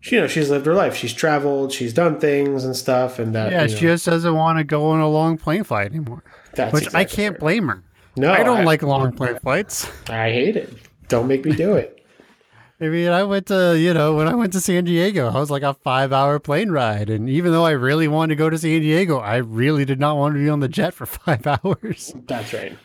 [0.00, 0.96] she, you know, she's lived her life.
[0.96, 3.52] She's traveled, she's done things and stuff, and that.
[3.52, 6.24] yeah you she just doesn't want to go on a long plane flight anymore
[6.54, 7.40] that's which i can't right.
[7.40, 7.84] blame her
[8.16, 10.72] No, i don't like long plane flights I hate it.
[11.10, 12.02] Don't make me do it.
[12.80, 15.50] I mean, I went to, you know, when I went to San Diego, I was
[15.50, 17.10] like a five hour plane ride.
[17.10, 20.16] And even though I really wanted to go to San Diego, I really did not
[20.16, 22.14] want to be on the jet for five hours.
[22.26, 22.78] That's right.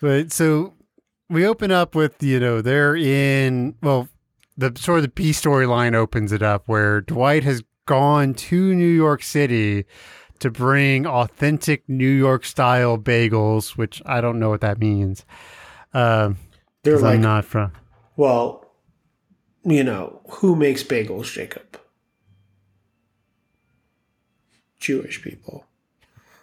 [0.00, 0.72] But so
[1.28, 4.08] we open up with, you know, they're in, well,
[4.56, 8.86] the sort of the B storyline opens it up where Dwight has gone to New
[8.86, 9.84] York City
[10.38, 15.26] to bring authentic New York style bagels, which I don't know what that means.
[15.92, 16.36] Um,
[16.82, 17.72] They're like, I'm not from.
[18.16, 18.66] well,
[19.64, 21.78] you know, who makes bagels, Jacob?
[24.78, 25.66] Jewish people.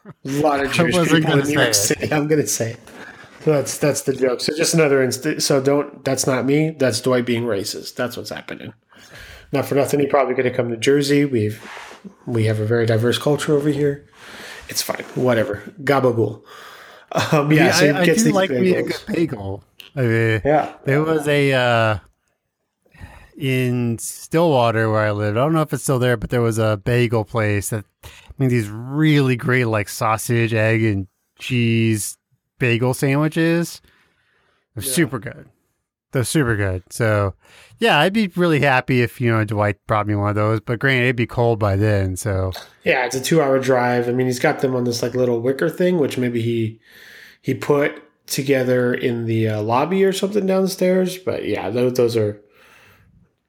[0.05, 2.11] A lot of Jewish people in gonna New York City.
[2.13, 2.79] I'm going to say it.
[3.45, 4.41] That's that's the joke.
[4.41, 5.45] So just another instance.
[5.45, 6.03] So don't.
[6.03, 6.71] That's not me.
[6.71, 7.95] That's Dwight being racist.
[7.95, 8.73] That's what's happening.
[9.53, 9.99] Not for nothing.
[10.01, 11.23] He probably could have come to Jersey.
[11.23, 11.61] We've
[12.25, 14.05] we have a very diverse culture over here.
[14.67, 15.05] It's fine.
[15.15, 15.63] Whatever.
[15.81, 16.43] Gabagool.
[17.11, 17.65] Um, yeah.
[17.65, 19.63] Yeah, so I, I do like me a good bagel.
[19.95, 20.73] I mean, Yeah.
[20.85, 21.99] There was a uh,
[23.37, 25.37] in Stillwater where I lived.
[25.37, 27.85] I don't know if it's still there, but there was a bagel place that
[28.37, 31.07] made these really great like sausage, egg, and
[31.39, 32.17] cheese
[32.59, 33.81] bagel sandwiches.
[34.75, 35.47] They're super good.
[36.11, 36.83] They're super good.
[36.89, 37.33] So
[37.79, 40.61] yeah, I'd be really happy if you know Dwight brought me one of those.
[40.61, 42.15] But granted, it'd be cold by then.
[42.15, 42.53] So
[42.83, 44.07] Yeah, it's a two-hour drive.
[44.07, 46.79] I mean, he's got them on this like little wicker thing, which maybe he
[47.41, 51.17] he put together in the uh, lobby or something downstairs.
[51.17, 52.41] But yeah, those, those are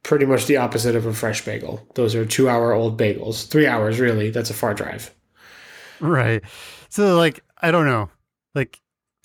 [0.02, 1.86] pretty much the opposite of a fresh bagel.
[1.94, 3.46] Those are two hour old bagels.
[3.48, 4.30] Three hours, really.
[4.30, 5.14] That's a far drive.
[6.00, 6.42] Right.
[6.88, 8.10] So like I don't know.
[8.54, 8.80] Like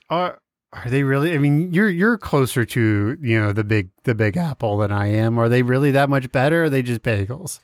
[0.10, 0.40] are
[0.74, 4.38] are they really I mean you're you're closer to, you know, the big the big
[4.38, 5.38] apple than I am.
[5.38, 7.60] Are they really that much better are they just bagels?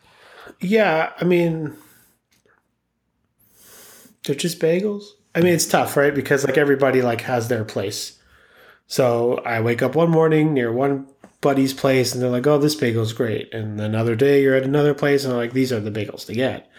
[0.59, 1.75] Yeah, I mean,
[4.23, 5.03] they're just bagels.
[5.35, 6.13] I mean, it's tough, right?
[6.13, 8.19] Because like everybody like has their place.
[8.87, 11.07] So I wake up one morning near one
[11.41, 14.93] buddy's place, and they're like, "Oh, this bagel's great," and another day you're at another
[14.93, 16.69] place, and they're like, "These are the bagels to get."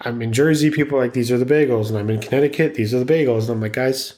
[0.00, 2.92] I'm in Jersey, people are like, "These are the bagels," and I'm in Connecticut, "These
[2.92, 4.14] are the bagels," and I'm like, "Guys,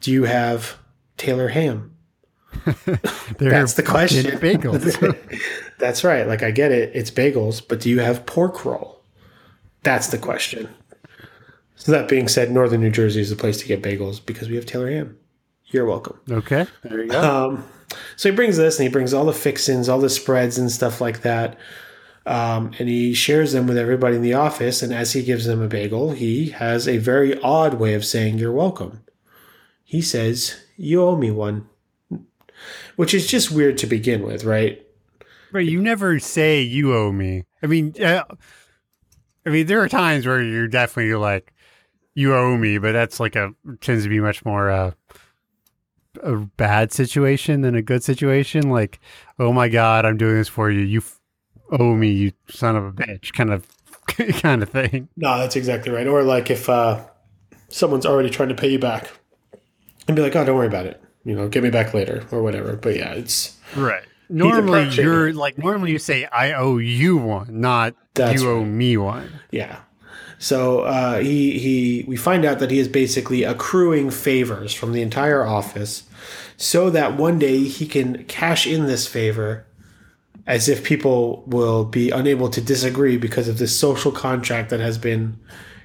[0.00, 0.76] do you have
[1.16, 1.94] Taylor ham?"
[3.38, 4.26] That's the question.
[4.38, 5.54] Bagels.
[5.78, 6.26] That's right.
[6.26, 9.02] Like I get it, it's bagels, but do you have pork roll?
[9.82, 10.68] That's the question.
[11.76, 14.56] So that being said, Northern New Jersey is the place to get bagels because we
[14.56, 15.16] have Taylor ham.
[15.66, 16.20] You're welcome.
[16.30, 16.66] okay.
[16.82, 17.46] There you go.
[17.46, 17.64] Um,
[18.16, 21.00] so he brings this and he brings all the fixins, all the spreads and stuff
[21.00, 21.56] like that.
[22.26, 24.82] Um, and he shares them with everybody in the office.
[24.82, 28.38] And as he gives them a bagel, he has a very odd way of saying
[28.38, 29.02] you're welcome.
[29.90, 31.68] He says, You owe me one.
[32.94, 34.86] Which is just weird to begin with, right?
[35.50, 37.42] Right, you never say you owe me.
[37.60, 38.22] I mean, uh,
[39.44, 41.52] I mean, there are times where you're definitely like,
[42.14, 44.92] you owe me, but that's like a tends to be much more uh,
[46.22, 48.70] a bad situation than a good situation.
[48.70, 49.00] Like,
[49.40, 50.82] oh my god, I'm doing this for you.
[50.82, 51.18] You f-
[51.72, 53.66] owe me, you son of a bitch, kind of,
[54.40, 55.08] kind of thing.
[55.16, 56.06] No, that's exactly right.
[56.06, 57.04] Or like if uh,
[57.70, 59.10] someone's already trying to pay you back
[60.10, 61.02] and be like, oh, don't worry about it.
[61.24, 62.76] You know, get me back later or whatever.
[62.76, 64.04] But yeah, it's Right.
[64.28, 68.96] Normally, you're like normally you say I owe you one, not That's you owe me
[68.96, 69.28] one.
[69.50, 69.80] yeah.
[70.38, 75.02] So uh, he he we find out that he is basically accruing favors from the
[75.02, 76.04] entire office,
[76.56, 79.66] so that one day he can cash in this favor,
[80.46, 84.96] as if people will be unable to disagree because of this social contract that has
[84.96, 85.38] been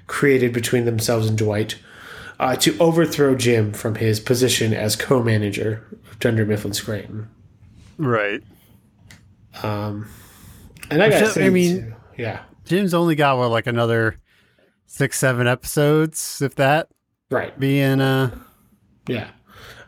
[0.08, 1.76] created between themselves and Dwight,
[2.40, 7.30] uh, to overthrow Jim from his position as co-manager of Dunder Mifflin Scranton.
[7.98, 8.42] Right.
[9.64, 10.10] Um,
[10.90, 14.18] And I got So, to I mean- yeah, Jim's only got what like another
[14.86, 16.88] six, seven episodes, if that.
[17.30, 18.32] right, Being uh,
[19.08, 19.30] yeah.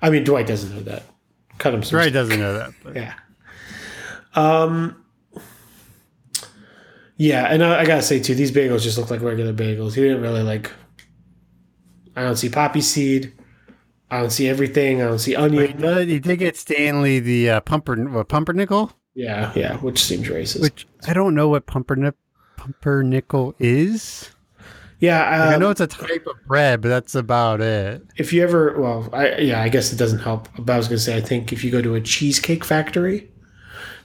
[0.02, 1.04] I mean, Dwight doesn't know that.
[1.58, 2.72] Cut him some Dre doesn't know that.
[2.84, 2.96] But.
[2.96, 3.14] Yeah.
[4.36, 5.04] Um.
[7.20, 9.96] Yeah, and I, I gotta say too, these bagels just look like regular bagels.
[9.96, 10.72] He didn't really like.
[12.18, 13.32] I don't see poppy seed.
[14.10, 15.02] I don't see everything.
[15.04, 15.80] I don't see onion.
[15.80, 20.62] did, he did get Stanley the uh, pumper what, pumpernickel, Yeah, yeah, which seems racist.
[20.62, 22.18] which I don't know what pumpernickel
[22.56, 24.32] pumpernickel is.
[25.00, 28.02] yeah, I um, know it's a type of bread, but that's about it.
[28.18, 30.50] if you ever, well, I yeah, I guess it doesn't help.
[30.58, 33.30] But I was gonna say, I think if you go to a cheesecake factory,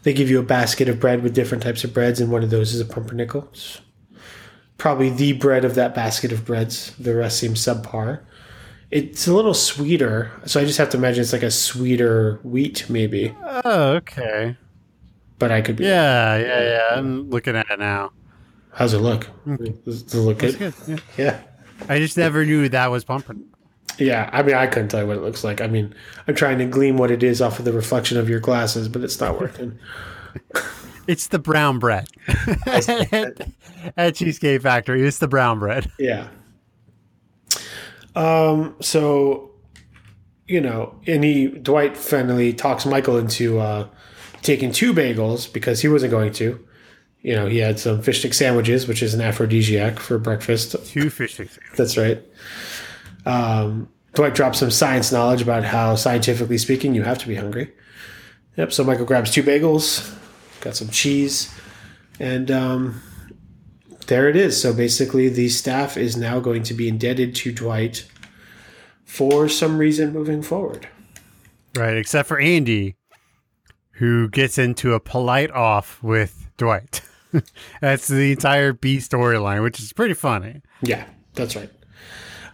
[0.03, 2.51] they give you a basket of bread with different types of breads, and one of
[2.51, 3.49] those is a pumpernickel.
[4.83, 6.93] Probably the bread of that basket of breads.
[6.97, 8.19] The rest seems subpar.
[8.91, 12.91] It's a little sweeter, so I just have to imagine it's like a sweeter wheat,
[12.91, 13.33] maybe.
[13.65, 14.57] Oh, okay.
[15.39, 15.85] But I could be.
[15.85, 16.99] Yeah, yeah, yeah.
[16.99, 18.11] I'm looking at it now.
[18.73, 19.27] How's it look?
[19.45, 19.67] Hmm.
[19.85, 20.59] Does it look good?
[20.59, 20.75] good.
[20.89, 20.99] Yeah.
[21.17, 21.41] Yeah.
[21.89, 23.57] I just never knew that was pumpernickel.
[24.01, 25.61] Yeah, I mean, I couldn't tell you what it looks like.
[25.61, 25.95] I mean,
[26.27, 29.05] I'm trying to glean what it is off of the reflection of your glasses, but
[29.05, 29.79] it's not working.
[31.07, 32.09] It's the brown bread
[32.67, 33.49] at,
[33.97, 35.07] at Cheesecake Factory.
[35.07, 35.91] It's the brown bread.
[35.99, 36.29] Yeah.
[38.15, 38.77] Um.
[38.81, 39.51] So,
[40.47, 43.89] you know, and he Dwight finally talks Michael into uh,
[44.43, 46.65] taking two bagels because he wasn't going to.
[47.23, 50.75] You know, he had some fish stick sandwiches, which is an aphrodisiac for breakfast.
[50.87, 51.59] Two fish sticks.
[51.77, 52.23] That's right.
[53.25, 57.73] Um, Dwight drops some science knowledge about how, scientifically speaking, you have to be hungry.
[58.57, 58.73] Yep.
[58.73, 60.15] So Michael grabs two bagels,
[60.63, 61.55] got some cheese,
[62.19, 63.03] and um,
[64.07, 64.61] there it is.
[64.61, 68.07] So basically, the staff is now going to be indebted to Dwight
[69.05, 70.89] for some reason moving forward.
[71.77, 72.97] Right, except for Andy,
[73.93, 77.03] who gets into a polite off with Dwight.
[77.81, 80.63] That's the entire B storyline, which is pretty funny.
[80.83, 81.71] Yeah, that's right.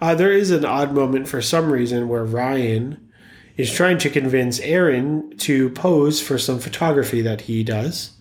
[0.01, 3.08] Uh, there is an odd moment for some reason where Ryan
[3.59, 8.13] is trying to convince Erin to pose for some photography that he does.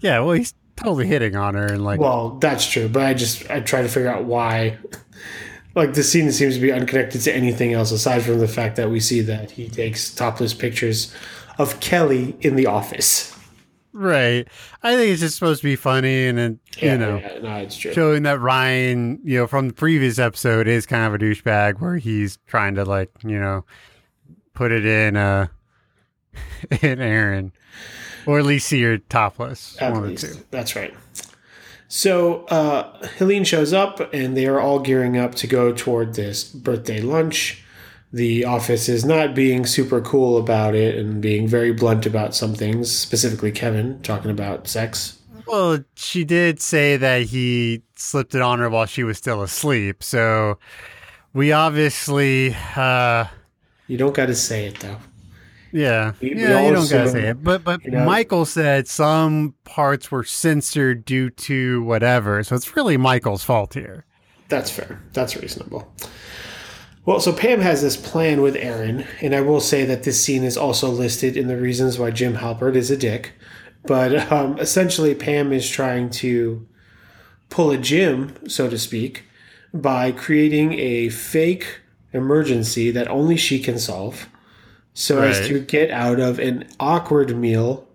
[0.00, 3.50] Yeah, well, he's totally hitting on her and like, Well, that's true, but I just
[3.50, 4.78] I try to figure out why.
[5.74, 8.88] Like the scene seems to be unconnected to anything else aside from the fact that
[8.90, 11.14] we see that he takes topless pictures
[11.58, 13.34] of Kelly in the office.
[13.92, 14.46] right.
[14.82, 17.56] I think it's just supposed to be funny and then, Yeah, you know, yeah, no,
[17.56, 17.92] it's true.
[17.92, 21.96] showing that Ryan, you know, from the previous episode is kind of a douchebag where
[21.96, 23.64] he's trying to like, you know,
[24.56, 25.46] put it in uh
[26.82, 27.52] and Erin,
[28.26, 29.76] or at least see her topless.
[29.80, 30.24] At one least.
[30.24, 30.40] two.
[30.50, 30.94] That's right.
[31.88, 36.44] So uh, Helene shows up, and they are all gearing up to go toward this
[36.44, 37.62] birthday lunch.
[38.12, 42.54] The office is not being super cool about it and being very blunt about some
[42.54, 45.18] things, specifically Kevin talking about sex.
[45.46, 50.02] Well, she did say that he slipped it on her while she was still asleep.
[50.02, 50.58] So
[51.34, 53.26] we obviously, uh,
[53.86, 54.96] You don't got to say it though.
[55.72, 57.42] yeah, We- we yeah, all you don't gotta say it.
[57.44, 62.42] But but you know- Michael said some parts were censored due to whatever.
[62.42, 64.04] So it's really Michael's fault here.
[64.48, 65.00] That's fair.
[65.12, 65.92] That's reasonable.
[67.04, 70.42] Well, so Pam has this plan with Erin, and I will say that this scene
[70.42, 73.32] is also listed in the reasons why Jim Halpert is a dick.
[73.84, 76.66] But um, essentially, Pam is trying to
[77.48, 79.22] pull a Jim, so to speak,
[79.72, 81.80] by creating a fake
[82.16, 84.28] emergency that only she can solve,
[84.94, 87.86] so as to get out of an awkward meal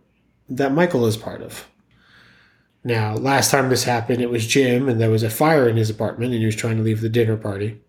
[0.47, 1.67] that Michael is part of.
[2.83, 5.89] Now, last time this happened, it was Jim, and there was a fire in his
[5.89, 7.79] apartment, and he was trying to leave the dinner party.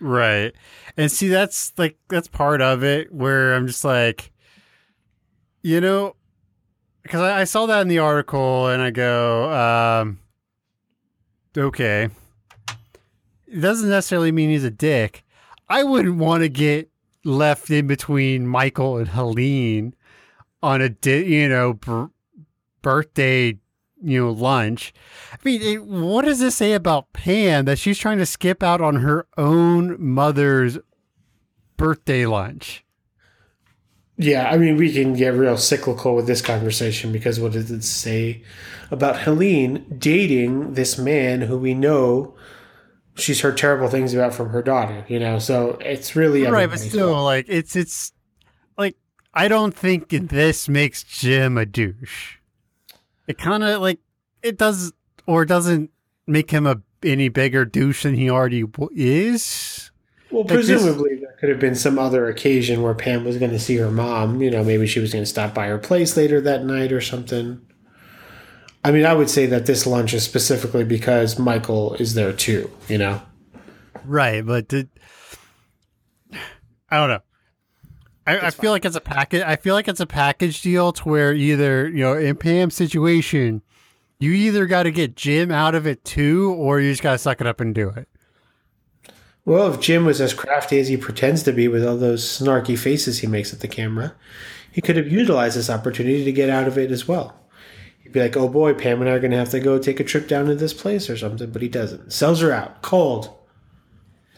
[0.00, 0.52] Right.
[0.96, 4.32] And see, that's like, that's part of it where I'm just like,
[5.62, 6.16] you know,
[7.02, 10.18] because I, I saw that in the article and I go, um,
[11.56, 12.08] okay.
[13.46, 15.24] It doesn't necessarily mean he's a dick.
[15.72, 16.90] I wouldn't want to get
[17.24, 19.94] left in between Michael and Helene
[20.62, 22.10] on a, di- you know,
[22.82, 23.58] birthday,
[24.02, 24.92] you know, lunch.
[25.32, 28.82] I mean, it, what does this say about Pam that she's trying to skip out
[28.82, 30.76] on her own mother's
[31.78, 32.84] birthday lunch?
[34.18, 37.82] Yeah, I mean, we can get real cyclical with this conversation because what does it
[37.82, 38.42] say
[38.90, 42.34] about Helene dating this man who we know
[43.14, 45.38] she's heard terrible things about from her daughter, you know?
[45.38, 47.24] So it's really right, but still, fault.
[47.24, 48.12] like it's it's
[48.76, 48.96] like
[49.34, 52.36] I don't think this makes Jim a douche.
[53.26, 54.00] It kind of like
[54.42, 54.92] it does
[55.26, 55.90] or doesn't
[56.26, 58.64] make him a any bigger douche than he already
[58.94, 59.90] is.
[60.30, 63.58] Well, this- presumably there could have been some other occasion where Pam was going to
[63.58, 64.40] see her mom.
[64.40, 67.00] You know, maybe she was going to stop by her place later that night or
[67.00, 67.60] something.
[68.84, 72.70] I mean, I would say that this lunch is specifically because Michael is there too.
[72.88, 73.22] You know,
[74.04, 74.88] Right, but did,
[76.90, 77.20] I don't know.
[78.26, 79.42] I, I feel like it's a package.
[79.42, 83.62] I feel like it's a package deal to where either you know in Pam's situation,
[84.18, 87.18] you either got to get Jim out of it too, or you just got to
[87.18, 88.08] suck it up and do it.
[89.44, 92.78] Well, if Jim was as crafty as he pretends to be with all those snarky
[92.78, 94.14] faces he makes at the camera,
[94.70, 97.36] he could have utilized this opportunity to get out of it as well.
[98.12, 100.04] Be like, oh boy, Pam and I are going to have to go take a
[100.04, 102.12] trip down to this place or something, but he doesn't.
[102.12, 103.34] Sells her out, cold.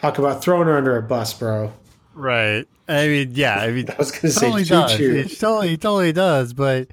[0.00, 1.72] Talk about throwing her under a bus, bro.
[2.14, 2.66] Right.
[2.88, 3.56] I mean, yeah.
[3.58, 5.00] I mean, I was going to say, totally does.
[5.00, 6.52] It totally, totally does.
[6.52, 6.88] But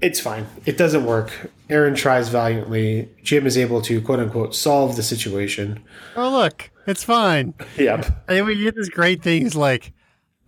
[0.00, 0.46] It's fine.
[0.66, 1.50] It doesn't work.
[1.70, 3.08] Erin tries valiantly.
[3.22, 5.82] Jim is able to, quote unquote, solve the situation.
[6.16, 7.54] oh look, it's fine.
[7.78, 8.24] Yep.
[8.28, 9.46] And we get this great thing.
[9.46, 9.92] Is like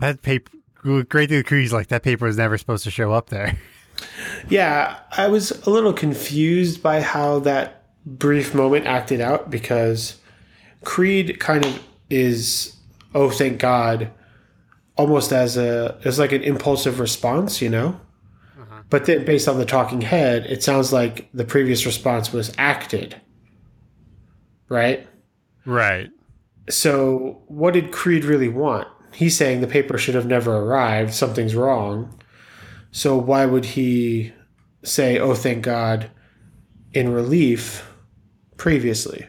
[0.01, 0.51] that paper.
[0.83, 3.57] Great thing with Creed's like that paper was never supposed to show up there.
[4.49, 10.19] Yeah, I was a little confused by how that brief moment acted out because
[10.85, 12.77] Creed kind of is,
[13.15, 14.11] oh, thank God,
[14.97, 18.01] almost as a as like an impulsive response, you know.
[18.61, 18.83] Uh-huh.
[18.91, 23.21] But then, based on the talking head, it sounds like the previous response was acted,
[24.69, 25.07] right?
[25.65, 26.11] Right.
[26.69, 28.89] So, what did Creed really want?
[29.13, 31.15] He's saying the paper should have never arrived.
[31.15, 32.19] Something's wrong.
[32.97, 34.33] So, why would he
[34.85, 36.13] say, oh, thank God,
[36.93, 37.93] in relief
[38.57, 39.27] previously?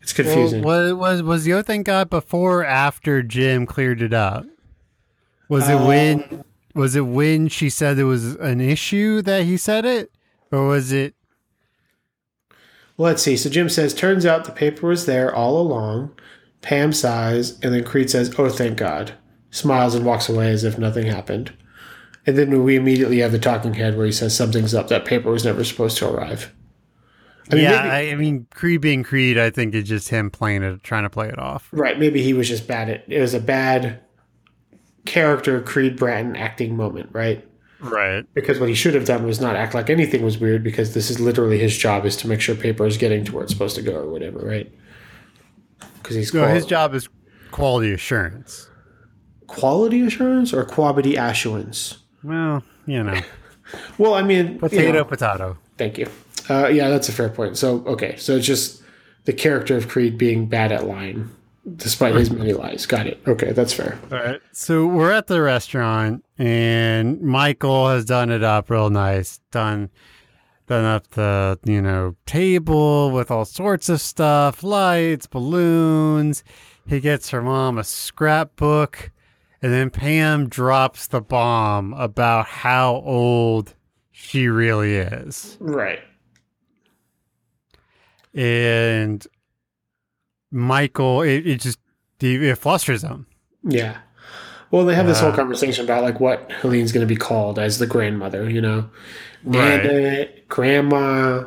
[0.00, 0.62] It's confusing.
[0.62, 4.46] Well, was was the other thing God" before or after Jim cleared it up?
[5.48, 6.44] Was it when um,
[6.76, 10.12] was it when she said there was an issue that he said it,
[10.52, 11.16] or was it?
[12.96, 13.36] Let's see.
[13.36, 16.12] So, Jim says, turns out the paper was there all along.
[16.62, 19.14] Pam sighs, and then Creed says, oh, thank God.
[19.50, 21.52] Smiles and walks away as if nothing happened.
[22.26, 24.88] And then we immediately have the talking head where he says something's up.
[24.88, 26.54] That paper was never supposed to arrive.
[27.50, 30.62] I mean, yeah, maybe- I, mean, Creed being Creed, I think it's just him playing
[30.62, 31.68] it, trying to play it off.
[31.72, 31.98] Right.
[31.98, 33.18] Maybe he was just bad at it.
[33.20, 34.00] was a bad
[35.06, 37.44] character Creed Bratton acting moment, right?
[37.80, 38.24] Right.
[38.34, 41.10] Because what he should have done was not act like anything was weird because this
[41.10, 43.74] is literally his job is to make sure paper is getting to where it's supposed
[43.76, 44.70] to go or whatever, right?
[46.02, 47.08] Because he's No, quali- his job is
[47.50, 48.68] quality assurance.
[49.50, 51.98] Quality assurance or quality assurance.
[52.22, 53.20] Well, you know,
[53.98, 55.58] Well, I mean, you potato, know, potato.
[55.76, 56.08] thank you.
[56.48, 57.56] Uh, yeah, that's a fair point.
[57.56, 58.82] So, okay, so it's just
[59.24, 61.30] the character of Creed being bad at lying
[61.76, 62.86] despite his many lies.
[62.86, 63.20] Got it.
[63.28, 63.98] Okay, that's fair.
[64.10, 64.40] All right.
[64.52, 69.40] So we're at the restaurant, and Michael has done it up real nice.
[69.52, 69.90] Done,
[70.66, 76.42] done up the you know table with all sorts of stuff, lights, balloons.
[76.88, 79.12] He gets her mom a scrapbook,
[79.62, 83.74] and then Pam drops the bomb about how old
[84.12, 86.00] she really is, Right.
[88.34, 89.26] and
[90.50, 91.78] Michael, it, it just
[92.20, 93.26] it flusters him.
[93.62, 93.98] Yeah.
[94.70, 97.58] Well, they have this whole Uh, conversation about like what Helene's going to be called
[97.58, 98.88] as the grandmother, you know,
[99.42, 99.82] Right.
[99.84, 101.44] Nana, grandma,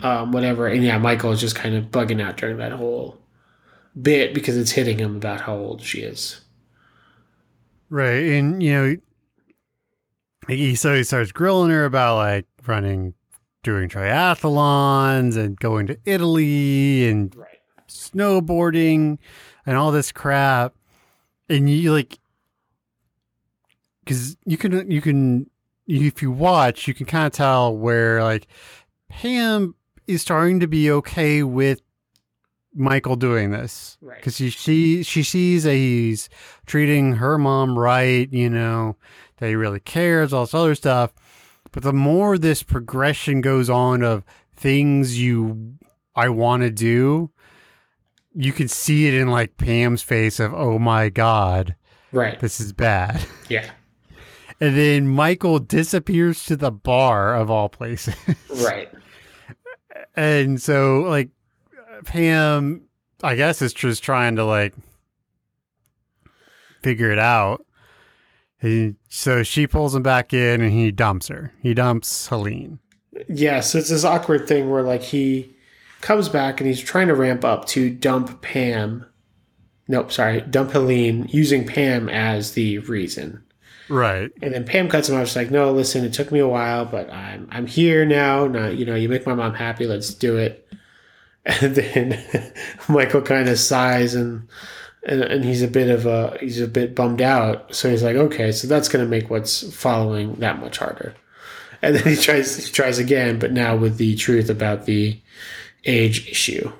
[0.00, 0.68] um, whatever.
[0.68, 3.18] And yeah, Michael is just kind of bugging out during that whole
[4.00, 6.40] bit because it's hitting him about how old she is.
[7.92, 8.24] Right.
[8.30, 8.96] And, you know,
[10.48, 13.12] he, so he starts grilling her about like running,
[13.62, 17.60] doing triathlons and going to Italy and Right.
[17.88, 19.18] snowboarding
[19.66, 20.74] and all this crap.
[21.50, 22.18] And you like,
[24.06, 25.50] because you can, you can,
[25.86, 28.46] if you watch, you can kind of tell where like
[29.10, 29.74] Pam
[30.06, 31.82] is starting to be okay with
[32.74, 34.16] Michael doing this Right.
[34.16, 36.28] because she, she she sees that he's
[36.66, 38.96] treating her mom right, you know,
[39.38, 41.12] that he really cares, all this other stuff.
[41.70, 44.24] But the more this progression goes on of
[44.56, 45.74] things you
[46.14, 47.30] I want to do,
[48.34, 51.74] you can see it in like Pam's face of oh my god,
[52.12, 52.38] Right.
[52.40, 53.24] this is bad.
[53.48, 53.70] Yeah.
[54.60, 58.14] And then Michael disappears to the bar of all places.
[58.48, 58.88] Right.
[60.16, 61.30] and so like
[62.04, 62.82] Pam,
[63.22, 64.74] I guess is just trying to like
[66.82, 67.64] figure it out.
[68.60, 71.52] He, so she pulls him back in and he dumps her.
[71.60, 72.78] He dumps Helene.
[73.28, 73.60] Yeah.
[73.60, 75.54] So it's this awkward thing where like he
[76.00, 79.06] comes back and he's trying to ramp up to dump Pam.
[79.88, 83.42] Nope, sorry, dump Helene using Pam as the reason.
[83.88, 84.30] Right.
[84.40, 85.26] And then Pam cuts him off.
[85.26, 88.46] She's like, "No, listen, it took me a while, but I'm I'm here now.
[88.46, 89.86] Now, you know, you make my mom happy.
[89.86, 90.61] Let's do it."
[91.60, 92.52] And then
[92.88, 94.48] Michael kind of sighs and,
[95.04, 97.74] and and he's a bit of a he's a bit bummed out.
[97.74, 101.14] So he's like, "Okay, so that's going to make what's following that much harder."
[101.82, 105.20] And then he tries he tries again, but now with the truth about the
[105.84, 106.70] age issue.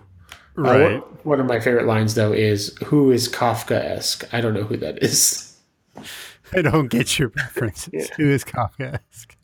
[0.56, 0.92] Uh, Right.
[0.92, 4.76] one- one of my favorite lines though is, "Who is Kafkaesque?" I don't know who
[4.76, 5.56] that is.
[6.52, 8.10] I don't get your references.
[8.16, 9.34] Who is Kafkaesque?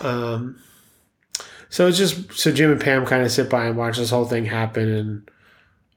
[0.00, 0.58] Um,
[1.72, 4.26] so it's just so Jim and Pam kind of sit by and watch this whole
[4.26, 5.30] thing happen, and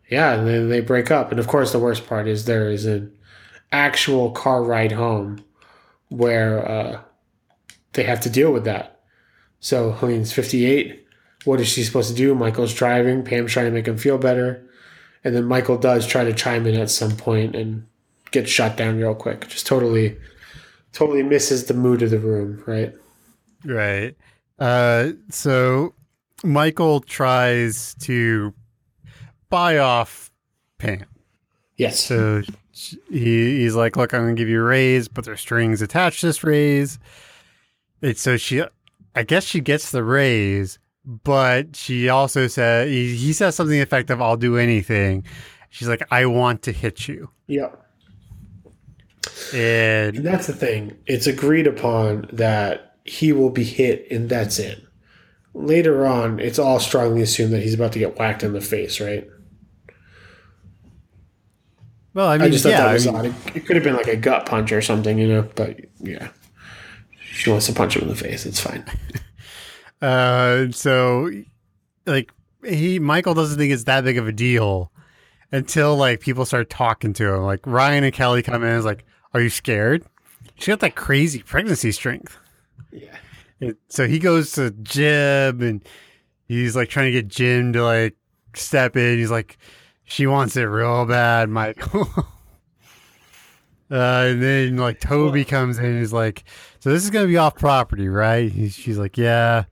[0.10, 1.32] yeah, and then they break up.
[1.32, 3.14] And of course, the worst part is there is an
[3.74, 5.44] actual car ride home
[6.08, 7.02] where uh,
[7.92, 9.02] they have to deal with that.
[9.60, 11.06] So Helene's fifty eight.
[11.44, 12.34] What is she supposed to do?
[12.34, 13.26] Michael's driving.
[13.26, 14.66] Pam's trying to make him feel better,
[15.26, 17.86] and then Michael does try to chime in at some point and
[18.32, 19.50] gets shot down real quick.
[19.50, 20.16] Just totally,
[20.94, 22.64] totally misses the mood of the room.
[22.66, 22.96] Right.
[23.66, 24.16] Right.
[24.60, 25.94] Uh, so
[26.44, 28.54] Michael tries to
[29.50, 30.32] buy off
[30.78, 31.06] Pam.
[31.78, 32.00] Yes.
[32.00, 32.42] So
[33.12, 36.28] he, he's like, "Look, I'm gonna give you a raise, but there's strings attached to
[36.28, 37.00] this raise."
[38.02, 38.64] And so she,
[39.16, 44.22] I guess she gets the raise, but she also said he, he says something effective,
[44.22, 45.26] "I'll do anything."
[45.70, 47.82] She's like, "I want to hit you," Yep.
[49.54, 50.98] and And that's the thing.
[51.08, 54.84] It's agreed upon that he will be hit and that's it.
[55.54, 59.00] Later on, it's all strongly assumed that he's about to get whacked in the face,
[59.00, 59.26] right?
[62.14, 63.26] well, I I, just thought yeah, that was I mean, odd.
[63.26, 66.30] It, it could have been like a gut punch or something, you know, but yeah.
[67.20, 68.46] She wants to punch him in the face.
[68.46, 68.84] It's fine.
[70.02, 71.32] Uh, so
[72.06, 72.32] like
[72.64, 74.92] he Michael doesn't think it's that big of a deal
[75.52, 77.44] until like people start talking to him.
[77.44, 80.06] Like Ryan and Kelly come in and is like, "Are you scared?"
[80.60, 82.38] She got that crazy pregnancy strength.
[82.96, 83.18] Yeah.
[83.60, 85.88] It, so he goes to Jim and
[86.48, 88.16] he's like trying to get Jim to like
[88.54, 89.18] step in.
[89.18, 89.58] He's like,
[90.04, 92.08] "She wants it real bad, Michael."
[93.92, 96.44] Uh, and then like Toby comes in and is like,
[96.80, 98.52] so this is gonna be off property, right?
[98.52, 99.66] He's, she's like, yeah.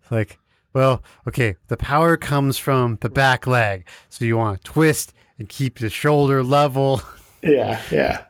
[0.00, 0.38] It's like,
[0.72, 5.48] well, okay, the power comes from the back leg, so you want to twist and
[5.48, 7.02] keep the shoulder level.
[7.40, 8.24] Yeah, yeah.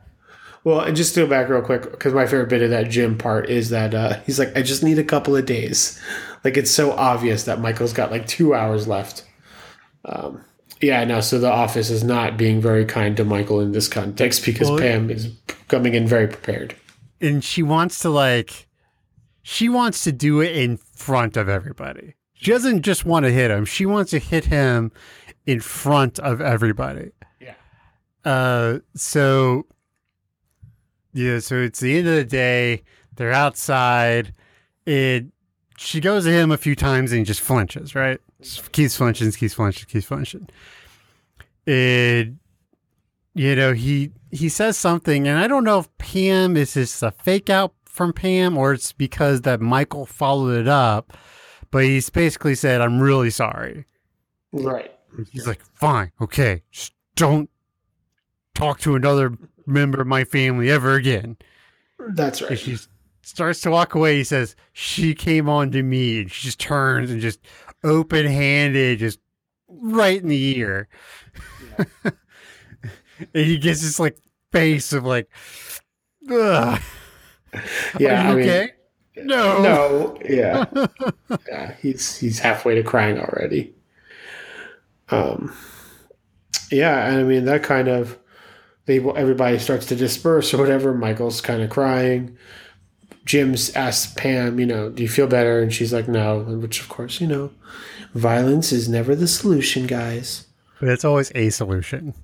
[0.68, 3.16] Well, and just to go back real quick, because my favorite bit of that Jim
[3.16, 5.98] part is that uh, he's like, I just need a couple of days.
[6.44, 9.24] Like, it's so obvious that Michael's got like two hours left.
[10.04, 10.44] Um,
[10.82, 14.44] yeah, no, so the office is not being very kind to Michael in this context
[14.44, 15.32] because Well, Pam is
[15.68, 16.76] coming in very prepared.
[17.18, 18.68] and she wants to like
[19.40, 22.14] she wants to do it in front of everybody.
[22.34, 23.64] She doesn't just want to hit him.
[23.64, 24.92] She wants to hit him
[25.46, 27.12] in front of everybody.
[27.40, 27.54] Yeah.
[28.22, 29.64] Uh, so
[31.12, 32.82] yeah, so it's the end of the day.
[33.16, 34.34] They're outside.
[34.86, 35.26] It.
[35.76, 37.94] She goes to him a few times and he just flinches.
[37.94, 40.48] Right, just keeps flinching, keeps flinching, keeps flinching.
[41.66, 42.32] It.
[43.34, 47.10] You know he he says something, and I don't know if Pam is just a
[47.10, 51.16] fake out from Pam or it's because that Michael followed it up.
[51.70, 53.84] But he's basically said, "I'm really sorry."
[54.52, 54.92] Right.
[55.30, 57.50] He's like, fine, okay, just don't
[58.54, 59.36] talk to another
[59.68, 61.36] member of my family ever again.
[61.98, 62.58] That's And right.
[62.58, 62.76] she
[63.22, 64.16] starts to walk away.
[64.16, 66.20] He says, she came on to me.
[66.22, 67.40] And she just turns and just
[67.84, 69.18] open handed, just
[69.68, 70.88] right in the ear.
[72.04, 72.14] and
[73.32, 74.16] he gets this like
[74.52, 75.28] face of like,
[76.30, 76.80] Ugh,
[77.98, 78.30] Yeah.
[78.30, 78.70] you mean, okay?
[79.16, 79.62] no.
[79.62, 80.64] No, yeah,
[81.48, 81.74] yeah.
[81.80, 83.74] He's he's halfway to crying already.
[85.10, 85.54] Um,
[86.70, 88.18] yeah, and I mean that kind of
[88.88, 90.94] they everybody starts to disperse or whatever.
[90.94, 92.36] Michael's kind of crying.
[93.26, 95.60] Jim's asks Pam, you know, do you feel better?
[95.60, 96.40] And she's like, no.
[96.40, 97.50] Which, of course, you know,
[98.14, 100.46] violence is never the solution, guys.
[100.80, 102.14] But it's always a solution.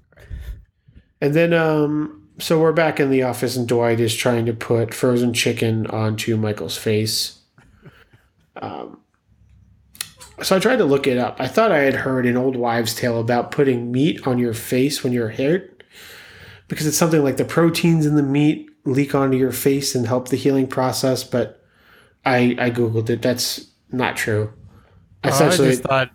[1.21, 4.95] And then, um, so we're back in the office, and Dwight is trying to put
[4.95, 7.41] frozen chicken onto Michael's face.
[8.57, 9.01] Um,
[10.43, 11.37] so I tried to look it up.
[11.39, 15.05] I thought I had heard an old wives' tale about putting meat on your face
[15.05, 15.74] when you're hurt,
[16.75, 20.29] because it's something like the proteins in the meat leak onto your face and help
[20.29, 21.25] the healing process.
[21.25, 21.63] But
[22.25, 23.23] I I googled it.
[23.23, 24.53] That's not true.
[24.53, 26.11] Oh, I Essentially, just thought,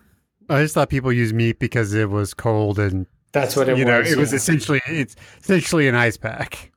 [0.49, 3.85] I just thought people use meat because it was cold and that's what it you
[3.85, 3.91] was.
[3.91, 6.71] know it was essentially it's essentially an ice pack.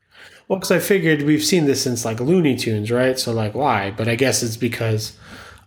[0.49, 3.19] Well, because I figured we've seen this since like Looney Tunes, right?
[3.19, 3.91] So like, why?
[3.91, 5.17] But I guess it's because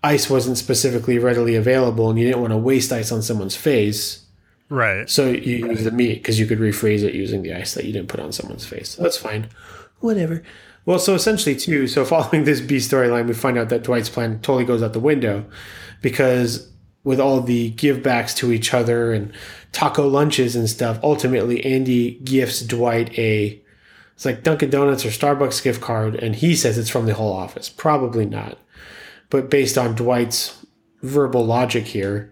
[0.03, 4.24] ice wasn't specifically readily available, and you didn't want to waste ice on someone's face,
[4.67, 5.07] Right.
[5.09, 7.93] so you use the meat because you could rephrase it using the ice that you
[7.93, 8.95] didn't put on someone's face.
[8.95, 9.49] That's fine.
[9.99, 10.43] Whatever.
[10.85, 11.87] Well, so essentially, too.
[11.87, 14.99] So following this B storyline, we find out that Dwight's plan totally goes out the
[14.99, 15.45] window
[16.01, 16.71] because
[17.03, 19.31] with all the give backs to each other and
[19.71, 23.61] taco lunches and stuff, ultimately Andy gifts Dwight a
[24.15, 27.33] it's like Dunkin' Donuts or Starbucks gift card, and he says it's from the whole
[27.33, 27.67] office.
[27.67, 28.57] Probably not.
[29.29, 30.65] But based on Dwight's
[31.01, 32.31] verbal logic here,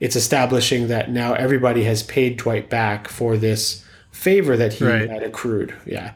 [0.00, 5.08] it's establishing that now everybody has paid Dwight back for this favor that he Right.
[5.08, 5.74] had accrued.
[5.86, 6.14] Yeah.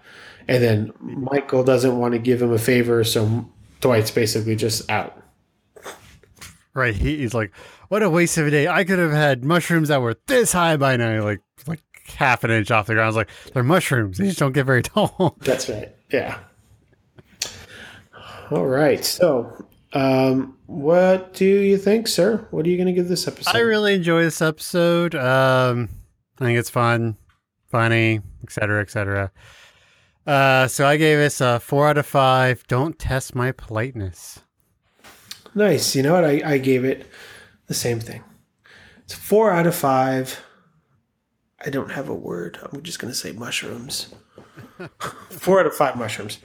[0.48, 3.48] And then Michael doesn't want to give him a favor, so
[3.80, 5.16] Dwight's basically just out.
[6.74, 6.94] Right.
[6.94, 7.52] He, he's like,
[7.88, 8.66] what a waste of a day.
[8.66, 11.80] I could have had mushrooms that were this high by now, like like
[12.16, 13.04] half an inch off the ground.
[13.04, 14.18] I was like, they're mushrooms.
[14.18, 15.36] They just don't get very tall.
[15.40, 15.94] That's right.
[16.10, 16.38] Yeah.
[18.50, 19.04] All right.
[19.04, 22.46] So, um, what do you think, sir?
[22.50, 23.56] What are you going to give this episode?
[23.56, 25.14] I really enjoy this episode.
[25.14, 25.88] Um,
[26.40, 27.16] I think it's fun,
[27.70, 29.30] funny, etc., etc.
[30.26, 32.66] Uh, so I gave this a four out of five.
[32.66, 34.40] Don't test my politeness.
[35.54, 35.94] Nice.
[35.94, 36.24] You know what?
[36.24, 37.06] I, I gave it
[37.68, 38.24] the same thing.
[39.04, 40.40] It's four out of five.
[41.64, 42.58] I don't have a word.
[42.72, 44.12] I'm just going to say mushrooms.
[45.30, 46.38] four out of five mushrooms.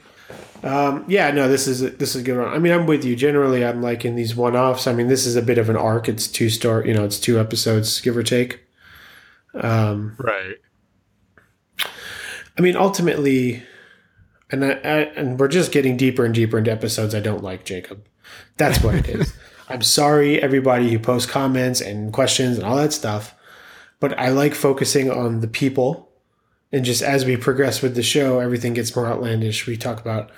[0.63, 2.53] Um, yeah, no, this is a, this is a good one.
[2.53, 3.15] I mean, I'm with you.
[3.15, 4.87] Generally, I'm liking these one-offs.
[4.87, 6.09] I mean, this is a bit of an arc.
[6.09, 6.85] It's two star.
[6.85, 8.61] You know, it's two episodes, give or take.
[9.53, 10.57] Um, Right.
[12.57, 13.63] I mean, ultimately,
[14.51, 17.63] and I, I, and we're just getting deeper and deeper into episodes I don't like,
[17.63, 18.05] Jacob.
[18.57, 19.33] That's what it is.
[19.69, 23.33] I'm sorry, everybody who posts comments and questions and all that stuff,
[23.99, 26.08] but I like focusing on the people.
[26.71, 29.65] And just as we progress with the show, everything gets more outlandish.
[29.65, 30.29] We talk about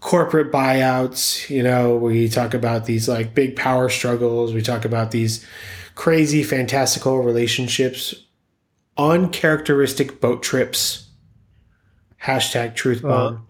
[0.00, 5.10] corporate buyouts, you know, we talk about these like big power struggles, we talk about
[5.10, 5.44] these
[5.94, 8.14] crazy, fantastical relationships,
[8.96, 11.08] uncharacteristic boat trips.
[12.22, 13.46] Hashtag truth bomb.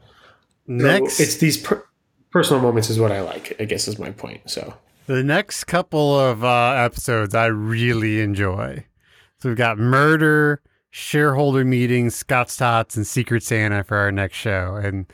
[0.66, 1.86] Next, it's these per-
[2.30, 3.56] personal moments is what I like.
[3.60, 4.50] I guess is my point.
[4.50, 4.74] So
[5.06, 8.84] the next couple of uh, episodes I really enjoy.
[9.38, 10.60] So we've got murder,
[10.96, 14.76] shareholder meetings, Scott's Tots, and Secret Santa for our next show.
[14.82, 15.04] And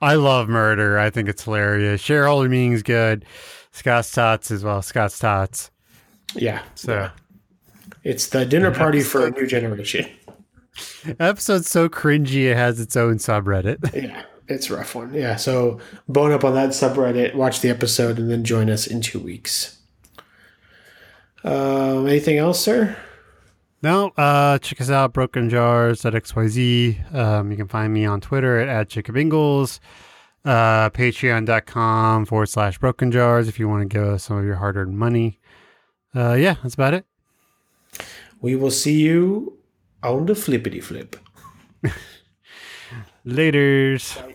[0.00, 0.98] I love murder.
[0.98, 2.00] I think it's hilarious.
[2.00, 3.24] Shareholder meetings good.
[3.70, 4.82] Scott's Tots as well.
[4.82, 5.70] Scott's Tots.
[6.34, 7.10] yeah, So
[8.02, 10.06] it's the dinner party for a new generation.
[11.20, 13.78] episode's so cringy it has its own subreddit.
[14.02, 15.14] Yeah, it's a rough one.
[15.14, 15.78] Yeah, so
[16.08, 19.78] bone up on that subreddit, watch the episode, and then join us in two weeks.
[21.44, 22.96] Um, anything else, sir?
[23.82, 27.14] No, uh, check us out, Broken Jars at XYZ.
[27.14, 33.10] Um, you can find me on Twitter at, at Jacob uh, patreon.com forward slash broken
[33.10, 35.38] jars if you want to give us some of your hard earned money.
[36.14, 37.04] Uh, yeah, that's about it.
[38.40, 39.58] We will see you
[40.02, 41.16] on the flippity flip.
[43.26, 44.34] Laters.